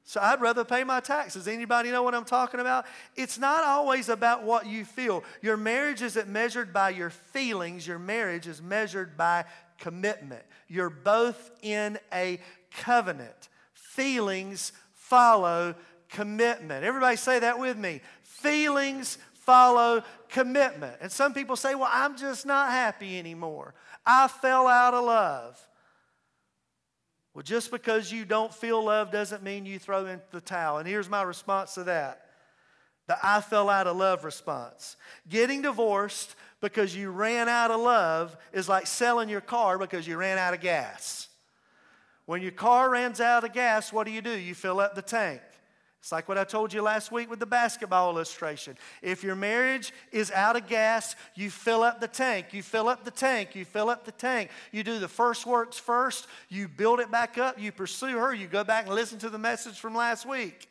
So 0.04 0.20
I'd 0.20 0.40
rather 0.40 0.64
pay 0.64 0.84
my 0.84 1.00
taxes. 1.00 1.48
Anybody 1.48 1.90
know 1.90 2.04
what 2.04 2.14
I'm 2.14 2.24
talking 2.24 2.60
about? 2.60 2.86
It's 3.16 3.38
not 3.38 3.64
always 3.64 4.08
about 4.08 4.44
what 4.44 4.66
you 4.66 4.84
feel. 4.84 5.24
Your 5.42 5.56
marriage 5.56 6.00
isn't 6.00 6.28
measured 6.28 6.72
by 6.72 6.90
your 6.90 7.10
feelings, 7.10 7.86
your 7.86 7.98
marriage 7.98 8.46
is 8.46 8.62
measured 8.62 9.16
by 9.16 9.44
commitment. 9.78 10.44
You're 10.68 10.90
both 10.90 11.50
in 11.60 11.98
a 12.12 12.38
covenant. 12.70 13.48
Feelings 13.74 14.72
follow 14.94 15.74
commitment. 16.08 16.84
Everybody 16.84 17.16
say 17.16 17.40
that 17.40 17.58
with 17.58 17.76
me. 17.76 18.00
Feelings 18.22 19.18
follow 19.34 20.04
commitment. 20.28 20.96
And 21.00 21.10
some 21.10 21.34
people 21.34 21.56
say, 21.56 21.74
well, 21.74 21.90
I'm 21.90 22.16
just 22.16 22.46
not 22.46 22.70
happy 22.70 23.18
anymore. 23.18 23.74
I 24.04 24.28
fell 24.28 24.68
out 24.68 24.94
of 24.94 25.04
love. 25.04 25.58
Well, 27.37 27.43
just 27.43 27.70
because 27.70 28.11
you 28.11 28.24
don't 28.24 28.53
feel 28.53 28.82
love 28.82 29.12
doesn't 29.12 29.43
mean 29.43 29.66
you 29.66 29.78
throw 29.78 30.07
in 30.07 30.22
the 30.30 30.41
towel. 30.41 30.78
And 30.78 30.89
here's 30.89 31.11
my 31.11 31.20
response 31.20 31.74
to 31.74 31.84
that 31.84 32.22
the 33.09 33.18
I 33.22 33.43
fell 33.43 33.68
out 33.68 33.87
of 33.87 33.99
love 33.99 34.24
response. 34.24 34.97
Getting 35.28 35.61
divorced 35.61 36.34
because 36.62 36.97
you 36.97 37.11
ran 37.11 37.51
out 37.51 37.70
of 37.70 37.78
love 37.78 38.34
is 38.55 38.70
like 38.70 38.87
selling 38.87 39.28
your 39.28 39.43
car 39.43 39.76
because 39.76 40.09
you 40.09 40.16
ran 40.16 40.39
out 40.39 40.55
of 40.55 40.62
gas. 40.62 41.28
When 42.24 42.41
your 42.41 42.53
car 42.53 42.89
runs 42.89 43.20
out 43.20 43.45
of 43.45 43.53
gas, 43.53 43.93
what 43.93 44.07
do 44.07 44.12
you 44.12 44.22
do? 44.22 44.30
You 44.30 44.55
fill 44.55 44.80
up 44.80 44.95
the 44.95 45.03
tank. 45.03 45.43
It's 46.07 46.12
like 46.12 46.28
what 46.28 46.38
I 46.38 46.44
told 46.44 46.72
you 46.72 46.82
last 46.82 47.11
week 47.11 47.28
with 47.28 47.40
the 47.40 47.46
basketball 47.46 48.11
illustration. 48.11 48.78
If 49.02 49.24
your 49.24 49.34
marriage 49.34 49.92
is 50.12 50.30
out 50.30 50.54
of 50.54 50.68
gas, 50.68 51.16
you 51.34 51.50
fill 51.50 51.82
up 51.82 52.00
the 52.00 52.07
tank. 52.07 52.54
You 52.54 52.62
fill 52.62 52.88
up 52.88 53.04
the 53.04 53.11
tank. 53.11 53.57
You 53.57 53.64
fill 53.64 53.90
up 53.90 54.04
the 54.04 54.12
tank. 54.12 54.50
You 54.70 54.84
do 54.84 55.00
the 55.00 55.09
first 55.09 55.46
works 55.46 55.80
first. 55.80 56.28
You 56.48 56.68
build 56.68 57.00
it 57.00 57.11
back 57.11 57.38
up. 57.38 57.59
You 57.59 57.72
pursue 57.72 58.18
her. 58.18 58.32
You 58.32 58.46
go 58.46 58.62
back 58.62 58.86
and 58.86 58.94
listen 58.94 59.18
to 59.18 59.28
the 59.28 59.38
message 59.38 59.80
from 59.80 59.96
last 59.96 60.24
week. 60.26 60.68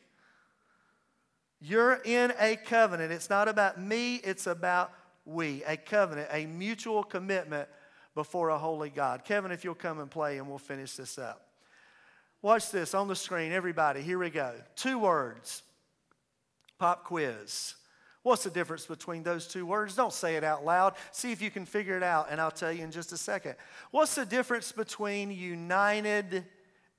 You're 1.60 2.00
in 2.06 2.32
a 2.40 2.56
covenant. 2.56 3.12
It's 3.12 3.28
not 3.28 3.46
about 3.46 3.78
me, 3.78 4.14
it's 4.24 4.46
about 4.46 4.90
we. 5.26 5.62
A 5.64 5.76
covenant, 5.76 6.30
a 6.32 6.46
mutual 6.46 7.04
commitment 7.04 7.68
before 8.14 8.48
a 8.48 8.58
holy 8.58 8.88
God. 8.88 9.22
Kevin, 9.22 9.52
if 9.52 9.64
you'll 9.64 9.74
come 9.74 10.00
and 10.00 10.10
play, 10.10 10.38
and 10.38 10.48
we'll 10.48 10.56
finish 10.56 10.96
this 10.96 11.18
up. 11.18 11.45
Watch 12.46 12.70
this 12.70 12.94
on 12.94 13.08
the 13.08 13.16
screen, 13.16 13.50
everybody. 13.50 14.02
Here 14.02 14.20
we 14.20 14.30
go. 14.30 14.54
Two 14.76 15.00
words. 15.00 15.64
Pop 16.78 17.02
quiz. 17.02 17.74
What's 18.22 18.44
the 18.44 18.50
difference 18.50 18.86
between 18.86 19.24
those 19.24 19.48
two 19.48 19.66
words? 19.66 19.96
Don't 19.96 20.12
say 20.12 20.36
it 20.36 20.44
out 20.44 20.64
loud. 20.64 20.94
See 21.10 21.32
if 21.32 21.42
you 21.42 21.50
can 21.50 21.66
figure 21.66 21.96
it 21.96 22.04
out, 22.04 22.28
and 22.30 22.40
I'll 22.40 22.52
tell 22.52 22.70
you 22.70 22.84
in 22.84 22.92
just 22.92 23.10
a 23.10 23.16
second. 23.16 23.56
What's 23.90 24.14
the 24.14 24.24
difference 24.24 24.70
between 24.70 25.32
united 25.32 26.44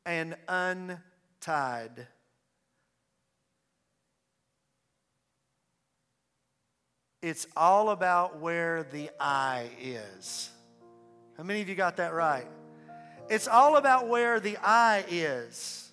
and 0.05 0.35
untied? 0.49 2.07
It's 7.21 7.47
all 7.55 7.91
about 7.91 8.41
where 8.41 8.83
the 8.83 9.09
I 9.17 9.69
is. 9.81 10.49
How 11.37 11.43
many 11.43 11.61
of 11.61 11.69
you 11.69 11.75
got 11.75 11.95
that 11.95 12.13
right? 12.13 12.47
It's 13.30 13.47
all 13.47 13.78
about 13.78 14.07
where 14.07 14.39
the 14.39 14.57
eye 14.57 15.03
is. 15.09 15.89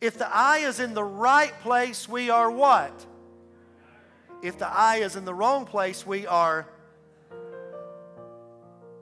If 0.00 0.18
the 0.18 0.28
eye 0.28 0.58
is 0.58 0.80
in 0.80 0.94
the 0.94 1.04
right 1.04 1.58
place, 1.60 2.08
we 2.08 2.28
are 2.28 2.50
what? 2.50 3.06
If 4.42 4.58
the 4.58 4.68
eye 4.68 4.96
is 4.96 5.16
in 5.16 5.24
the 5.24 5.34
wrong 5.34 5.64
place, 5.64 6.06
we 6.06 6.26
are. 6.26 6.66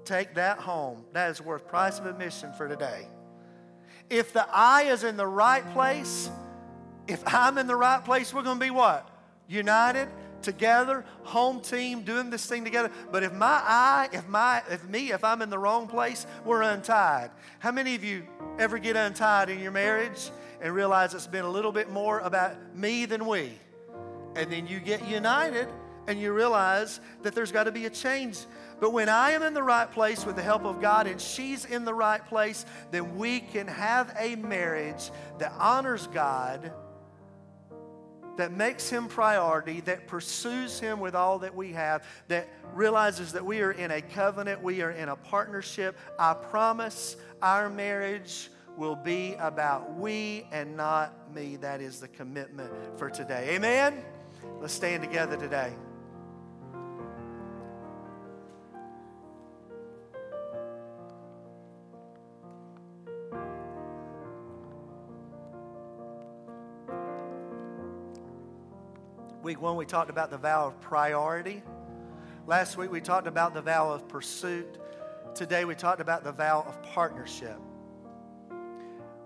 Take 0.05 0.35
that 0.35 0.59
home. 0.59 1.05
That 1.13 1.31
is 1.31 1.41
worth 1.41 1.67
price 1.67 1.99
of 1.99 2.07
admission 2.07 2.53
for 2.53 2.69
today. 2.69 3.09
If 4.11 4.33
the 4.33 4.47
eye 4.53 4.83
is 4.83 5.03
in 5.03 5.17
the 5.17 5.27
right 5.27 5.69
place, 5.73 6.31
if 7.09 7.23
I'm 7.27 7.59
in 7.59 7.67
the 7.67 7.77
right 7.77 8.05
place, 8.05 8.33
we're 8.33 8.43
going 8.43 8.59
to 8.59 8.65
be 8.65 8.71
what? 8.71 9.09
United 9.49 10.09
together, 10.45 11.05
home 11.23 11.61
team, 11.61 12.03
doing 12.03 12.31
this 12.31 12.47
thing 12.47 12.65
together. 12.65 12.91
But 13.11 13.23
if 13.23 13.33
my 13.33 13.61
eye, 13.65 14.09
if 14.13 14.29
my, 14.29 14.63
if 14.71 14.85
me, 14.89 15.11
if 15.11 15.25
I'm 15.25 15.43
in 15.43 15.51
the 15.51 15.59
wrong 15.59 15.89
place, 15.89 16.27
we're 16.45 16.63
untied. 16.63 17.31
How 17.59 17.73
many 17.73 17.95
of 17.95 18.05
you 18.05 18.25
ever 18.59 18.79
get 18.79 18.95
untied 18.95 19.49
in 19.49 19.59
your 19.59 19.73
marriage 19.73 20.31
and 20.61 20.73
realize 20.73 21.15
it's 21.15 21.27
been 21.27 21.45
a 21.45 21.51
little 21.51 21.73
bit 21.73 21.91
more 21.91 22.21
about 22.21 22.77
me 22.77 23.07
than 23.07 23.27
we? 23.27 23.53
And 24.37 24.53
then 24.53 24.67
you 24.67 24.79
get 24.79 25.07
united 25.09 25.69
and 26.07 26.21
you 26.21 26.33
realize 26.33 27.01
that 27.23 27.35
there's 27.35 27.53
got 27.53 27.65
to 27.65 27.73
be 27.73 27.87
a 27.87 27.91
change. 27.91 28.39
But 28.81 28.93
when 28.93 29.09
I 29.09 29.31
am 29.31 29.43
in 29.43 29.55
the 29.55 29.63
right 29.63 29.91
place 29.91 30.27
with 30.27 30.37
the 30.37 30.43
help 30.43 30.65
of 30.65 30.81
God 30.81 31.07
and 31.07 31.21
she's 31.21 31.65
in 31.65 31.85
the 31.85 31.95
right 31.95 32.25
place, 32.27 32.67
then 32.91 33.17
we 33.17 33.41
can 33.41 33.67
have 33.67 34.15
a 34.19 34.37
marriage 34.37 35.11
that 35.39 35.53
honors 35.59 36.07
God 36.09 36.73
that 38.37 38.53
makes 38.53 38.89
him 38.89 39.09
priority, 39.09 39.81
that 39.83 40.07
pursues 40.07 40.81
him 40.81 41.01
with 41.01 41.15
all 41.15 41.39
that 41.41 41.55
we 41.55 41.73
have, 41.73 42.05
that 42.29 42.49
realizes 42.73 43.33
that 43.33 43.45
we 43.45 43.61
are 43.61 43.73
in 43.73 43.91
a 43.91 44.01
covenant, 44.03 44.63
we 44.63 44.83
are 44.83 44.91
in 44.91 45.09
a 45.09 45.17
partnership. 45.17 45.97
I 46.19 46.35
promise 46.35 47.17
our 47.43 47.71
marriage 47.71 48.51
will 48.77 48.97
be 48.97 49.35
about 49.39 49.95
we 49.95 50.47
and 50.51 50.77
not 50.77 51.33
me. 51.35 51.57
That 51.57 51.81
is 51.81 52.01
the 52.01 52.09
commitment 52.09 52.73
for 52.97 53.09
today. 53.09 53.55
Amen? 53.55 54.03
Let's 54.61 54.75
stand 54.75 55.03
together 55.03 55.37
today. 55.37 55.73
Week 69.45 69.61
one, 69.61 69.77
we 69.77 69.85
talked 69.85 70.09
about 70.09 70.31
the 70.31 70.39
vow 70.39 70.69
of 70.69 70.81
priority. 70.81 71.63
Last 72.47 72.79
week, 72.79 72.91
we 72.91 73.03
talked 73.03 73.27
about 73.27 73.53
the 73.53 73.61
vow 73.61 73.91
of 73.91 74.09
pursuit. 74.09 74.79
Today, 75.35 75.67
we 75.67 75.75
talked 75.75 76.01
about 76.01 76.25
the 76.25 76.33
vow 76.33 76.65
of 76.67 76.83
partnership. 76.83 77.59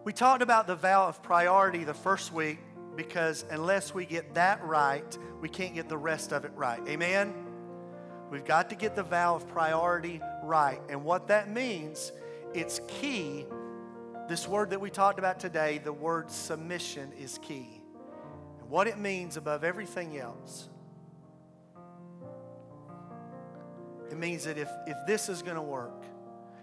We 0.03 0.13
talked 0.13 0.43
about 0.43 0.67
the 0.67 0.75
vow 0.75 1.07
of 1.07 1.23
priority 1.23 1.85
the 1.85 1.95
first 1.95 2.33
week 2.33 2.59
because 2.97 3.45
unless 3.51 3.95
we 3.95 4.07
get 4.07 4.35
that 4.35 4.61
right, 4.65 5.17
we 5.41 5.49
can't 5.49 5.73
get 5.73 5.89
the 5.89 5.97
rest 5.97 6.33
of 6.33 6.45
it 6.45 6.51
right. 6.57 6.81
Amen? 6.89 7.33
We've 8.29 8.45
got 8.45 8.71
to 8.71 8.75
get 8.75 8.97
the 8.97 9.05
vow 9.05 9.37
of 9.37 9.47
priority 9.47 10.21
right. 10.43 10.81
And 10.89 11.05
what 11.05 11.29
that 11.29 11.49
means, 11.49 12.11
it's 12.55 12.81
key. 12.89 13.47
This 14.29 14.49
word 14.49 14.71
that 14.71 14.81
we 14.81 14.91
talked 14.91 15.21
about 15.21 15.39
today, 15.39 15.79
the 15.79 15.93
word 15.93 16.29
submission, 16.29 17.13
is 17.17 17.39
key 17.41 17.78
what 18.69 18.87
it 18.87 18.99
means 18.99 19.37
above 19.37 19.65
everything 19.65 20.19
else. 20.19 20.69
It 24.11 24.17
means 24.17 24.45
that 24.45 24.59
if, 24.59 24.69
if 24.87 24.97
this 25.07 25.29
is 25.29 25.43
going 25.43 25.57
to 25.57 25.63
work, 25.63 26.05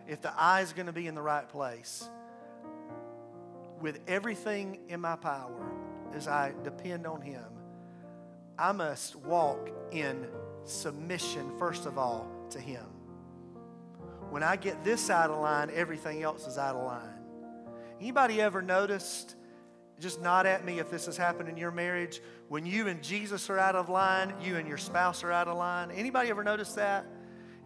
if 0.08 0.22
the 0.22 0.32
eye 0.40 0.62
is 0.62 0.74
going 0.74 0.86
to 0.86 0.94
be 0.94 1.08
in 1.08 1.16
the 1.16 1.22
right 1.22 1.48
place, 1.48 2.08
with 3.82 4.00
everything 4.08 4.80
in 4.88 5.02
my 5.02 5.16
power, 5.16 5.72
as 6.14 6.28
I 6.28 6.54
depend 6.64 7.06
on 7.06 7.22
Him, 7.22 7.44
I 8.58 8.72
must 8.72 9.16
walk 9.16 9.70
in 9.92 10.28
submission, 10.64 11.58
first 11.58 11.86
of 11.86 11.98
all, 11.98 12.30
to 12.52 12.60
Him. 12.60 12.86
When 14.30 14.44
I 14.44 14.56
get 14.56 14.84
this 14.84 15.10
out 15.10 15.30
of 15.30 15.40
line, 15.40 15.70
everything 15.74 16.24
else 16.24 16.48
is 16.48 16.58
out 16.58 16.76
of 16.76 16.86
line. 16.86 17.24
Anybody 18.00 18.42
ever 18.42 18.62
noticed 18.62 19.36
just 20.00 20.22
nod 20.22 20.46
at 20.46 20.66
me 20.66 20.80
if 20.80 20.90
this 20.90 21.06
has 21.06 21.18
happened 21.18 21.50
in 21.50 21.58
your 21.58 21.72
marriage. 21.72 22.22
When 22.50 22.66
you 22.66 22.88
and 22.88 23.02
Jesus 23.02 23.50
are 23.50 23.58
out 23.58 23.76
of 23.76 23.90
line, 23.90 24.34
you 24.42 24.58
and 24.58 24.68
your 24.68 24.78
spouse 24.78 25.24
are 25.24 25.32
out 25.32 25.48
of 25.48 25.58
line. 25.58 25.92
Anybody 25.92 26.30
ever 26.30 26.44
notice 26.44 26.74
that? 26.74 27.06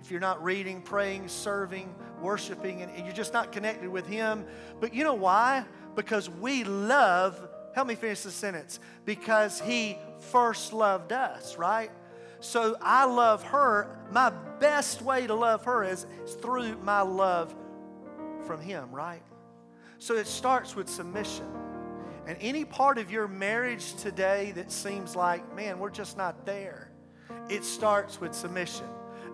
If 0.02 0.12
you're 0.12 0.20
not 0.20 0.44
reading, 0.44 0.82
praying, 0.82 1.28
serving, 1.28 1.94
worshiping, 2.22 2.82
and 2.82 3.06
you're 3.06 3.16
just 3.16 3.34
not 3.34 3.52
connected 3.52 3.90
with 3.90 4.08
Him. 4.08 4.46
But 4.80 4.94
you 4.94 5.04
know 5.04 5.16
why? 5.16 5.66
Because 5.96 6.30
we 6.30 6.64
love, 6.64 7.50
help 7.76 7.88
me 7.88 7.96
finish 7.96 8.22
the 8.22 8.32
sentence, 8.32 8.80
because 9.06 9.60
He 9.60 9.98
first 10.32 10.72
loved 10.72 11.12
us, 11.12 11.58
right? 11.58 11.92
So 12.40 12.78
I 12.82 13.06
love 13.06 13.44
her. 13.44 13.98
My 14.12 14.30
best 14.60 15.02
way 15.02 15.28
to 15.28 15.34
love 15.34 15.66
her 15.66 15.84
is, 15.84 16.06
is 16.24 16.36
through 16.36 16.78
my 16.78 17.02
love 17.02 17.54
from 18.46 18.62
Him, 18.62 18.92
right? 18.92 19.22
So 19.98 20.16
it 20.16 20.28
starts 20.28 20.76
with 20.76 20.88
submission. 20.88 21.46
And 22.30 22.38
any 22.42 22.64
part 22.64 23.00
of 23.00 23.10
your 23.10 23.28
marriage 23.28 23.96
today 23.96 24.52
that 24.52 24.72
seems 24.72 25.16
like, 25.16 25.56
man, 25.56 25.80
we're 25.80 25.90
just 25.90 26.16
not 26.16 26.46
there, 26.46 26.92
it 27.50 27.64
starts 27.64 28.22
with 28.22 28.36
submission. 28.36 28.86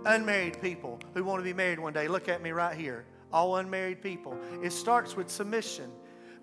Unmarried 0.05 0.61
people 0.61 1.01
who 1.13 1.25
want 1.25 1.41
to 1.41 1.43
be 1.43 1.51
married 1.51 1.77
one 1.77 1.91
day, 1.91 2.07
look 2.07 2.29
at 2.29 2.41
me 2.41 2.51
right 2.51 2.77
here. 2.77 3.05
All 3.33 3.57
unmarried 3.57 4.01
people. 4.01 4.37
It 4.63 4.71
starts 4.71 5.13
with 5.13 5.29
submission. 5.29 5.91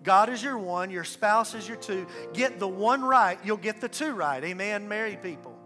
God 0.03 0.29
is 0.29 0.43
your 0.43 0.59
one, 0.59 0.91
your 0.91 1.05
spouse 1.05 1.55
is 1.55 1.67
your 1.67 1.79
two. 1.79 2.07
Get 2.35 2.59
the 2.59 2.69
one 2.69 3.01
right, 3.01 3.39
you'll 3.43 3.57
get 3.57 3.81
the 3.81 3.89
two 3.89 4.13
right. 4.13 4.45
Amen, 4.45 4.87
married 4.87 5.23
people. 5.23 5.57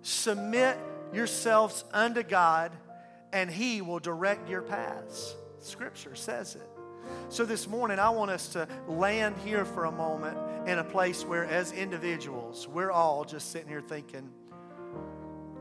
Submit 0.00 0.76
yourselves 1.12 1.84
unto 1.92 2.24
God, 2.24 2.72
and 3.32 3.48
He 3.48 3.82
will 3.82 4.00
direct 4.00 4.48
your 4.48 4.62
paths. 4.62 5.36
Scripture 5.60 6.16
says 6.16 6.56
it. 6.56 6.71
So 7.28 7.44
this 7.44 7.68
morning, 7.68 7.98
I 7.98 8.10
want 8.10 8.30
us 8.30 8.48
to 8.48 8.68
land 8.86 9.36
here 9.44 9.64
for 9.64 9.86
a 9.86 9.92
moment 9.92 10.36
in 10.68 10.78
a 10.78 10.84
place 10.84 11.24
where, 11.24 11.44
as 11.44 11.72
individuals, 11.72 12.68
we're 12.68 12.90
all 12.90 13.24
just 13.24 13.50
sitting 13.50 13.68
here 13.68 13.80
thinking, 13.80 14.30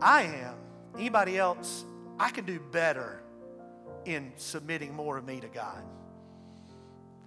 I 0.01 0.23
am. 0.23 0.55
Anybody 0.97 1.37
else, 1.37 1.85
I 2.19 2.29
can 2.29 2.45
do 2.45 2.59
better 2.59 3.21
in 4.05 4.31
submitting 4.35 4.93
more 4.93 5.17
of 5.17 5.25
me 5.25 5.39
to 5.39 5.47
God. 5.47 5.83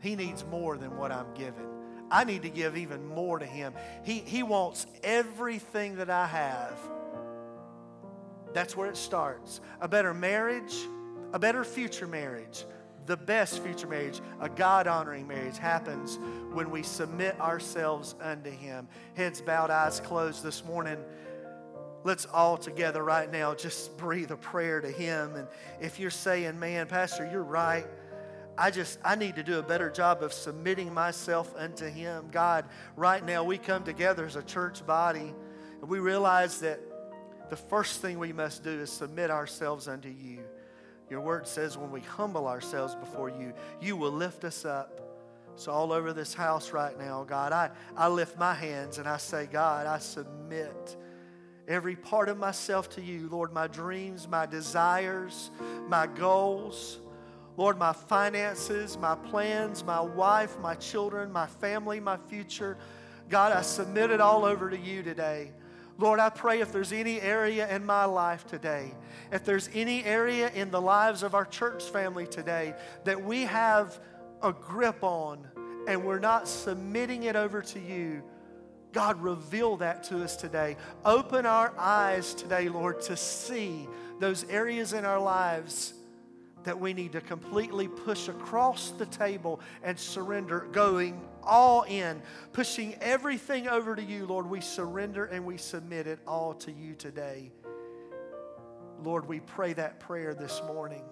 He 0.01 0.17
needs 0.17 0.45
more 0.45 0.77
than 0.77 0.97
what 0.97 1.11
I'm 1.11 1.33
giving. 1.35 1.67
I 2.11 2.25
need 2.25 2.43
to 2.43 2.51
give 2.51 2.77
even 2.77 3.07
more 3.07 3.39
to 3.39 3.47
Him. 3.47 3.73
He, 4.05 4.19
he 4.19 4.43
wants 4.43 4.87
everything 5.03 5.97
that 5.97 6.11
I 6.11 6.27
have. 6.27 6.79
That's 8.53 8.77
where 8.77 8.89
it 8.89 8.97
starts. 8.97 9.61
A 9.81 9.89
better 9.89 10.13
marriage, 10.15 10.75
a 11.33 11.39
better 11.39 11.65
future 11.65 12.07
marriage, 12.07 12.65
the 13.07 13.17
best 13.17 13.63
future 13.63 13.87
marriage, 13.87 14.21
a 14.41 14.49
God 14.49 14.87
honoring 14.87 15.27
marriage, 15.27 15.59
happens 15.59 16.19
when 16.53 16.71
we 16.71 16.83
submit 16.83 17.39
ourselves 17.41 18.15
unto 18.21 18.51
Him. 18.51 18.89
Heads 19.15 19.41
bowed, 19.41 19.71
eyes 19.71 20.01
closed 20.01 20.43
this 20.43 20.65
morning. 20.65 20.99
Let's 22.03 22.27
all 22.27 22.57
together 22.57 23.03
right 23.03 23.31
now 23.31 23.55
just 23.55 23.97
breathe 23.97 24.31
a 24.31 24.37
prayer 24.37 24.81
to 24.81 24.91
Him. 24.91 25.37
And 25.37 25.49
if 25.81 25.99
you're 25.99 26.11
saying, 26.11 26.59
man, 26.59 26.87
Pastor, 26.87 27.29
you're 27.31 27.43
right. 27.43 27.87
I 28.57 28.71
just, 28.71 28.99
I 29.05 29.17
need 29.17 29.35
to 29.37 29.43
do 29.43 29.59
a 29.59 29.63
better 29.63 29.91
job 29.91 30.23
of 30.23 30.33
submitting 30.33 30.93
myself 30.95 31.53
unto 31.57 31.87
Him. 31.87 32.29
God, 32.31 32.67
right 32.97 33.25
now 33.25 33.43
we 33.43 33.59
come 33.59 33.85
together 33.85 34.25
as 34.27 34.37
a 34.37 34.43
church 34.43 34.87
body 34.87 35.35
and 35.81 35.91
we 35.91 35.99
realize 35.99 36.61
that 36.61 36.81
the 37.51 37.57
first 37.57 38.01
thing 38.01 38.19
we 38.19 38.33
must 38.33 38.65
do 38.65 38.71
is 38.71 38.91
submit 38.91 39.31
ourselves 39.31 39.89
unto 39.89 40.09
you. 40.09 40.41
Your 41.11 41.21
word 41.21 41.47
says 41.47 41.77
when 41.77 41.91
we 41.91 42.01
humble 42.01 42.47
ourselves 42.47 42.95
before 42.95 43.29
you, 43.29 43.53
you 43.81 43.97
will 43.97 44.13
lift 44.13 44.45
us 44.45 44.65
up. 44.65 45.01
So, 45.57 45.71
all 45.71 45.93
over 45.93 46.13
this 46.13 46.35
house 46.35 46.73
right 46.73 46.99
now, 46.99 47.25
God, 47.25 47.53
I, 47.53 47.71
I 47.97 48.09
lift 48.09 48.39
my 48.39 48.55
hands 48.55 48.99
and 48.99 49.09
I 49.09 49.19
say, 49.19 49.47
God, 49.47 49.87
I 49.87 49.99
submit 49.99 50.97
every 51.69 51.95
part 51.95 52.29
of 52.29 52.37
myself 52.37 52.89
to 52.91 53.01
you. 53.01 53.29
Lord, 53.29 53.53
my 53.53 53.69
dreams, 53.69 54.27
my 54.27 54.47
desires, 54.47 55.51
my 55.89 56.07
goals. 56.07 56.99
Lord, 57.57 57.79
my 57.79 57.93
finances, 57.93 58.99
my 58.99 59.15
plans, 59.15 59.85
my 59.85 60.01
wife, 60.01 60.59
my 60.59 60.75
children, 60.75 61.31
my 61.31 61.47
family, 61.47 62.01
my 62.01 62.17
future. 62.17 62.77
God, 63.29 63.53
I 63.53 63.63
submit 63.63 64.11
it 64.11 64.21
all 64.21 64.45
over 64.45 64.69
to 64.69 64.77
you 64.79 65.05
today. 65.05 65.53
Lord, 65.97 66.19
I 66.19 66.29
pray 66.29 66.61
if 66.61 66.73
there's 66.73 66.93
any 66.93 67.21
area 67.21 67.73
in 67.75 67.87
my 67.87 68.05
life 68.05 68.47
today, 68.47 68.93
if 69.31 69.45
there's 69.45 69.69
any 69.73 70.05
area 70.05 70.51
in 70.51 70.71
the 70.71 70.81
lives 70.81 71.23
of 71.23 71.35
our 71.35 71.45
church 71.45 71.85
family 71.85 72.27
today 72.27 72.75
that 73.05 73.23
we 73.23 73.43
have 73.43 74.01
a 74.43 74.53
grip 74.53 75.03
on 75.03 75.47
and 75.87 76.05
we're 76.05 76.19
not 76.19 76.49
submitting 76.49 77.25
it 77.25 77.37
over 77.37 77.63
to 77.63 77.79
you, 77.79 78.23
God, 78.93 79.21
reveal 79.23 79.77
that 79.79 80.05
to 80.05 80.23
us 80.23 80.37
today. 80.37 80.77
Open 81.05 81.47
our 81.47 81.73
eyes 81.79 82.35
today, 82.35 82.69
Lord, 82.69 83.01
to 83.03 83.17
see 83.17 83.89
those 84.19 84.45
areas 84.45 84.93
in 84.93 85.05
our 85.05 85.21
lives 85.21 85.95
that 86.65 86.79
we 86.79 86.93
need 86.93 87.13
to 87.13 87.21
completely 87.21 87.89
push 87.89 88.29
across 88.29 88.91
the 88.93 89.07
table 89.07 89.61
and 89.83 89.99
surrender, 89.99 90.69
going 90.73 91.21
all 91.47 91.83
in, 91.83 92.23
pushing 92.53 92.95
everything 93.01 93.69
over 93.69 93.95
to 93.95 94.03
you, 94.03 94.27
Lord. 94.27 94.49
We 94.49 94.61
surrender 94.61 95.27
and 95.27 95.45
we 95.45 95.57
submit 95.57 96.07
it 96.07 96.19
all 96.27 96.55
to 96.55 96.73
you 96.73 96.95
today. 96.95 97.53
Lord, 99.03 99.29
we 99.29 99.41
pray 99.41 99.73
that 99.75 100.01
prayer 100.01 100.35
this 100.35 100.63
morning. 100.67 101.03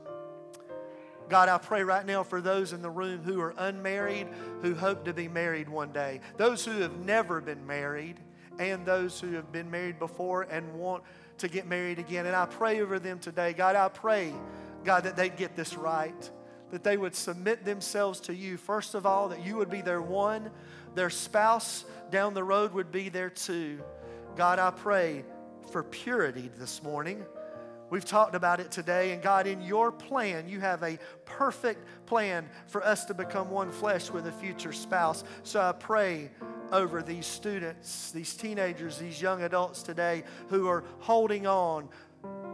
God, 1.29 1.49
I 1.49 1.59
pray 1.59 1.83
right 1.83 2.05
now 2.05 2.23
for 2.23 2.41
those 2.41 2.73
in 2.73 2.83
the 2.83 2.91
room 2.91 3.23
who 3.23 3.41
are 3.41 3.55
unmarried, 3.57 4.29
who 4.61 4.75
hope 4.75 5.05
to 5.05 5.15
be 5.15 5.29
married 5.29 5.69
one 5.69 5.93
day, 5.93 6.21
those 6.37 6.65
who 6.65 6.81
have 6.81 6.97
never 6.99 7.41
been 7.41 7.67
married, 7.67 8.21
and 8.59 8.85
those 8.85 9.19
who 9.19 9.33
have 9.33 9.51
been 9.51 9.71
married 9.71 9.99
before 9.99 10.43
and 10.43 10.75
want 10.75 11.03
to 11.39 11.49
get 11.49 11.67
married 11.67 11.99
again. 11.99 12.27
And 12.27 12.37
I 12.37 12.45
pray 12.47 12.83
over 12.83 12.99
them 12.99 13.19
today. 13.19 13.55
God, 13.55 13.77
I 13.77 13.89
pray 13.89 14.35
God, 14.85 15.05
that 15.05 15.17
they'd 15.17 15.37
get 15.37 15.57
this 15.57 15.77
right, 15.77 16.31
that 16.73 16.83
they 16.83 16.97
would 16.97 17.15
submit 17.15 17.65
themselves 17.65 18.19
to 18.19 18.35
you. 18.35 18.57
First 18.57 18.95
of 18.95 19.07
all, 19.07 19.29
that 19.29 19.45
you 19.45 19.57
would 19.57 19.71
be 19.71 19.83
their 19.83 20.03
one, 20.03 20.51
their 20.95 21.11
spouse 21.11 21.85
down 22.11 22.35
the 22.35 22.43
road 22.43 22.73
would 22.73 22.91
be 22.91 23.11
their 23.11 23.31
two. 23.31 23.79
God, 24.37 24.59
I 24.59 24.71
pray 24.71 25.25
for 25.71 25.83
purity 25.83 26.51
this 26.59 26.83
morning. 26.83 27.25
We've 27.91 28.07
talked 28.07 28.35
about 28.35 28.59
it 28.59 28.71
today, 28.71 29.13
and 29.13 29.23
God, 29.23 29.47
in 29.47 29.61
your 29.61 29.93
plan, 29.93 30.49
you 30.49 30.61
have 30.61 30.83
a 30.83 30.99
perfect 31.27 31.85
plan 32.07 32.49
for 32.67 32.83
us 32.83 33.05
to 33.05 33.13
become 33.13 33.51
one 33.51 33.71
flesh 33.71 34.11
with 34.11 34.27
a 34.27 34.33
future 34.33 34.73
spouse. 34.73 35.25
So 35.43 35.61
I 35.61 35.73
pray 35.73 36.31
over 36.73 37.03
these 37.03 37.27
students, 37.27 38.11
these 38.11 38.35
teenagers, 38.35 38.97
these 38.97 39.21
young 39.21 39.43
adults 39.43 39.83
today 39.83 40.25
who 40.49 40.69
are 40.69 40.85
holding 41.01 41.47
on, 41.47 41.91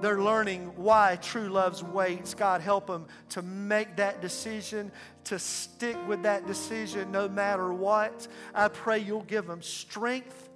they're 0.00 0.20
learning 0.20 0.72
why 0.76 1.16
true 1.16 1.48
love 1.48 1.82
waits. 1.92 2.34
God, 2.34 2.60
help 2.60 2.86
them 2.86 3.06
to 3.30 3.42
make 3.42 3.96
that 3.96 4.20
decision, 4.20 4.92
to 5.24 5.38
stick 5.38 5.96
with 6.06 6.22
that 6.22 6.46
decision 6.46 7.10
no 7.10 7.28
matter 7.28 7.72
what. 7.72 8.28
I 8.54 8.68
pray 8.68 8.98
you'll 9.00 9.22
give 9.22 9.46
them 9.46 9.62
strength. 9.62 10.48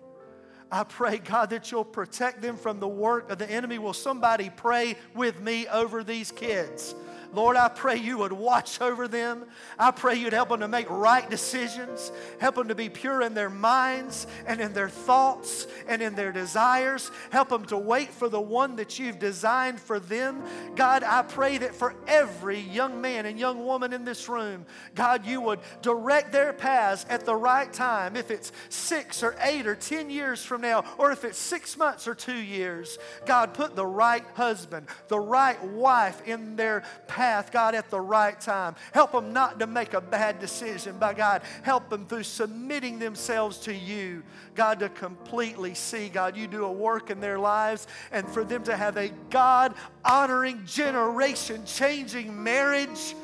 I 0.70 0.84
pray, 0.84 1.18
God, 1.18 1.51
that 1.51 1.70
you'll 1.70 1.84
protect 1.84 2.40
them 2.40 2.57
from 2.57 2.80
the 2.80 2.88
work 2.88 3.30
of 3.30 3.38
the 3.38 3.51
enemy. 3.51 3.78
Will 3.78 3.93
somebody 3.93 4.49
pray 4.49 4.97
with 5.14 5.38
me 5.40 5.68
over 5.68 6.03
these 6.03 6.30
kids? 6.32 6.95
Lord, 7.32 7.56
I 7.56 7.68
pray 7.68 7.96
you 7.96 8.18
would 8.18 8.32
watch 8.32 8.80
over 8.80 9.08
them. 9.08 9.46
I 9.78 9.90
pray 9.90 10.16
you'd 10.16 10.34
help 10.34 10.50
them 10.50 10.60
to 10.60 10.68
make 10.68 10.88
right 10.90 11.28
decisions, 11.28 12.12
help 12.38 12.56
them 12.56 12.68
to 12.68 12.74
be 12.74 12.90
pure 12.90 13.22
in 13.22 13.32
their 13.32 13.48
minds 13.48 14.26
and 14.46 14.60
in 14.60 14.74
their 14.74 14.90
thoughts 14.90 15.66
and 15.88 16.02
in 16.02 16.14
their 16.14 16.30
desires. 16.30 17.10
Help 17.30 17.48
them 17.48 17.64
to 17.66 17.78
wait 17.78 18.10
for 18.10 18.28
the 18.28 18.40
one 18.40 18.76
that 18.76 18.98
you've 18.98 19.18
designed 19.18 19.80
for 19.80 19.98
them. 19.98 20.42
God, 20.76 21.02
I 21.02 21.22
pray 21.22 21.56
that 21.58 21.74
for 21.74 21.94
every 22.06 22.60
young 22.60 23.00
man 23.00 23.24
and 23.24 23.38
young 23.38 23.64
woman 23.64 23.94
in 23.94 24.04
this 24.04 24.28
room, 24.28 24.66
God, 24.94 25.26
you 25.26 25.40
would 25.40 25.60
direct 25.80 26.32
their 26.32 26.52
paths 26.52 27.06
at 27.08 27.24
the 27.24 27.34
right 27.34 27.72
time. 27.72 28.14
If 28.14 28.30
it's 28.30 28.52
six 28.68 29.22
or 29.22 29.36
eight 29.40 29.66
or 29.66 29.74
10 29.74 30.10
years 30.10 30.44
from 30.44 30.60
now, 30.60 30.84
or 30.98 31.12
if 31.12 31.24
it's 31.24 31.38
six 31.38 31.78
months 31.78 32.06
or 32.06 32.14
two 32.14 32.36
years, 32.36 32.98
God, 33.24 33.54
put 33.54 33.74
the 33.74 33.86
right 33.86 34.24
husband, 34.34 34.86
the 35.08 35.18
right 35.18 35.62
wife 35.64 36.20
in 36.26 36.56
their 36.56 36.82
path 37.06 37.21
path, 37.22 37.52
God, 37.52 37.76
at 37.76 37.88
the 37.88 38.00
right 38.00 38.40
time. 38.40 38.74
Help 38.92 39.12
them 39.12 39.32
not 39.32 39.60
to 39.60 39.66
make 39.68 39.94
a 39.94 40.00
bad 40.00 40.40
decision, 40.40 40.98
by 40.98 41.14
God, 41.14 41.42
help 41.62 41.88
them 41.88 42.04
through 42.04 42.24
submitting 42.24 42.98
themselves 42.98 43.58
to 43.58 43.72
you, 43.72 44.24
God, 44.56 44.80
to 44.80 44.88
completely 44.88 45.72
see, 45.72 46.08
God, 46.08 46.36
you 46.36 46.48
do 46.48 46.64
a 46.64 46.72
work 46.72 47.10
in 47.10 47.20
their 47.20 47.38
lives 47.38 47.86
and 48.10 48.28
for 48.28 48.42
them 48.42 48.64
to 48.64 48.76
have 48.76 48.96
a 48.96 49.12
God 49.30 49.74
honoring, 50.04 50.66
generation 50.66 51.64
changing 51.64 52.42
marriage 52.42 53.14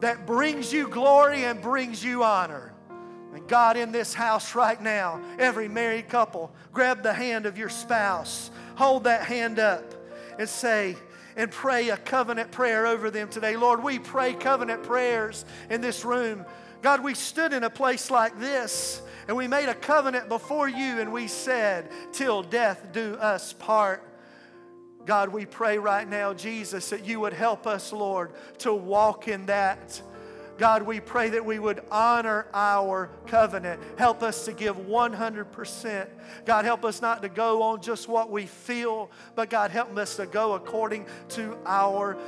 that 0.00 0.26
brings 0.26 0.72
you 0.72 0.88
glory 0.88 1.44
and 1.44 1.60
brings 1.60 2.02
you 2.02 2.24
honor. 2.24 2.72
And 3.34 3.46
God, 3.46 3.76
in 3.76 3.92
this 3.92 4.14
house 4.14 4.54
right 4.54 4.80
now, 4.80 5.20
every 5.38 5.68
married 5.68 6.08
couple, 6.08 6.50
grab 6.72 7.02
the 7.02 7.12
hand 7.12 7.44
of 7.44 7.58
your 7.58 7.68
spouse, 7.68 8.50
hold 8.76 9.04
that 9.04 9.24
hand 9.24 9.58
up, 9.58 9.84
and 10.38 10.48
say, 10.48 10.96
and 11.36 11.50
pray 11.50 11.90
a 11.90 11.96
covenant 11.96 12.50
prayer 12.50 12.86
over 12.86 13.10
them 13.10 13.28
today. 13.28 13.56
Lord, 13.56 13.82
we 13.82 13.98
pray 13.98 14.34
covenant 14.34 14.82
prayers 14.82 15.44
in 15.68 15.80
this 15.80 16.04
room. 16.04 16.44
God, 16.82 17.02
we 17.02 17.14
stood 17.14 17.52
in 17.52 17.64
a 17.64 17.70
place 17.70 18.10
like 18.10 18.38
this 18.38 19.02
and 19.28 19.36
we 19.36 19.46
made 19.46 19.68
a 19.68 19.74
covenant 19.74 20.28
before 20.28 20.68
you 20.68 20.98
and 21.00 21.12
we 21.12 21.28
said, 21.28 21.90
Till 22.12 22.42
death 22.42 22.86
do 22.92 23.14
us 23.14 23.52
part. 23.52 24.06
God, 25.06 25.30
we 25.30 25.46
pray 25.46 25.78
right 25.78 26.08
now, 26.08 26.34
Jesus, 26.34 26.90
that 26.90 27.04
you 27.04 27.20
would 27.20 27.32
help 27.32 27.66
us, 27.66 27.92
Lord, 27.92 28.32
to 28.58 28.72
walk 28.72 29.28
in 29.28 29.46
that. 29.46 30.00
God, 30.60 30.82
we 30.82 31.00
pray 31.00 31.30
that 31.30 31.42
we 31.42 31.58
would 31.58 31.80
honor 31.90 32.46
our 32.52 33.08
covenant. 33.26 33.80
Help 33.96 34.22
us 34.22 34.44
to 34.44 34.52
give 34.52 34.76
100%. 34.76 36.06
God, 36.44 36.66
help 36.66 36.84
us 36.84 37.00
not 37.00 37.22
to 37.22 37.30
go 37.30 37.62
on 37.62 37.80
just 37.80 38.08
what 38.08 38.30
we 38.30 38.44
feel, 38.44 39.10
but 39.34 39.48
God, 39.48 39.70
help 39.70 39.96
us 39.96 40.16
to 40.16 40.26
go 40.26 40.52
according 40.52 41.06
to 41.30 41.56
our 41.64 42.18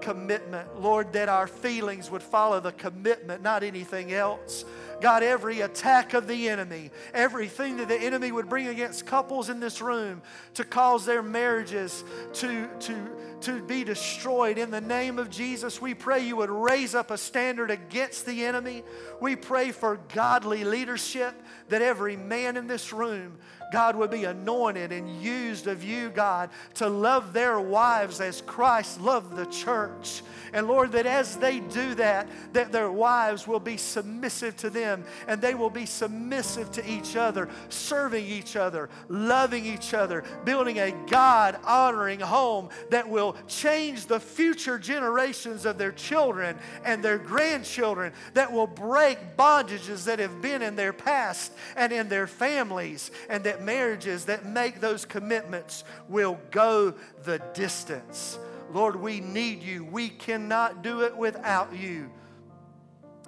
commitment. 0.00 0.80
Lord, 0.80 1.12
that 1.12 1.28
our 1.28 1.46
feelings 1.46 2.10
would 2.10 2.22
follow 2.22 2.58
the 2.58 2.72
commitment, 2.72 3.42
not 3.42 3.62
anything 3.62 4.14
else. 4.14 4.64
God, 5.00 5.22
every 5.22 5.60
attack 5.60 6.14
of 6.14 6.26
the 6.26 6.48
enemy, 6.48 6.90
everything 7.12 7.76
that 7.78 7.88
the 7.88 7.96
enemy 7.96 8.32
would 8.32 8.48
bring 8.48 8.68
against 8.68 9.06
couples 9.06 9.48
in 9.48 9.60
this 9.60 9.80
room 9.80 10.22
to 10.54 10.64
cause 10.64 11.04
their 11.04 11.22
marriages 11.22 12.04
to, 12.34 12.68
to, 12.80 13.10
to 13.42 13.62
be 13.62 13.84
destroyed. 13.84 14.58
In 14.58 14.70
the 14.70 14.80
name 14.80 15.18
of 15.18 15.30
Jesus, 15.30 15.80
we 15.80 15.94
pray 15.94 16.26
you 16.26 16.36
would 16.36 16.50
raise 16.50 16.94
up 16.94 17.10
a 17.10 17.18
standard 17.18 17.70
against 17.70 18.26
the 18.26 18.44
enemy. 18.44 18.82
We 19.20 19.36
pray 19.36 19.72
for 19.72 20.00
godly 20.14 20.64
leadership, 20.64 21.34
that 21.68 21.82
every 21.82 22.16
man 22.16 22.56
in 22.56 22.66
this 22.66 22.92
room 22.92 23.38
God 23.72 23.96
would 23.96 24.10
be 24.10 24.24
anointed 24.24 24.92
and 24.92 25.22
used 25.22 25.66
of 25.66 25.82
you, 25.82 26.10
God, 26.10 26.50
to 26.74 26.88
love 26.88 27.32
their 27.32 27.60
wives 27.60 28.20
as 28.20 28.40
Christ 28.42 29.00
loved 29.00 29.36
the 29.36 29.46
church. 29.46 30.22
And 30.52 30.68
Lord, 30.68 30.92
that 30.92 31.04
as 31.04 31.36
they 31.36 31.58
do 31.58 31.96
that, 31.96 32.28
that 32.52 32.70
their 32.70 32.90
wives 32.90 33.48
will 33.48 33.58
be 33.58 33.76
submissive 33.76 34.56
to 34.58 34.70
them 34.70 35.04
and 35.26 35.42
they 35.42 35.54
will 35.54 35.70
be 35.70 35.84
submissive 35.84 36.70
to 36.72 36.88
each 36.88 37.16
other, 37.16 37.48
serving 37.68 38.24
each 38.24 38.54
other, 38.54 38.88
loving 39.08 39.66
each 39.66 39.94
other, 39.94 40.22
building 40.44 40.78
a 40.78 40.94
God 41.08 41.58
honoring 41.64 42.20
home 42.20 42.68
that 42.90 43.08
will 43.08 43.34
change 43.48 44.06
the 44.06 44.20
future 44.20 44.78
generations 44.78 45.66
of 45.66 45.76
their 45.76 45.90
children 45.90 46.56
and 46.84 47.02
their 47.02 47.18
grandchildren, 47.18 48.12
that 48.34 48.52
will 48.52 48.68
break 48.68 49.36
bondages 49.36 50.04
that 50.04 50.20
have 50.20 50.40
been 50.40 50.62
in 50.62 50.76
their 50.76 50.92
past 50.92 51.52
and 51.76 51.92
in 51.92 52.08
their 52.08 52.28
families, 52.28 53.10
and 53.28 53.42
that 53.42 53.63
marriages 53.64 54.26
that 54.26 54.44
make 54.44 54.80
those 54.80 55.04
commitments 55.04 55.84
will 56.08 56.38
go 56.50 56.94
the 57.24 57.38
distance. 57.54 58.38
Lord, 58.72 58.96
we 58.96 59.20
need 59.20 59.62
you. 59.62 59.84
We 59.84 60.08
cannot 60.08 60.82
do 60.82 61.02
it 61.02 61.16
without 61.16 61.74
you. 61.76 62.10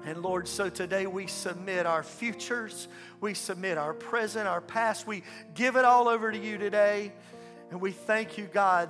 And 0.04 0.22
Lord, 0.22 0.46
so 0.46 0.68
today 0.68 1.06
we 1.06 1.26
submit 1.26 1.84
our 1.84 2.04
futures, 2.04 2.86
we 3.20 3.34
submit 3.34 3.76
our 3.76 3.92
present, 3.92 4.46
our 4.46 4.60
past, 4.60 5.06
we 5.06 5.24
give 5.54 5.74
it 5.74 5.84
all 5.84 6.06
over 6.08 6.30
to 6.30 6.38
you 6.38 6.58
today. 6.58 7.12
And 7.70 7.80
we 7.80 7.90
thank 7.90 8.38
you, 8.38 8.44
God, 8.44 8.88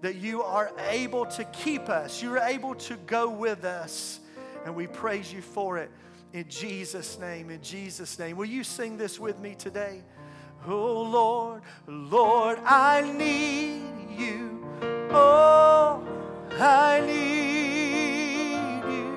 that 0.00 0.14
you 0.14 0.42
are 0.42 0.72
able 0.88 1.26
to 1.26 1.44
keep 1.44 1.90
us, 1.90 2.22
you're 2.22 2.38
able 2.38 2.74
to 2.76 2.96
go 3.06 3.28
with 3.28 3.64
us. 3.64 4.20
And 4.64 4.74
we 4.74 4.86
praise 4.86 5.32
you 5.32 5.42
for 5.42 5.78
it 5.78 5.90
in 6.32 6.48
Jesus' 6.48 7.18
name. 7.18 7.50
In 7.50 7.62
Jesus' 7.62 8.18
name. 8.18 8.36
Will 8.36 8.46
you 8.46 8.64
sing 8.64 8.96
this 8.96 9.18
with 9.18 9.38
me 9.38 9.54
today? 9.54 10.02
Oh 10.66 11.02
Lord, 11.02 11.62
Lord, 11.86 12.58
I 12.64 13.02
need 13.16 13.82
you. 14.18 14.66
Oh, 15.10 16.02
I 16.58 17.00
need 17.06 18.82
you. 18.92 19.14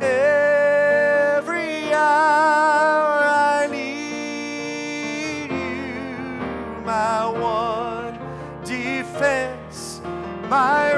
Every 0.00 1.92
hour 1.92 3.24
I 3.24 3.66
need 3.70 5.50
you. 5.50 6.16
My 6.84 7.26
one 7.26 8.18
defense, 8.64 10.00
my 10.48 10.94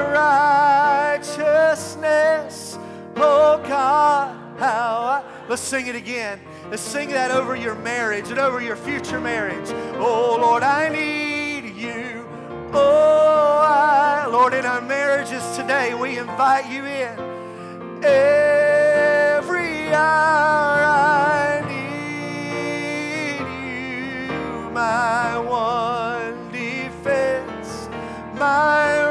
righteousness. 1.17 2.77
Oh 3.15 3.61
God, 3.65 4.35
how 4.59 5.01
I. 5.03 5.23
Let's 5.47 5.63
sing 5.63 5.87
it 5.87 5.95
again. 5.95 6.39
Let's 6.69 6.83
sing 6.83 7.09
that 7.09 7.31
over 7.31 7.55
your 7.55 7.73
marriage 7.73 8.29
and 8.29 8.37
over 8.37 8.61
your 8.61 8.75
future 8.75 9.19
marriage. 9.19 9.71
Oh 9.95 10.37
Lord, 10.39 10.61
I 10.61 10.89
need 10.89 11.75
you. 11.75 12.27
Oh, 12.71 13.61
I, 13.63 14.27
Lord, 14.27 14.53
in 14.53 14.67
our 14.67 14.79
marriages 14.79 15.43
today, 15.57 15.95
we 15.95 16.19
invite 16.19 16.69
you 16.69 16.85
in. 16.85 17.17
Every 18.05 19.87
hour 19.87 20.83
I 20.83 21.63
need 21.67 23.39
you, 23.39 24.69
my 24.69 25.39
one 25.39 26.51
defense, 26.51 27.89
my 28.35 29.01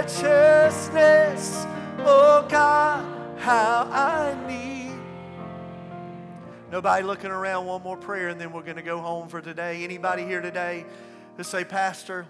righteousness. 0.00 1.66
Oh 1.98 2.46
God, 2.48 3.04
how 3.38 3.86
I. 3.92 4.43
Nobody 6.74 7.04
looking 7.04 7.30
around, 7.30 7.66
one 7.66 7.84
more 7.84 7.96
prayer, 7.96 8.30
and 8.30 8.40
then 8.40 8.52
we're 8.52 8.64
going 8.64 8.74
to 8.74 8.82
go 8.82 8.98
home 8.98 9.28
for 9.28 9.40
today. 9.40 9.84
Anybody 9.84 10.24
here 10.24 10.40
today 10.40 10.84
who 11.36 11.44
say, 11.44 11.62
Pastor, 11.62 12.26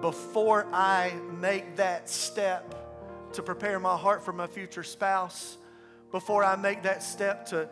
before 0.00 0.68
I 0.72 1.14
make 1.40 1.74
that 1.78 2.08
step 2.08 3.32
to 3.32 3.42
prepare 3.42 3.80
my 3.80 3.96
heart 3.96 4.24
for 4.24 4.32
my 4.32 4.46
future 4.46 4.84
spouse, 4.84 5.58
before 6.12 6.44
I 6.44 6.54
make 6.54 6.84
that 6.84 7.02
step 7.02 7.46
to 7.46 7.68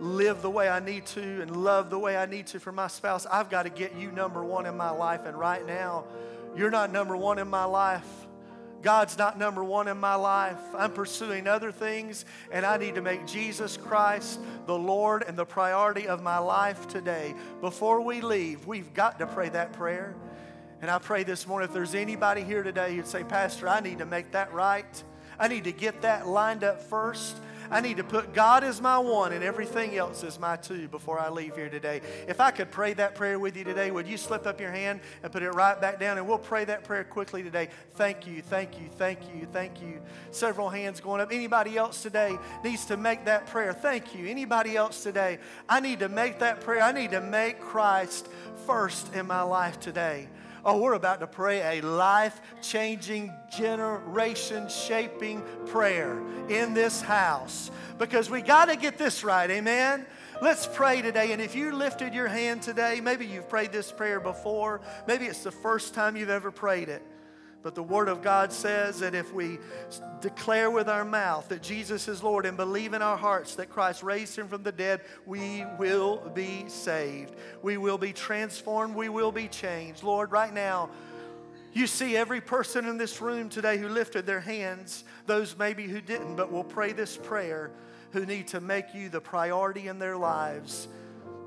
live 0.00 0.42
the 0.42 0.50
way 0.50 0.68
I 0.68 0.80
need 0.80 1.06
to 1.06 1.40
and 1.40 1.62
love 1.62 1.90
the 1.90 1.98
way 2.00 2.16
I 2.16 2.26
need 2.26 2.48
to 2.48 2.58
for 2.58 2.72
my 2.72 2.88
spouse, 2.88 3.24
I've 3.24 3.50
got 3.50 3.66
to 3.66 3.70
get 3.70 3.94
you 3.94 4.10
number 4.10 4.42
one 4.42 4.66
in 4.66 4.76
my 4.76 4.90
life. 4.90 5.26
And 5.26 5.38
right 5.38 5.64
now, 5.64 6.06
you're 6.56 6.72
not 6.72 6.90
number 6.90 7.16
one 7.16 7.38
in 7.38 7.46
my 7.46 7.66
life. 7.66 8.27
God's 8.82 9.18
not 9.18 9.38
number 9.38 9.64
one 9.64 9.88
in 9.88 9.98
my 9.98 10.14
life. 10.14 10.58
I'm 10.76 10.92
pursuing 10.92 11.48
other 11.48 11.72
things, 11.72 12.24
and 12.52 12.64
I 12.64 12.76
need 12.76 12.94
to 12.94 13.02
make 13.02 13.26
Jesus 13.26 13.76
Christ 13.76 14.38
the 14.66 14.78
Lord 14.78 15.24
and 15.26 15.36
the 15.36 15.44
priority 15.44 16.06
of 16.06 16.22
my 16.22 16.38
life 16.38 16.86
today. 16.86 17.34
Before 17.60 18.00
we 18.00 18.20
leave, 18.20 18.66
we've 18.66 18.94
got 18.94 19.18
to 19.18 19.26
pray 19.26 19.48
that 19.48 19.72
prayer. 19.72 20.14
And 20.80 20.90
I 20.90 20.98
pray 20.98 21.24
this 21.24 21.46
morning 21.46 21.68
if 21.68 21.74
there's 21.74 21.96
anybody 21.96 22.44
here 22.44 22.62
today 22.62 22.94
who'd 22.94 23.06
say, 23.06 23.24
Pastor, 23.24 23.68
I 23.68 23.80
need 23.80 23.98
to 23.98 24.06
make 24.06 24.30
that 24.30 24.52
right. 24.52 25.02
I 25.40 25.48
need 25.48 25.64
to 25.64 25.72
get 25.72 26.02
that 26.02 26.28
lined 26.28 26.62
up 26.62 26.80
first. 26.80 27.36
I 27.70 27.80
need 27.80 27.98
to 27.98 28.04
put 28.04 28.32
God 28.32 28.64
as 28.64 28.80
my 28.80 28.98
one 28.98 29.32
and 29.32 29.44
everything 29.44 29.96
else 29.96 30.24
as 30.24 30.38
my 30.38 30.56
two 30.56 30.88
before 30.88 31.18
I 31.18 31.28
leave 31.28 31.56
here 31.56 31.68
today. 31.68 32.00
If 32.26 32.40
I 32.40 32.50
could 32.50 32.70
pray 32.70 32.94
that 32.94 33.14
prayer 33.14 33.38
with 33.38 33.56
you 33.56 33.64
today, 33.64 33.90
would 33.90 34.06
you 34.06 34.16
slip 34.16 34.46
up 34.46 34.60
your 34.60 34.70
hand 34.70 35.00
and 35.22 35.32
put 35.32 35.42
it 35.42 35.50
right 35.50 35.80
back 35.80 36.00
down? 36.00 36.18
And 36.18 36.26
we'll 36.26 36.38
pray 36.38 36.64
that 36.64 36.84
prayer 36.84 37.04
quickly 37.04 37.42
today. 37.42 37.68
Thank 37.92 38.26
you, 38.26 38.42
thank 38.42 38.80
you, 38.80 38.88
thank 38.96 39.20
you, 39.34 39.46
thank 39.52 39.80
you. 39.82 40.00
Several 40.30 40.68
hands 40.68 41.00
going 41.00 41.20
up. 41.20 41.32
Anybody 41.32 41.76
else 41.76 42.02
today 42.02 42.36
needs 42.64 42.84
to 42.86 42.96
make 42.96 43.24
that 43.26 43.46
prayer? 43.46 43.72
Thank 43.72 44.14
you. 44.14 44.26
Anybody 44.26 44.76
else 44.76 45.02
today? 45.02 45.38
I 45.68 45.80
need 45.80 46.00
to 46.00 46.08
make 46.08 46.38
that 46.38 46.60
prayer. 46.60 46.82
I 46.82 46.92
need 46.92 47.10
to 47.12 47.20
make 47.20 47.60
Christ 47.60 48.28
first 48.66 49.14
in 49.14 49.26
my 49.26 49.42
life 49.42 49.80
today. 49.80 50.28
Oh, 50.64 50.78
we're 50.78 50.94
about 50.94 51.20
to 51.20 51.26
pray 51.26 51.78
a 51.78 51.82
life 51.82 52.40
changing, 52.60 53.32
generation 53.50 54.68
shaping 54.68 55.42
prayer 55.66 56.20
in 56.48 56.74
this 56.74 57.00
house 57.00 57.70
because 57.98 58.30
we 58.30 58.42
got 58.42 58.66
to 58.66 58.76
get 58.76 58.98
this 58.98 59.24
right. 59.24 59.50
Amen. 59.50 60.06
Let's 60.40 60.66
pray 60.66 61.02
today. 61.02 61.32
And 61.32 61.42
if 61.42 61.54
you 61.54 61.72
lifted 61.72 62.14
your 62.14 62.28
hand 62.28 62.62
today, 62.62 63.00
maybe 63.00 63.26
you've 63.26 63.48
prayed 63.48 63.72
this 63.72 63.90
prayer 63.90 64.20
before, 64.20 64.80
maybe 65.06 65.26
it's 65.26 65.42
the 65.42 65.50
first 65.50 65.94
time 65.94 66.16
you've 66.16 66.30
ever 66.30 66.50
prayed 66.50 66.88
it. 66.88 67.02
But 67.62 67.74
the 67.74 67.82
Word 67.82 68.08
of 68.08 68.22
God 68.22 68.52
says 68.52 69.00
that 69.00 69.14
if 69.14 69.32
we 69.32 69.58
declare 70.20 70.70
with 70.70 70.88
our 70.88 71.04
mouth 71.04 71.48
that 71.48 71.62
Jesus 71.62 72.06
is 72.06 72.22
Lord 72.22 72.46
and 72.46 72.56
believe 72.56 72.94
in 72.94 73.02
our 73.02 73.16
hearts 73.16 73.56
that 73.56 73.68
Christ 73.68 74.02
raised 74.02 74.38
him 74.38 74.48
from 74.48 74.62
the 74.62 74.72
dead, 74.72 75.00
we 75.26 75.64
will 75.76 76.30
be 76.34 76.64
saved. 76.68 77.34
We 77.62 77.76
will 77.76 77.98
be 77.98 78.12
transformed. 78.12 78.94
We 78.94 79.08
will 79.08 79.32
be 79.32 79.48
changed. 79.48 80.04
Lord, 80.04 80.30
right 80.30 80.54
now, 80.54 80.90
you 81.72 81.86
see 81.86 82.16
every 82.16 82.40
person 82.40 82.86
in 82.86 82.96
this 82.96 83.20
room 83.20 83.48
today 83.48 83.76
who 83.76 83.88
lifted 83.88 84.24
their 84.24 84.40
hands, 84.40 85.04
those 85.26 85.56
maybe 85.58 85.84
who 85.84 86.00
didn't, 86.00 86.36
but 86.36 86.50
will 86.50 86.64
pray 86.64 86.92
this 86.92 87.16
prayer, 87.16 87.70
who 88.12 88.24
need 88.24 88.48
to 88.48 88.60
make 88.60 88.94
you 88.94 89.08
the 89.08 89.20
priority 89.20 89.88
in 89.88 89.98
their 89.98 90.16
lives. 90.16 90.88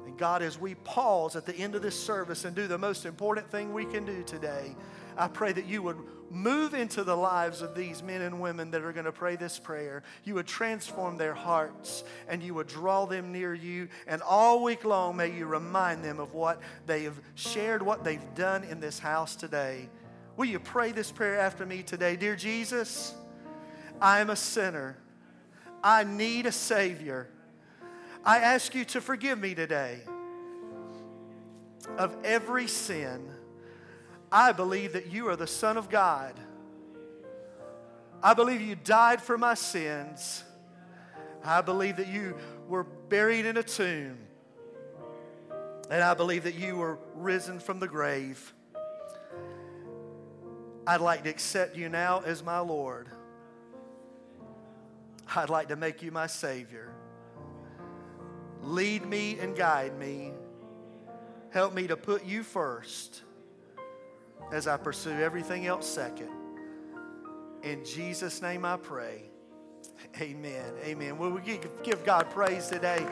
And 0.06 0.18
God, 0.18 0.42
as 0.42 0.60
we 0.60 0.76
pause 0.76 1.36
at 1.36 1.46
the 1.46 1.56
end 1.56 1.74
of 1.74 1.82
this 1.82 2.02
service 2.02 2.46
and 2.46 2.56
do 2.56 2.68
the 2.68 2.78
most 2.78 3.06
important 3.06 3.50
thing 3.50 3.74
we 3.74 3.86
can 3.86 4.06
do 4.06 4.24
today, 4.24 4.76
I 5.18 5.28
pray 5.28 5.52
that 5.54 5.66
you 5.66 5.82
would 5.84 5.98
move 6.32 6.74
into 6.74 7.04
the 7.04 7.16
lives 7.16 7.62
of 7.62 7.76
these 7.76 8.02
men 8.02 8.22
and 8.22 8.40
women 8.40 8.72
that 8.72 8.84
are 8.84 8.94
going 8.94 9.06
to 9.06 9.12
pray 9.12 9.36
this 9.36 9.60
prayer. 9.60 10.02
You 10.24 10.36
would 10.36 10.48
transform 10.48 11.18
their 11.18 11.34
hearts 11.34 12.04
and 12.28 12.42
you 12.42 12.54
would 12.54 12.68
draw 12.68 13.06
them 13.06 13.32
near 13.32 13.54
you. 13.54 13.90
And 14.08 14.22
all 14.22 14.64
week 14.64 14.86
long, 14.86 15.18
may 15.18 15.36
you 15.36 15.46
remind 15.46 16.04
them 16.04 16.20
of 16.20 16.34
what 16.34 16.62
they 16.86 17.04
have 17.04 17.20
shared, 17.36 17.84
what 17.84 18.04
they've 18.04 18.34
done 18.36 18.64
in 18.64 18.80
this 18.80 18.98
house 18.98 19.36
today. 19.36 19.90
Will 20.38 20.46
you 20.46 20.60
pray 20.60 20.92
this 20.94 21.12
prayer 21.12 21.40
after 21.40 21.66
me 21.66 21.84
today? 21.84 22.16
Dear 22.16 22.36
Jesus, 22.38 23.14
I 24.00 24.22
am 24.22 24.30
a 24.30 24.36
sinner. 24.36 24.98
I 25.84 26.06
need 26.06 26.46
a 26.46 26.52
Savior. 26.52 27.28
I 28.24 28.38
ask 28.38 28.74
you 28.74 28.86
to 28.86 29.02
forgive 29.02 29.40
me 29.40 29.54
today 29.54 30.02
of 31.98 32.16
every 32.24 32.68
sin 32.68 33.30
I 34.32 34.54
believe 34.54 34.94
that 34.94 35.12
you 35.12 35.28
are 35.28 35.36
the 35.36 35.48
Son 35.48 35.78
of 35.78 35.90
God. 35.90 36.40
I 38.24 38.34
believe 38.34 38.62
you 38.62 38.76
died 38.76 39.22
for 39.22 39.38
my 39.38 39.56
sins. 39.56 40.44
I 41.44 41.62
believe 41.62 41.98
that 41.98 42.08
you 42.08 42.38
were 42.68 42.84
buried 42.84 43.46
in 43.46 43.58
a 43.58 43.64
tomb. 43.64 44.18
And 45.90 46.02
I 46.02 46.14
believe 46.14 46.44
that 46.44 46.56
you 46.56 46.78
were 46.78 46.98
risen 47.16 47.60
from 47.60 47.80
the 47.80 47.88
grave. 47.88 48.54
I'd 50.88 51.02
like 51.02 51.24
to 51.24 51.30
accept 51.30 51.76
you 51.76 51.90
now 51.90 52.22
as 52.26 52.42
my 52.42 52.60
Lord. 52.60 53.10
I'd 55.36 55.50
like 55.50 55.68
to 55.70 55.76
make 55.76 56.02
you 56.02 56.12
my 56.12 56.28
Savior. 56.28 56.94
Lead 58.62 59.06
me 59.06 59.40
and 59.40 59.56
guide 59.56 59.98
me. 59.98 60.32
Help 61.50 61.74
me 61.74 61.88
to 61.88 61.98
put 61.98 62.24
you 62.24 62.44
first 62.44 63.24
as 64.52 64.68
I 64.68 64.78
pursue 64.78 65.12
everything 65.12 65.68
else 65.68 65.88
second. 65.88 66.30
In 67.64 67.86
Jesus' 67.86 68.42
name 68.42 68.66
I 68.66 68.78
pray. 68.78 69.24
Amen. 70.20 70.74
Amen. 70.84 71.18
Will 71.18 71.32
we 71.32 71.42
give 71.42 72.04
God 72.04 72.30
praise 72.32 72.68
today 72.68 73.06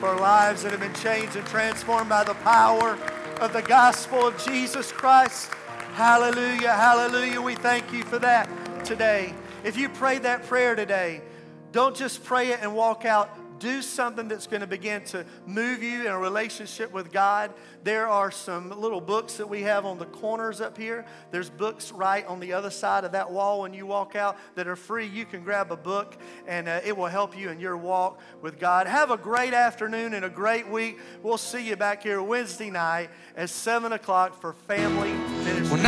for 0.00 0.14
lives 0.16 0.62
that 0.62 0.72
have 0.72 0.80
been 0.80 0.94
changed 0.94 1.36
and 1.36 1.46
transformed 1.46 2.08
by 2.08 2.24
the 2.24 2.34
power 2.34 2.98
of 3.40 3.52
the 3.52 3.62
gospel 3.62 4.26
of 4.26 4.44
Jesus 4.44 4.92
Christ? 4.92 5.50
Hallelujah. 5.94 6.72
Hallelujah. 6.72 7.40
We 7.40 7.54
thank 7.54 7.92
you 7.92 8.02
for 8.02 8.18
that 8.18 8.48
today. 8.84 9.34
If 9.64 9.76
you 9.76 9.88
prayed 9.88 10.24
that 10.24 10.44
prayer 10.44 10.74
today, 10.74 11.22
don't 11.70 11.96
just 11.96 12.24
pray 12.24 12.48
it 12.48 12.60
and 12.60 12.74
walk 12.74 13.04
out 13.04 13.30
do 13.62 13.80
something 13.80 14.26
that's 14.26 14.48
going 14.48 14.60
to 14.60 14.66
begin 14.66 15.04
to 15.04 15.24
move 15.46 15.84
you 15.84 16.00
in 16.00 16.08
a 16.08 16.18
relationship 16.18 16.92
with 16.92 17.12
God. 17.12 17.54
There 17.84 18.08
are 18.08 18.32
some 18.32 18.70
little 18.70 19.00
books 19.00 19.34
that 19.34 19.48
we 19.48 19.62
have 19.62 19.86
on 19.86 19.98
the 19.98 20.06
corners 20.06 20.60
up 20.60 20.76
here. 20.76 21.06
There's 21.30 21.48
books 21.48 21.92
right 21.92 22.26
on 22.26 22.40
the 22.40 22.52
other 22.54 22.70
side 22.70 23.04
of 23.04 23.12
that 23.12 23.30
wall 23.30 23.60
when 23.60 23.72
you 23.72 23.86
walk 23.86 24.16
out 24.16 24.36
that 24.56 24.66
are 24.66 24.74
free. 24.74 25.06
You 25.06 25.24
can 25.24 25.44
grab 25.44 25.70
a 25.70 25.76
book 25.76 26.16
and 26.48 26.68
uh, 26.68 26.80
it 26.84 26.96
will 26.96 27.06
help 27.06 27.38
you 27.38 27.50
in 27.50 27.60
your 27.60 27.76
walk 27.76 28.20
with 28.40 28.58
God. 28.58 28.88
Have 28.88 29.12
a 29.12 29.16
great 29.16 29.54
afternoon 29.54 30.14
and 30.14 30.24
a 30.24 30.30
great 30.30 30.66
week. 30.66 30.98
We'll 31.22 31.38
see 31.38 31.64
you 31.64 31.76
back 31.76 32.02
here 32.02 32.20
Wednesday 32.20 32.70
night 32.70 33.10
at 33.36 33.48
7 33.48 33.92
o'clock 33.92 34.40
for 34.40 34.54
family 34.54 35.12
ministry. 35.44 35.68
Well, 35.70 35.82